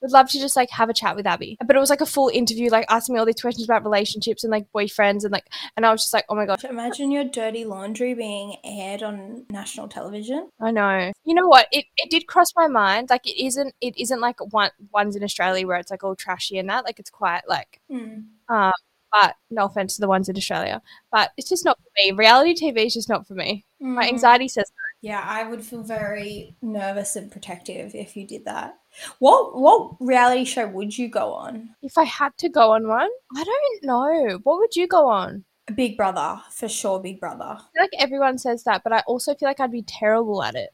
would 0.00 0.10
love 0.12 0.28
to 0.30 0.38
just 0.38 0.56
like 0.56 0.70
have 0.70 0.88
a 0.88 0.94
chat 0.94 1.16
with 1.16 1.26
Abbey. 1.26 1.56
But 1.66 1.76
it 1.76 1.78
was 1.78 1.90
like 1.90 2.00
a 2.00 2.06
full 2.06 2.28
interview 2.28 2.70
like 2.70 2.86
asking 2.88 3.14
me 3.14 3.18
all 3.20 3.26
these 3.26 3.40
questions 3.40 3.64
about 3.68 3.82
relationships 3.84 4.44
and 4.44 4.50
like 4.50 4.66
boyfriends 4.74 5.24
and 5.24 5.32
like 5.32 5.46
and 5.76 5.84
I 5.86 5.90
was 5.92 6.02
just 6.02 6.14
like, 6.14 6.24
"Oh 6.28 6.34
my 6.34 6.46
god. 6.46 6.62
Imagine 6.64 7.10
your 7.10 7.24
dirty 7.24 7.64
laundry 7.64 8.14
being 8.14 8.56
aired 8.64 9.02
on 9.02 9.46
national 9.50 9.88
television. 9.88 10.48
I 10.60 10.70
know." 10.70 11.12
You 11.24 11.34
know 11.34 11.46
what? 11.48 11.66
It 11.72 11.86
it 11.96 12.10
did 12.10 12.26
cross 12.26 12.48
my 12.56 12.66
mind. 12.68 13.10
Like 13.10 13.26
it 13.26 13.42
isn't 13.44 13.74
it 13.80 13.94
isn't 13.98 14.20
like 14.20 14.36
one 14.52 14.70
ones 14.92 15.16
in 15.16 15.24
Australia 15.24 15.66
where 15.66 15.78
it's 15.78 15.90
like 15.90 16.04
all 16.04 16.16
trashy 16.16 16.58
and 16.58 16.68
that. 16.68 16.84
Like 16.84 16.98
it's 16.98 17.10
quite 17.10 17.42
like 17.48 17.80
Hmm. 17.90 18.20
um 18.48 18.72
but 19.10 19.36
no 19.50 19.64
offense 19.64 19.94
to 19.96 20.02
the 20.02 20.06
ones 20.08 20.28
in 20.28 20.36
Australia, 20.36 20.82
but 21.10 21.30
it's 21.38 21.48
just 21.48 21.64
not 21.64 21.78
for 21.78 21.88
me. 21.96 22.12
Reality 22.12 22.54
TV 22.54 22.84
is 22.86 22.92
just 22.94 23.08
not 23.08 23.26
for 23.26 23.32
me. 23.34 23.64
My 23.80 24.04
Mm. 24.04 24.08
anxiety 24.12 24.48
says 24.48 24.70
Yeah, 25.00 25.22
I 25.24 25.44
would 25.44 25.64
feel 25.64 25.82
very 25.82 26.56
nervous 26.60 27.14
and 27.14 27.30
protective 27.30 27.94
if 27.94 28.16
you 28.16 28.26
did 28.26 28.44
that. 28.46 28.78
What 29.20 29.56
what 29.56 29.96
reality 30.00 30.44
show 30.44 30.66
would 30.66 30.98
you 30.98 31.08
go 31.08 31.32
on? 31.34 31.70
If 31.82 31.96
I 31.96 32.04
had 32.04 32.36
to 32.38 32.48
go 32.48 32.72
on 32.72 32.88
one, 32.88 33.10
I 33.36 33.44
don't 33.44 33.84
know. 33.84 34.40
What 34.42 34.58
would 34.58 34.74
you 34.74 34.88
go 34.88 35.08
on? 35.08 35.44
Big 35.74 35.96
Brother, 35.96 36.40
for 36.50 36.68
sure, 36.68 36.98
Big 37.00 37.20
Brother. 37.20 37.44
I 37.44 37.58
feel 37.58 37.82
like 37.82 37.90
everyone 37.98 38.38
says 38.38 38.64
that, 38.64 38.82
but 38.82 38.92
I 38.92 39.02
also 39.06 39.34
feel 39.34 39.48
like 39.48 39.60
I'd 39.60 39.70
be 39.70 39.82
terrible 39.82 40.42
at 40.42 40.54
it. 40.54 40.70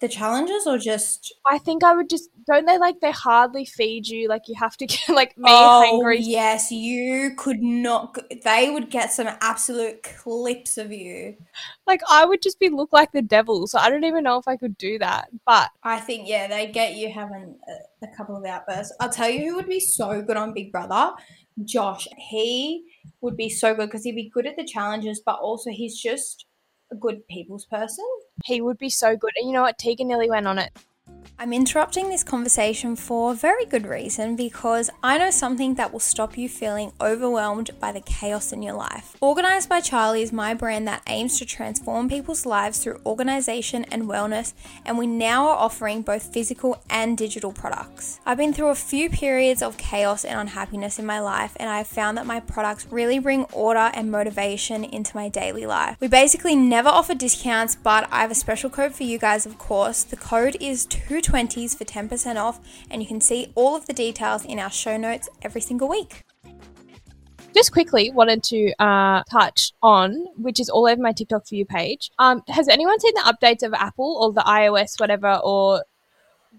The 0.00 0.08
challenges 0.08 0.64
or 0.64 0.78
just 0.78 1.34
I 1.44 1.58
think 1.58 1.82
I 1.82 1.92
would 1.92 2.08
just 2.08 2.30
don't 2.46 2.66
they 2.66 2.78
like 2.78 3.00
they 3.00 3.10
hardly 3.10 3.64
feed 3.64 4.06
you 4.06 4.28
like 4.28 4.42
you 4.46 4.54
have 4.54 4.76
to 4.76 4.86
get 4.86 5.08
like 5.08 5.36
me 5.36 5.44
oh 5.48 5.90
hungry. 5.90 6.20
yes, 6.20 6.70
you 6.70 7.32
could 7.36 7.60
not. 7.60 8.16
They 8.44 8.70
would 8.70 8.90
get 8.90 9.12
some 9.12 9.28
absolute 9.40 10.04
clips 10.04 10.78
of 10.78 10.92
you. 10.92 11.36
Like 11.86 12.00
I 12.08 12.24
would 12.24 12.42
just 12.42 12.60
be 12.60 12.68
look 12.68 12.92
like 12.92 13.10
the 13.10 13.22
devil. 13.22 13.66
So 13.66 13.78
I 13.78 13.90
don't 13.90 14.04
even 14.04 14.22
know 14.22 14.38
if 14.38 14.46
I 14.46 14.56
could 14.56 14.78
do 14.78 14.98
that. 15.00 15.30
But 15.44 15.70
I 15.82 15.98
think 15.98 16.28
yeah, 16.28 16.46
they 16.46 16.68
get 16.68 16.94
you 16.94 17.12
having 17.12 17.56
a, 17.68 18.06
a 18.06 18.16
couple 18.16 18.36
of 18.36 18.44
outbursts. 18.44 18.94
I'll 19.00 19.10
tell 19.10 19.28
you 19.28 19.50
who 19.50 19.56
would 19.56 19.68
be 19.68 19.80
so 19.80 20.22
good 20.22 20.36
on 20.36 20.54
Big 20.54 20.70
Brother. 20.70 21.12
Josh, 21.64 22.06
he 22.16 22.84
would 23.20 23.36
be 23.36 23.48
so 23.48 23.74
good 23.74 23.86
because 23.86 24.04
he'd 24.04 24.14
be 24.14 24.30
good 24.32 24.46
at 24.46 24.56
the 24.56 24.64
challenges, 24.64 25.20
but 25.24 25.40
also 25.40 25.70
he's 25.70 26.00
just 26.00 26.46
a 26.90 26.96
good 26.96 27.26
people's 27.28 27.64
person. 27.66 28.04
he 28.44 28.60
would 28.60 28.78
be 28.78 28.90
so 28.90 29.16
good. 29.16 29.32
And 29.36 29.46
you 29.46 29.52
know 29.52 29.62
what? 29.62 29.78
Tegan 29.78 30.08
nearly 30.08 30.30
went 30.30 30.46
on 30.46 30.58
it. 30.58 30.72
I'm 31.40 31.52
interrupting 31.52 32.08
this 32.08 32.24
conversation 32.24 32.96
for 32.96 33.30
a 33.30 33.34
very 33.36 33.64
good 33.64 33.86
reason 33.86 34.34
because 34.34 34.90
I 35.04 35.18
know 35.18 35.30
something 35.30 35.74
that 35.74 35.92
will 35.92 36.00
stop 36.00 36.36
you 36.36 36.48
feeling 36.48 36.90
overwhelmed 37.00 37.70
by 37.78 37.92
the 37.92 38.00
chaos 38.00 38.52
in 38.52 38.60
your 38.60 38.74
life. 38.74 39.16
Organized 39.20 39.68
by 39.68 39.80
Charli 39.80 40.22
is 40.22 40.32
my 40.32 40.52
brand 40.52 40.88
that 40.88 41.02
aims 41.06 41.38
to 41.38 41.46
transform 41.46 42.08
people's 42.08 42.44
lives 42.44 42.80
through 42.80 43.00
organization 43.06 43.84
and 43.84 44.08
wellness, 44.08 44.52
and 44.84 44.98
we 44.98 45.06
now 45.06 45.46
are 45.46 45.56
offering 45.56 46.02
both 46.02 46.34
physical 46.34 46.82
and 46.90 47.16
digital 47.16 47.52
products. 47.52 48.18
I've 48.26 48.38
been 48.38 48.52
through 48.52 48.70
a 48.70 48.74
few 48.74 49.08
periods 49.08 49.62
of 49.62 49.76
chaos 49.76 50.24
and 50.24 50.40
unhappiness 50.40 50.98
in 50.98 51.06
my 51.06 51.20
life, 51.20 51.56
and 51.60 51.70
I've 51.70 51.86
found 51.86 52.18
that 52.18 52.26
my 52.26 52.40
products 52.40 52.88
really 52.90 53.20
bring 53.20 53.44
order 53.52 53.92
and 53.94 54.10
motivation 54.10 54.82
into 54.82 55.14
my 55.14 55.28
daily 55.28 55.66
life. 55.66 55.98
We 56.00 56.08
basically 56.08 56.56
never 56.56 56.88
offer 56.88 57.14
discounts, 57.14 57.76
but 57.76 58.08
I 58.10 58.22
have 58.22 58.32
a 58.32 58.34
special 58.34 58.70
code 58.70 58.92
for 58.92 59.04
you 59.04 59.20
guys, 59.20 59.46
of 59.46 59.56
course. 59.56 60.02
The 60.02 60.16
code 60.16 60.56
is 60.58 60.84
2 60.84 61.27
20s 61.28 61.76
for 61.76 61.84
10% 61.84 62.36
off, 62.36 62.60
and 62.90 63.02
you 63.02 63.08
can 63.08 63.20
see 63.20 63.52
all 63.54 63.76
of 63.76 63.86
the 63.86 63.92
details 63.92 64.44
in 64.44 64.58
our 64.58 64.70
show 64.70 64.96
notes 64.96 65.28
every 65.42 65.60
single 65.60 65.88
week. 65.88 66.24
Just 67.54 67.72
quickly 67.72 68.10
wanted 68.10 68.42
to 68.44 68.72
uh, 68.78 69.22
touch 69.30 69.72
on, 69.82 70.26
which 70.36 70.60
is 70.60 70.68
all 70.68 70.86
over 70.86 71.00
my 71.00 71.12
TikTok 71.12 71.46
for 71.46 71.54
you 71.54 71.64
page. 71.64 72.10
Um, 72.18 72.42
has 72.48 72.68
anyone 72.68 73.00
seen 73.00 73.14
the 73.14 73.32
updates 73.32 73.62
of 73.62 73.74
Apple 73.74 74.18
or 74.20 74.32
the 74.32 74.42
iOS, 74.42 75.00
whatever, 75.00 75.40
or 75.42 75.84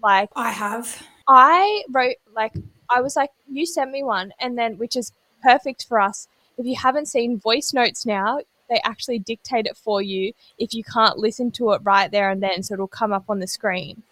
like 0.02 0.28
I 0.36 0.50
have. 0.50 1.02
I 1.28 1.82
wrote 1.90 2.16
like 2.34 2.54
I 2.88 3.00
was 3.00 3.16
like, 3.16 3.30
you 3.48 3.66
sent 3.66 3.90
me 3.90 4.02
one, 4.02 4.32
and 4.40 4.58
then 4.58 4.78
which 4.78 4.96
is 4.96 5.12
perfect 5.42 5.86
for 5.86 6.00
us. 6.00 6.28
If 6.58 6.66
you 6.66 6.76
haven't 6.76 7.06
seen 7.06 7.38
voice 7.38 7.72
notes 7.72 8.04
now, 8.04 8.40
they 8.68 8.80
actually 8.84 9.18
dictate 9.18 9.66
it 9.66 9.76
for 9.76 10.02
you 10.02 10.32
if 10.58 10.74
you 10.74 10.84
can't 10.84 11.18
listen 11.18 11.50
to 11.52 11.72
it 11.72 11.80
right 11.82 12.10
there 12.10 12.30
and 12.30 12.42
then, 12.42 12.62
so 12.62 12.74
it'll 12.74 12.86
come 12.86 13.12
up 13.12 13.24
on 13.28 13.40
the 13.40 13.46
screen. 13.46 14.02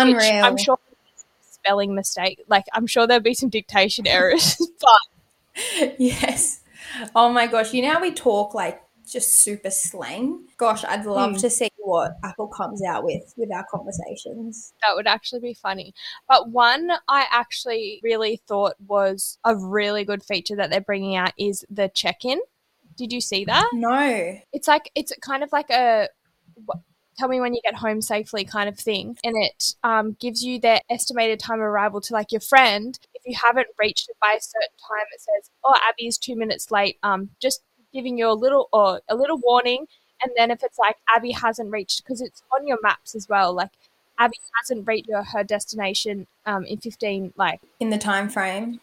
Unreal. 0.00 0.44
I'm 0.44 0.56
sure 0.56 0.78
spelling 1.40 1.94
mistake. 1.94 2.42
Like 2.48 2.64
I'm 2.72 2.86
sure 2.86 3.06
there'll 3.06 3.22
be 3.22 3.34
some 3.34 3.48
dictation 3.48 4.06
errors, 4.06 4.56
but 4.80 5.94
yes. 5.98 6.60
Oh 7.14 7.28
my 7.30 7.46
gosh. 7.46 7.72
You 7.72 7.82
know 7.82 7.92
how 7.92 8.00
we 8.00 8.12
talk 8.12 8.54
like 8.54 8.80
just 9.10 9.40
super 9.42 9.70
slang? 9.70 10.44
Gosh, 10.56 10.84
I'd 10.84 11.04
love 11.06 11.32
Hmm. 11.32 11.36
to 11.38 11.50
see 11.50 11.68
what 11.78 12.12
Apple 12.24 12.46
comes 12.48 12.82
out 12.82 13.04
with 13.04 13.32
with 13.36 13.52
our 13.52 13.64
conversations. 13.70 14.72
that 14.82 14.94
would 14.94 15.06
actually 15.06 15.40
be 15.40 15.54
funny. 15.54 15.94
But 16.28 16.50
one 16.50 16.90
I 17.08 17.26
actually 17.30 18.00
really 18.02 18.40
thought 18.48 18.74
was 18.86 19.38
a 19.44 19.54
really 19.56 20.04
good 20.04 20.22
feature 20.22 20.56
that 20.56 20.70
they're 20.70 20.80
bringing 20.80 21.16
out 21.16 21.32
is 21.38 21.64
the 21.70 21.88
check-in. 21.88 22.40
Did 22.96 23.12
you 23.12 23.20
see 23.20 23.44
that? 23.46 23.68
No. 23.72 24.38
It's 24.52 24.68
like 24.68 24.90
it's 24.94 25.12
kind 25.20 25.42
of 25.42 25.50
like 25.52 25.68
a 25.70 26.08
tell 27.16 27.28
me 27.28 27.40
when 27.40 27.54
you 27.54 27.60
get 27.62 27.76
home 27.76 28.00
safely 28.00 28.44
kind 28.44 28.68
of 28.68 28.78
thing, 28.78 29.16
and 29.24 29.34
it 29.36 29.74
um, 29.82 30.16
gives 30.20 30.42
you 30.42 30.58
their 30.58 30.80
estimated 30.90 31.40
time 31.40 31.60
of 31.60 31.66
arrival 31.66 32.00
to 32.02 32.12
like 32.12 32.32
your 32.32 32.40
friend. 32.40 32.98
If 33.14 33.22
you 33.26 33.36
haven't 33.42 33.68
reached 33.78 34.08
it 34.08 34.16
by 34.20 34.34
a 34.38 34.42
certain 34.42 34.76
time, 34.88 35.06
it 35.14 35.20
says, 35.20 35.50
"Oh, 35.64 35.74
Abbey 35.88 36.06
is 36.06 36.18
two 36.18 36.36
minutes 36.36 36.70
late." 36.70 36.98
Um, 37.02 37.30
just 37.40 37.62
giving 37.92 38.18
you 38.18 38.28
a 38.28 38.34
little 38.34 38.68
or 38.72 39.00
a 39.08 39.14
little 39.14 39.38
warning, 39.38 39.86
and 40.22 40.32
then 40.36 40.50
if 40.50 40.62
it's 40.62 40.78
like 40.78 40.96
Abbey 41.14 41.32
hasn't 41.32 41.70
reached 41.70 42.04
because 42.04 42.20
it's 42.20 42.42
on 42.52 42.66
your 42.66 42.78
maps 42.82 43.14
as 43.14 43.28
well, 43.28 43.54
like. 43.54 43.70
Abbey 44.16 44.38
hasn't 44.56 44.86
reached 44.86 45.10
her, 45.10 45.24
her 45.24 45.42
destination 45.42 46.28
um, 46.46 46.64
in 46.66 46.78
15 46.78 47.32
like 47.36 47.60
In 47.80 47.90
the 47.90 47.98
time 47.98 48.28
frame. 48.28 48.80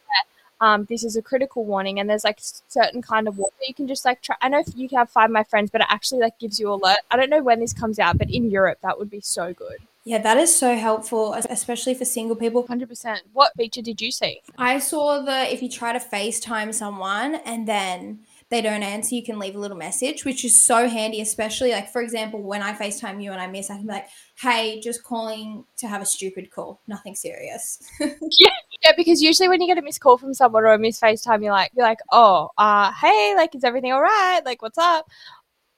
Um, 0.62 0.86
this 0.86 1.04
is 1.04 1.18
a 1.18 1.22
critical 1.22 1.66
warning 1.66 2.00
and 2.00 2.10
there's 2.10 2.24
like 2.24 2.40
certain 2.40 3.02
kind 3.02 3.28
of 3.28 3.38
water 3.38 3.54
you 3.68 3.74
can 3.74 3.88
just 3.88 4.06
like 4.06 4.22
try 4.22 4.36
i 4.42 4.48
know 4.48 4.64
you 4.76 4.88
can 4.88 5.00
have 5.00 5.10
find 5.10 5.34
my 5.34 5.44
friends 5.44 5.70
but 5.72 5.82
it 5.82 5.88
actually 5.90 6.22
like 6.22 6.38
gives 6.40 6.60
you 6.60 6.72
alert. 6.72 7.00
I 7.10 7.18
don't 7.18 7.30
know 7.30 7.44
when 7.44 7.60
this 7.60 7.74
comes 7.74 8.00
out 8.00 8.18
but 8.18 8.30
in 8.30 8.50
europe 8.50 8.78
that 8.84 8.98
would 8.98 9.10
be 9.10 9.22
so 9.22 9.54
good. 9.54 9.80
Yeah, 10.04 10.18
that 10.18 10.38
is 10.38 10.56
so 10.56 10.76
helpful, 10.76 11.36
especially 11.36 11.94
for 11.94 12.06
single 12.06 12.36
people. 12.36 12.64
100% 12.64 13.20
what 13.34 13.52
feature 13.56 13.84
did 13.84 14.02
you 14.02 14.12
see? 14.12 14.42
I 14.58 14.80
saw 14.80 15.22
that 15.22 15.52
if 15.52 15.62
you 15.62 15.70
try 15.70 15.94
to 15.94 16.00
FaceTime 16.00 16.74
someone 16.74 17.36
and 17.36 17.68
then 17.68 18.22
they 18.50 18.62
don't 18.62 18.82
answer, 18.82 19.14
you 19.14 19.24
can 19.24 19.38
leave 19.38 19.56
a 19.56 19.60
little 19.60 19.78
message, 19.78 20.26
which 20.26 20.44
is 20.44 20.60
so 20.60 20.90
handy, 20.90 21.22
especially 21.22 21.72
like, 21.72 21.92
for 21.92 22.02
example, 22.02 22.42
when 22.42 22.64
I 22.64 22.74
FaceTime 22.74 23.24
you 23.24 23.32
and 23.32 23.40
I 23.40 23.46
miss, 23.46 23.70
I 23.70 23.76
can 23.76 23.86
be 23.86 23.94
like, 23.94 24.08
hey, 24.40 24.82
just 24.82 25.04
calling 25.04 25.66
to 25.78 25.88
have 25.88 26.02
a 26.02 26.06
stupid 26.06 26.50
call, 26.50 26.82
nothing 26.88 27.14
serious. 27.14 27.82
yeah 28.00 28.50
because 28.98 29.22
usually 29.22 29.50
when 29.50 29.62
you 29.62 29.68
get 29.68 29.78
a 29.78 29.82
missed 29.82 30.00
call 30.00 30.18
from 30.18 30.34
someone 30.34 30.64
or 30.64 30.74
a 30.74 30.80
missed 30.80 31.02
facetime 31.02 31.44
you're 31.44 31.52
like 31.52 31.72
you're 31.76 31.86
like 31.86 32.00
oh 32.12 32.50
uh 32.58 32.92
hey 32.94 33.34
like 33.36 33.54
is 33.56 33.64
everything 33.64 33.92
all 33.92 34.02
right 34.02 34.42
like 34.46 34.62
what's 34.62 34.78
up 34.78 35.06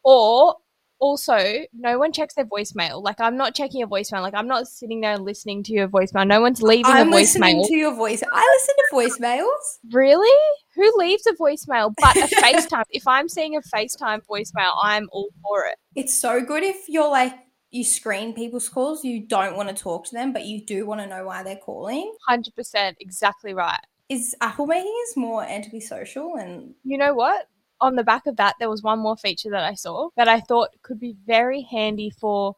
or 0.04 0.56
also 1.00 1.38
no 1.74 2.00
one 2.00 2.14
checks 2.14 2.34
their 2.36 2.46
voicemail 2.46 3.04
like 3.04 3.20
i'm 3.20 3.36
not 3.36 3.54
checking 3.54 3.82
a 3.82 3.88
voicemail 3.88 4.22
like 4.22 4.34
i'm 4.34 4.48
not 4.48 4.68
sitting 4.68 5.02
there 5.02 5.18
listening 5.18 5.62
to 5.62 5.74
your 5.74 5.88
voicemail 5.88 6.26
no 6.26 6.40
one's 6.40 6.62
leaving 6.62 6.86
I'm 6.86 7.12
a 7.12 7.16
listening 7.16 7.64
to 7.66 7.76
your 7.76 7.94
voice. 7.94 8.24
I 8.32 8.58
listen 8.58 8.76
to 8.78 9.22
voicemails. 9.22 9.80
Really? 9.92 10.40
Who 10.76 10.92
leaves 10.96 11.26
a 11.28 11.34
voicemail 11.34 11.94
but 12.00 12.16
a 12.16 12.36
FaceTime? 12.36 12.84
if 12.92 13.08
I'm 13.08 13.28
seeing 13.28 13.56
a 13.56 13.62
FaceTime 13.62 14.22
voicemail, 14.30 14.72
I'm 14.82 15.10
all 15.12 15.30
for 15.42 15.66
it. 15.66 15.76
It's 15.96 16.14
so 16.14 16.42
good 16.42 16.64
if 16.64 16.88
you're 16.88 17.10
like, 17.10 17.34
you 17.74 17.84
screen 17.84 18.34
people's 18.34 18.70
calls, 18.70 19.04
you 19.04 19.20
don't 19.20 19.58
want 19.58 19.68
to 19.68 19.76
talk 19.76 20.06
to 20.06 20.14
them, 20.14 20.32
but 20.32 20.46
you 20.46 20.64
do 20.64 20.86
want 20.86 21.02
to 21.02 21.08
know 21.08 21.26
why 21.26 21.42
they're 21.42 21.58
calling. 21.58 22.14
100% 22.30 22.94
exactly 23.00 23.54
right. 23.56 23.80
Is 24.10 24.36
Apple 24.42 24.68
making 24.68 24.96
us 25.08 25.18
more 25.18 25.44
antisocial 25.44 26.36
and 26.36 26.76
You 26.84 27.00
know 27.00 27.16
what? 27.16 27.48
On 27.82 27.96
the 27.96 28.04
back 28.04 28.28
of 28.28 28.38
that, 28.38 28.56
there 28.60 28.70
was 28.70 28.84
one 28.84 29.00
more 29.00 29.18
feature 29.18 29.50
that 29.50 29.64
I 29.64 29.74
saw 29.74 30.10
that 30.18 30.28
I 30.28 30.40
thought 30.40 30.70
could 30.84 31.00
be 31.00 31.16
very 31.26 31.62
handy 31.64 32.12
for 32.12 32.56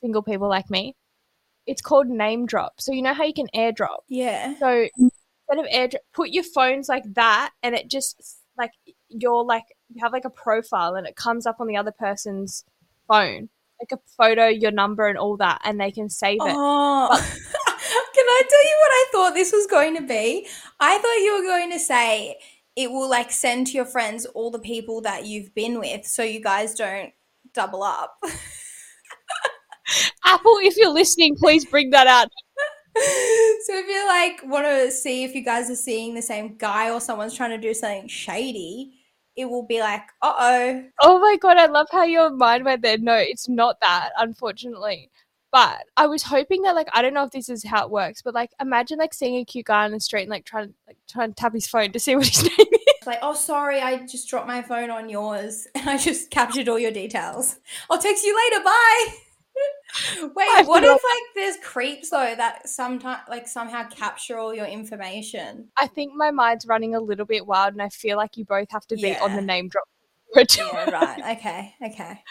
single 0.00 0.22
people 0.22 0.48
like 0.48 0.70
me. 0.70 0.96
It's 1.66 1.82
called 1.82 2.06
name 2.08 2.46
drop. 2.46 2.80
So 2.80 2.92
you 2.92 3.02
know 3.02 3.12
how 3.12 3.24
you 3.24 3.34
can 3.34 3.48
airdrop? 3.54 3.98
yeah. 4.08 4.54
So 4.58 4.88
instead 4.96 5.58
of 5.58 5.66
airdrop, 5.66 5.98
put 6.14 6.30
your 6.30 6.44
phones 6.44 6.88
like 6.88 7.04
that, 7.12 7.50
and 7.62 7.74
it 7.74 7.90
just 7.90 8.40
like 8.56 8.72
you're 9.08 9.44
like 9.44 9.64
you 9.90 10.02
have 10.02 10.12
like 10.12 10.24
a 10.24 10.30
profile, 10.30 10.94
and 10.94 11.06
it 11.06 11.14
comes 11.14 11.44
up 11.44 11.56
on 11.60 11.66
the 11.66 11.76
other 11.76 11.92
person's 11.92 12.64
phone, 13.06 13.50
like 13.80 13.92
a 13.92 14.02
photo, 14.16 14.46
your 14.46 14.70
number, 14.70 15.08
and 15.08 15.18
all 15.18 15.36
that, 15.38 15.60
and 15.64 15.80
they 15.80 15.90
can 15.90 16.08
save 16.08 16.38
it. 16.40 16.54
Oh, 16.56 17.08
can 17.16 18.24
I 18.28 18.42
tell 18.48 18.64
you 18.64 18.76
what 18.80 18.90
I 18.90 19.06
thought 19.12 19.34
this 19.34 19.52
was 19.52 19.66
going 19.66 19.96
to 19.96 20.02
be? 20.02 20.46
I 20.78 20.98
thought 20.98 21.24
you 21.24 21.36
were 21.38 21.48
going 21.48 21.72
to 21.72 21.78
say 21.78 22.36
it 22.76 22.90
will 22.90 23.08
like 23.08 23.30
send 23.30 23.66
to 23.68 23.72
your 23.72 23.86
friends 23.86 24.26
all 24.26 24.50
the 24.50 24.58
people 24.58 25.00
that 25.02 25.26
you've 25.26 25.54
been 25.54 25.78
with 25.78 26.06
so 26.06 26.22
you 26.22 26.40
guys 26.40 26.74
don't 26.74 27.12
double 27.52 27.82
up. 27.82 28.18
Apple, 30.24 30.58
if 30.62 30.76
you're 30.76 30.92
listening, 30.92 31.36
please 31.36 31.64
bring 31.64 31.90
that 31.90 32.06
out. 32.06 32.28
so 32.96 33.74
if 33.76 33.86
you 33.88 34.06
like 34.06 34.40
want 34.44 34.66
to 34.66 34.90
see 34.90 35.24
if 35.24 35.34
you 35.34 35.44
guys 35.44 35.70
are 35.70 35.76
seeing 35.76 36.14
the 36.14 36.22
same 36.22 36.56
guy 36.56 36.90
or 36.90 37.00
someone's 37.00 37.36
trying 37.36 37.50
to 37.50 37.58
do 37.58 37.74
something 37.74 38.08
shady, 38.08 38.99
it 39.36 39.46
will 39.46 39.64
be 39.64 39.80
like, 39.80 40.02
uh 40.22 40.34
oh. 40.38 40.84
Oh 41.00 41.18
my 41.18 41.36
god, 41.36 41.56
I 41.56 41.66
love 41.66 41.88
how 41.90 42.04
your 42.04 42.30
mind 42.30 42.64
went 42.64 42.82
there. 42.82 42.98
No, 42.98 43.14
it's 43.14 43.48
not 43.48 43.80
that, 43.80 44.10
unfortunately. 44.18 45.10
But 45.52 45.78
I 45.96 46.06
was 46.06 46.22
hoping 46.22 46.62
that 46.62 46.76
like 46.76 46.88
I 46.94 47.02
don't 47.02 47.14
know 47.14 47.24
if 47.24 47.32
this 47.32 47.48
is 47.48 47.64
how 47.64 47.84
it 47.84 47.90
works, 47.90 48.22
but 48.22 48.34
like 48.34 48.50
imagine 48.60 48.98
like 48.98 49.12
seeing 49.12 49.36
a 49.36 49.44
cute 49.44 49.66
guy 49.66 49.84
on 49.84 49.90
the 49.90 50.00
street 50.00 50.22
and 50.22 50.30
like 50.30 50.44
trying 50.44 50.74
like 50.86 50.98
trying 51.08 51.30
to 51.30 51.34
tap 51.34 51.54
his 51.54 51.66
phone 51.66 51.90
to 51.92 51.98
see 51.98 52.14
what 52.14 52.26
his 52.28 52.42
name 52.58 52.68
is. 52.72 52.80
It's 53.00 53.06
like, 53.06 53.20
oh, 53.22 53.34
sorry, 53.34 53.80
I 53.80 54.04
just 54.06 54.28
dropped 54.28 54.46
my 54.46 54.60
phone 54.62 54.90
on 54.90 55.08
yours 55.08 55.66
and 55.74 55.88
I 55.88 55.96
just 55.96 56.30
captured 56.30 56.68
all 56.68 56.78
your 56.78 56.92
details. 56.92 57.56
I'll 57.90 57.98
text 57.98 58.24
you 58.24 58.36
later. 58.36 58.62
Bye. 58.62 59.29
Wait, 60.34 60.66
what 60.66 60.84
if 60.84 60.90
like 60.90 61.00
there's 61.34 61.56
creeps 61.62 62.10
though 62.10 62.34
that 62.36 62.68
sometimes 62.68 63.22
like 63.28 63.48
somehow 63.48 63.88
capture 63.88 64.38
all 64.38 64.54
your 64.54 64.66
information? 64.66 65.68
I 65.76 65.86
think 65.86 66.12
my 66.14 66.30
mind's 66.30 66.66
running 66.66 66.94
a 66.94 67.00
little 67.00 67.26
bit 67.26 67.46
wild, 67.46 67.72
and 67.74 67.82
I 67.82 67.88
feel 67.88 68.16
like 68.16 68.36
you 68.36 68.44
both 68.44 68.70
have 68.70 68.86
to 68.88 68.96
be 68.96 69.16
on 69.16 69.34
the 69.34 69.42
name 69.42 69.68
drop. 69.68 69.84
Yeah, 70.56 70.88
right. 70.90 71.36
Okay, 71.38 71.74
okay. 71.84 72.22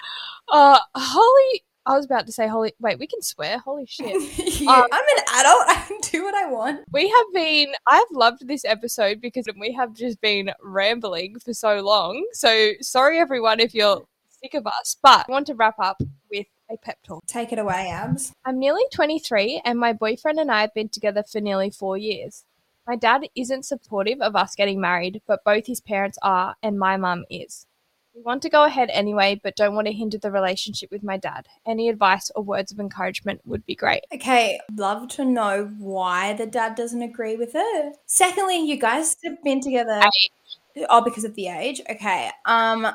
Uh, 0.47 0.79
holy! 0.95 1.63
I 1.85 1.97
was 1.97 2.05
about 2.05 2.25
to 2.27 2.31
say 2.31 2.47
holy. 2.47 2.71
Wait, 2.79 2.97
we 2.97 3.07
can 3.07 3.21
swear. 3.21 3.59
Holy 3.59 3.85
shit! 3.89 4.61
Yeah, 4.61 4.71
Um, 4.71 4.87
I'm 4.89 5.03
an 5.17 5.23
adult. 5.33 5.63
I 5.67 5.83
can 5.85 5.97
do 6.01 6.23
what 6.23 6.33
I 6.33 6.49
want. 6.49 6.79
we 6.93 7.09
have 7.09 7.25
been. 7.33 7.73
I've 7.87 8.07
loved 8.13 8.47
this 8.47 8.63
episode 8.63 9.19
because 9.19 9.45
we 9.59 9.73
have 9.73 9.93
just 9.93 10.21
been 10.21 10.51
rambling 10.61 11.39
for 11.43 11.53
so 11.53 11.81
long. 11.81 12.25
So 12.31 12.71
sorry, 12.79 13.19
everyone, 13.19 13.59
if 13.59 13.73
you're 13.73 14.01
sick 14.41 14.53
of 14.53 14.65
us. 14.65 14.95
But 15.03 15.25
I 15.27 15.31
want 15.31 15.47
to 15.47 15.55
wrap 15.55 15.75
up 15.79 16.01
a 16.69 16.77
pep 16.77 16.97
talk. 17.03 17.25
Take 17.25 17.51
it 17.51 17.59
away, 17.59 17.89
Abs. 17.89 18.33
I'm 18.45 18.59
nearly 18.59 18.83
23, 18.93 19.61
and 19.65 19.79
my 19.79 19.93
boyfriend 19.93 20.39
and 20.39 20.51
I 20.51 20.61
have 20.61 20.73
been 20.73 20.89
together 20.89 21.23
for 21.23 21.41
nearly 21.41 21.69
four 21.69 21.97
years. 21.97 22.43
My 22.87 22.95
dad 22.95 23.27
isn't 23.35 23.65
supportive 23.65 24.21
of 24.21 24.35
us 24.35 24.55
getting 24.55 24.81
married, 24.81 25.21
but 25.27 25.43
both 25.43 25.67
his 25.67 25.81
parents 25.81 26.17
are, 26.21 26.55
and 26.63 26.79
my 26.79 26.97
mum 26.97 27.25
is. 27.29 27.65
We 28.15 28.23
want 28.23 28.41
to 28.41 28.49
go 28.49 28.63
ahead 28.63 28.89
anyway, 28.91 29.39
but 29.41 29.55
don't 29.55 29.75
want 29.75 29.87
to 29.87 29.93
hinder 29.93 30.17
the 30.17 30.31
relationship 30.31 30.91
with 30.91 31.03
my 31.03 31.15
dad. 31.15 31.47
Any 31.65 31.87
advice 31.87 32.31
or 32.35 32.43
words 32.43 32.71
of 32.71 32.79
encouragement 32.79 33.41
would 33.45 33.65
be 33.65 33.75
great. 33.75 34.01
Okay, 34.13 34.59
love 34.75 35.07
to 35.09 35.25
know 35.25 35.71
why 35.77 36.33
the 36.33 36.47
dad 36.47 36.75
doesn't 36.75 37.01
agree 37.01 37.37
with 37.37 37.51
it. 37.53 37.95
Secondly, 38.07 38.57
you 38.65 38.77
guys 38.77 39.15
have 39.23 39.41
been 39.43 39.61
together. 39.61 40.01
Oh, 40.89 41.01
because 41.01 41.23
of 41.23 41.35
the 41.35 41.47
age. 41.47 41.81
Okay. 41.89 42.29
Um, 42.45 42.87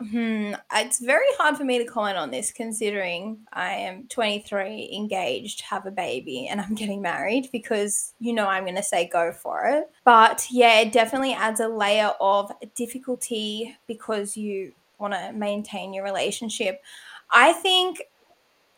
Hmm, 0.00 0.54
it's 0.76 0.98
very 0.98 1.26
hard 1.36 1.58
for 1.58 1.64
me 1.64 1.78
to 1.78 1.84
comment 1.84 2.16
on 2.16 2.30
this 2.30 2.52
considering 2.52 3.38
I 3.52 3.72
am 3.72 4.06
23, 4.08 4.90
engaged, 4.94 5.60
have 5.60 5.84
a 5.84 5.90
baby, 5.90 6.48
and 6.48 6.58
I'm 6.58 6.74
getting 6.74 7.02
married 7.02 7.50
because 7.52 8.14
you 8.18 8.32
know 8.32 8.46
I'm 8.46 8.64
going 8.64 8.76
to 8.76 8.82
say 8.82 9.08
go 9.08 9.30
for 9.30 9.66
it. 9.66 9.90
But 10.04 10.46
yeah, 10.50 10.80
it 10.80 10.92
definitely 10.92 11.34
adds 11.34 11.60
a 11.60 11.68
layer 11.68 12.12
of 12.18 12.50
difficulty 12.74 13.76
because 13.86 14.38
you 14.38 14.72
want 14.98 15.12
to 15.12 15.32
maintain 15.32 15.92
your 15.92 16.04
relationship. 16.04 16.80
I 17.30 17.52
think 17.52 18.02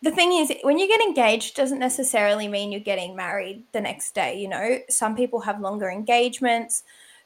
the 0.03 0.11
thing 0.11 0.33
is 0.33 0.53
when 0.62 0.79
you 0.79 0.89
get 0.89 1.01
engaged 1.01 1.55
doesn't 1.55 1.79
necessarily 1.79 2.49
mean 2.49 2.73
you're 2.73 2.81
getting 2.81 3.14
married 3.14 3.62
the 3.70 3.81
next 3.81 4.12
day, 4.16 4.41
you 4.41 4.49
know. 4.49 4.79
Some 4.91 5.14
people 5.14 5.41
have 5.43 5.61
longer 5.61 5.89
engagements. 5.89 6.83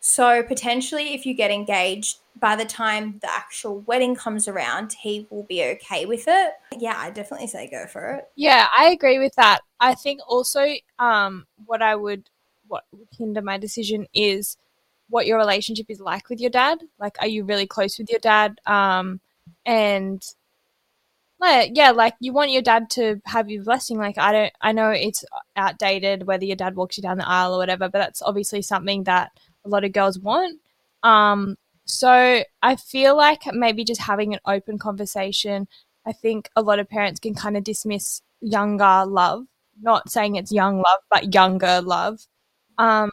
So 0.08 0.44
potentially 0.44 1.14
if 1.14 1.26
you 1.26 1.34
get 1.34 1.50
engaged 1.50 2.18
by 2.38 2.54
the 2.54 2.64
time 2.64 3.18
the 3.22 3.28
actual 3.28 3.80
wedding 3.80 4.14
comes 4.14 4.46
around, 4.46 4.92
he 4.92 5.26
will 5.30 5.42
be 5.42 5.64
okay 5.64 6.06
with 6.06 6.26
it. 6.28 6.52
Yeah, 6.78 6.94
I 6.96 7.10
definitely 7.10 7.48
say 7.48 7.68
go 7.68 7.86
for 7.88 8.12
it. 8.12 8.28
Yeah, 8.36 8.68
I 8.78 8.90
agree 8.90 9.18
with 9.18 9.34
that. 9.34 9.62
I 9.80 9.96
think 9.96 10.20
also 10.28 10.64
um, 11.00 11.44
what 11.66 11.82
I 11.82 11.96
would 11.96 12.30
what 12.68 12.84
would 12.92 13.08
hinder 13.18 13.42
my 13.42 13.58
decision 13.58 14.06
is 14.14 14.56
what 15.08 15.26
your 15.26 15.38
relationship 15.38 15.86
is 15.88 15.98
like 15.98 16.28
with 16.28 16.38
your 16.38 16.50
dad. 16.50 16.78
Like, 17.00 17.16
are 17.18 17.26
you 17.26 17.44
really 17.44 17.66
close 17.66 17.98
with 17.98 18.08
your 18.08 18.20
dad? 18.20 18.60
Um, 18.64 19.20
and 19.64 20.22
like, 21.40 21.72
yeah, 21.74 21.90
like 21.90 22.14
you 22.20 22.32
want 22.32 22.52
your 22.52 22.62
dad 22.62 22.90
to 22.90 23.20
have 23.24 23.50
your 23.50 23.64
blessing. 23.64 23.98
Like, 23.98 24.18
I 24.18 24.30
don't, 24.30 24.52
I 24.60 24.70
know 24.70 24.90
it's 24.90 25.24
outdated 25.56 26.28
whether 26.28 26.44
your 26.44 26.54
dad 26.54 26.76
walks 26.76 26.96
you 26.96 27.02
down 27.02 27.18
the 27.18 27.28
aisle 27.28 27.54
or 27.54 27.58
whatever, 27.58 27.88
but 27.88 27.98
that's 27.98 28.22
obviously 28.22 28.62
something 28.62 29.02
that 29.04 29.32
a 29.66 29.68
lot 29.68 29.84
of 29.84 29.92
girls 29.92 30.18
want. 30.18 30.60
Um, 31.02 31.56
so 31.84 32.42
I 32.62 32.76
feel 32.76 33.16
like 33.16 33.42
maybe 33.52 33.84
just 33.84 34.00
having 34.00 34.32
an 34.34 34.40
open 34.46 34.78
conversation. 34.78 35.68
I 36.06 36.12
think 36.12 36.48
a 36.56 36.62
lot 36.62 36.78
of 36.78 36.88
parents 36.88 37.20
can 37.20 37.34
kind 37.34 37.56
of 37.56 37.64
dismiss 37.64 38.22
younger 38.40 39.04
love, 39.06 39.46
not 39.80 40.10
saying 40.10 40.36
it's 40.36 40.52
young 40.52 40.76
love, 40.78 41.00
but 41.10 41.34
younger 41.34 41.80
love. 41.80 42.20
Um, 42.78 43.10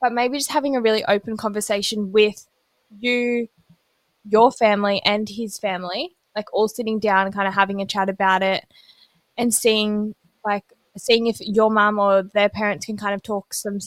but 0.00 0.12
maybe 0.12 0.38
just 0.38 0.52
having 0.52 0.76
a 0.76 0.80
really 0.80 1.04
open 1.04 1.36
conversation 1.36 2.12
with 2.12 2.46
you, 2.98 3.48
your 4.28 4.52
family, 4.52 5.00
and 5.04 5.28
his 5.28 5.58
family, 5.58 6.16
like 6.34 6.52
all 6.52 6.68
sitting 6.68 6.98
down 6.98 7.26
and 7.26 7.34
kind 7.34 7.48
of 7.48 7.54
having 7.54 7.80
a 7.80 7.86
chat 7.86 8.08
about 8.08 8.42
it 8.42 8.64
and 9.38 9.52
seeing, 9.54 10.14
like, 10.44 10.64
seeing 10.98 11.26
if 11.26 11.38
your 11.40 11.70
mum 11.70 11.98
or 11.98 12.22
their 12.22 12.48
parents 12.48 12.86
can 12.86 12.96
kind 12.96 13.14
of 13.14 13.22
talk 13.22 13.52
some, 13.52 13.78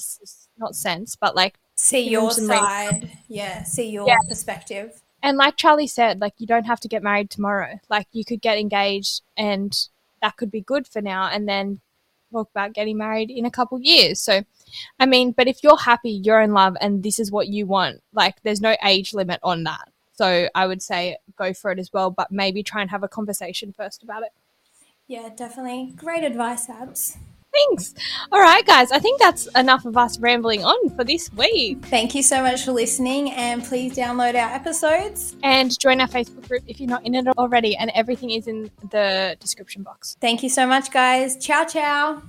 not 0.60 0.76
sense, 0.76 1.16
but 1.16 1.36
like 1.36 1.58
see 1.76 2.10
your 2.10 2.32
side. 2.32 3.12
Yeah, 3.28 3.64
see 3.64 3.90
your 3.90 4.08
yeah. 4.08 4.20
perspective. 4.28 5.02
And 5.22 5.38
like 5.38 5.58
Charli 5.58 5.90
said, 5.90 6.22
like 6.22 6.34
you 6.38 6.48
don't 6.48 6.66
have 6.66 6.80
to 6.82 6.88
get 6.88 7.04
married 7.04 7.30
tomorrow. 7.30 7.80
Like 7.90 8.08
you 8.12 8.24
could 8.24 8.42
get 8.42 8.58
engaged 8.58 9.22
and 9.38 9.76
that 10.22 10.38
could 10.38 10.52
be 10.52 10.62
good 10.62 10.88
for 10.88 11.02
now 11.02 11.28
and 11.28 11.48
then 11.48 11.82
talk 12.32 12.50
about 12.52 12.74
getting 12.74 12.98
married 12.98 13.30
in 13.32 13.46
a 13.46 13.52
couple 13.52 13.80
years. 13.82 14.20
So 14.20 14.44
I 15.00 15.06
mean, 15.06 15.32
but 15.32 15.48
if 15.48 15.64
you're 15.64 15.78
happy, 15.78 16.12
you're 16.12 16.42
in 16.42 16.54
love 16.54 16.78
and 16.80 17.04
this 17.04 17.20
is 17.20 17.32
what 17.32 17.48
you 17.48 17.66
want, 17.66 18.02
like 18.14 18.42
there's 18.44 18.62
no 18.62 18.76
age 18.84 19.14
limit 19.14 19.40
on 19.44 19.64
that. 19.64 19.90
So 20.14 20.50
I 20.54 20.68
would 20.68 20.82
say 20.82 21.18
go 21.38 21.54
for 21.54 21.72
it 21.72 21.80
as 21.80 21.94
well, 21.94 22.12
but 22.12 22.30
maybe 22.30 22.62
try 22.62 22.82
and 22.82 22.90
have 22.92 23.04
a 23.04 23.08
conversation 23.08 23.72
first 23.72 24.04
about 24.04 24.24
it. 24.24 24.32
Yeah, 25.08 25.30
definitely. 25.36 25.94
Great 25.96 26.24
advice, 26.24 26.70
Abs. 26.70 27.18
Thanks. 27.52 27.94
All 28.32 28.40
right, 28.40 28.66
guys. 28.66 28.92
I 28.92 29.00
think 29.00 29.20
that's 29.20 29.48
enough 29.56 29.86
of 29.86 29.98
us 29.98 30.20
rambling 30.20 30.64
on 30.64 30.90
for 30.96 31.04
this 31.04 31.32
week. 31.34 31.84
Thank 31.86 32.14
you 32.14 32.24
so 32.24 32.42
much 32.42 32.64
for 32.64 32.72
listening, 32.72 33.32
and 33.32 33.64
please 33.64 33.96
download 33.96 34.36
our 34.36 34.54
episodes 34.54 35.36
and 35.44 35.78
join 35.80 36.00
our 36.00 36.08
Facebook 36.08 36.48
group 36.48 36.64
if 36.68 36.80
you're 36.80 36.90
not 36.90 37.06
in 37.06 37.16
it 37.16 37.28
already. 37.38 37.76
And 37.76 37.92
everything 37.96 38.32
is 38.32 38.48
in 38.48 38.70
the 38.92 39.36
description 39.40 39.84
box. 39.84 40.16
Thank 40.22 40.44
you 40.44 40.50
so 40.50 40.68
much, 40.68 40.92
guys. 40.92 41.38
Ciao, 41.38 41.66
ciao. 41.66 42.22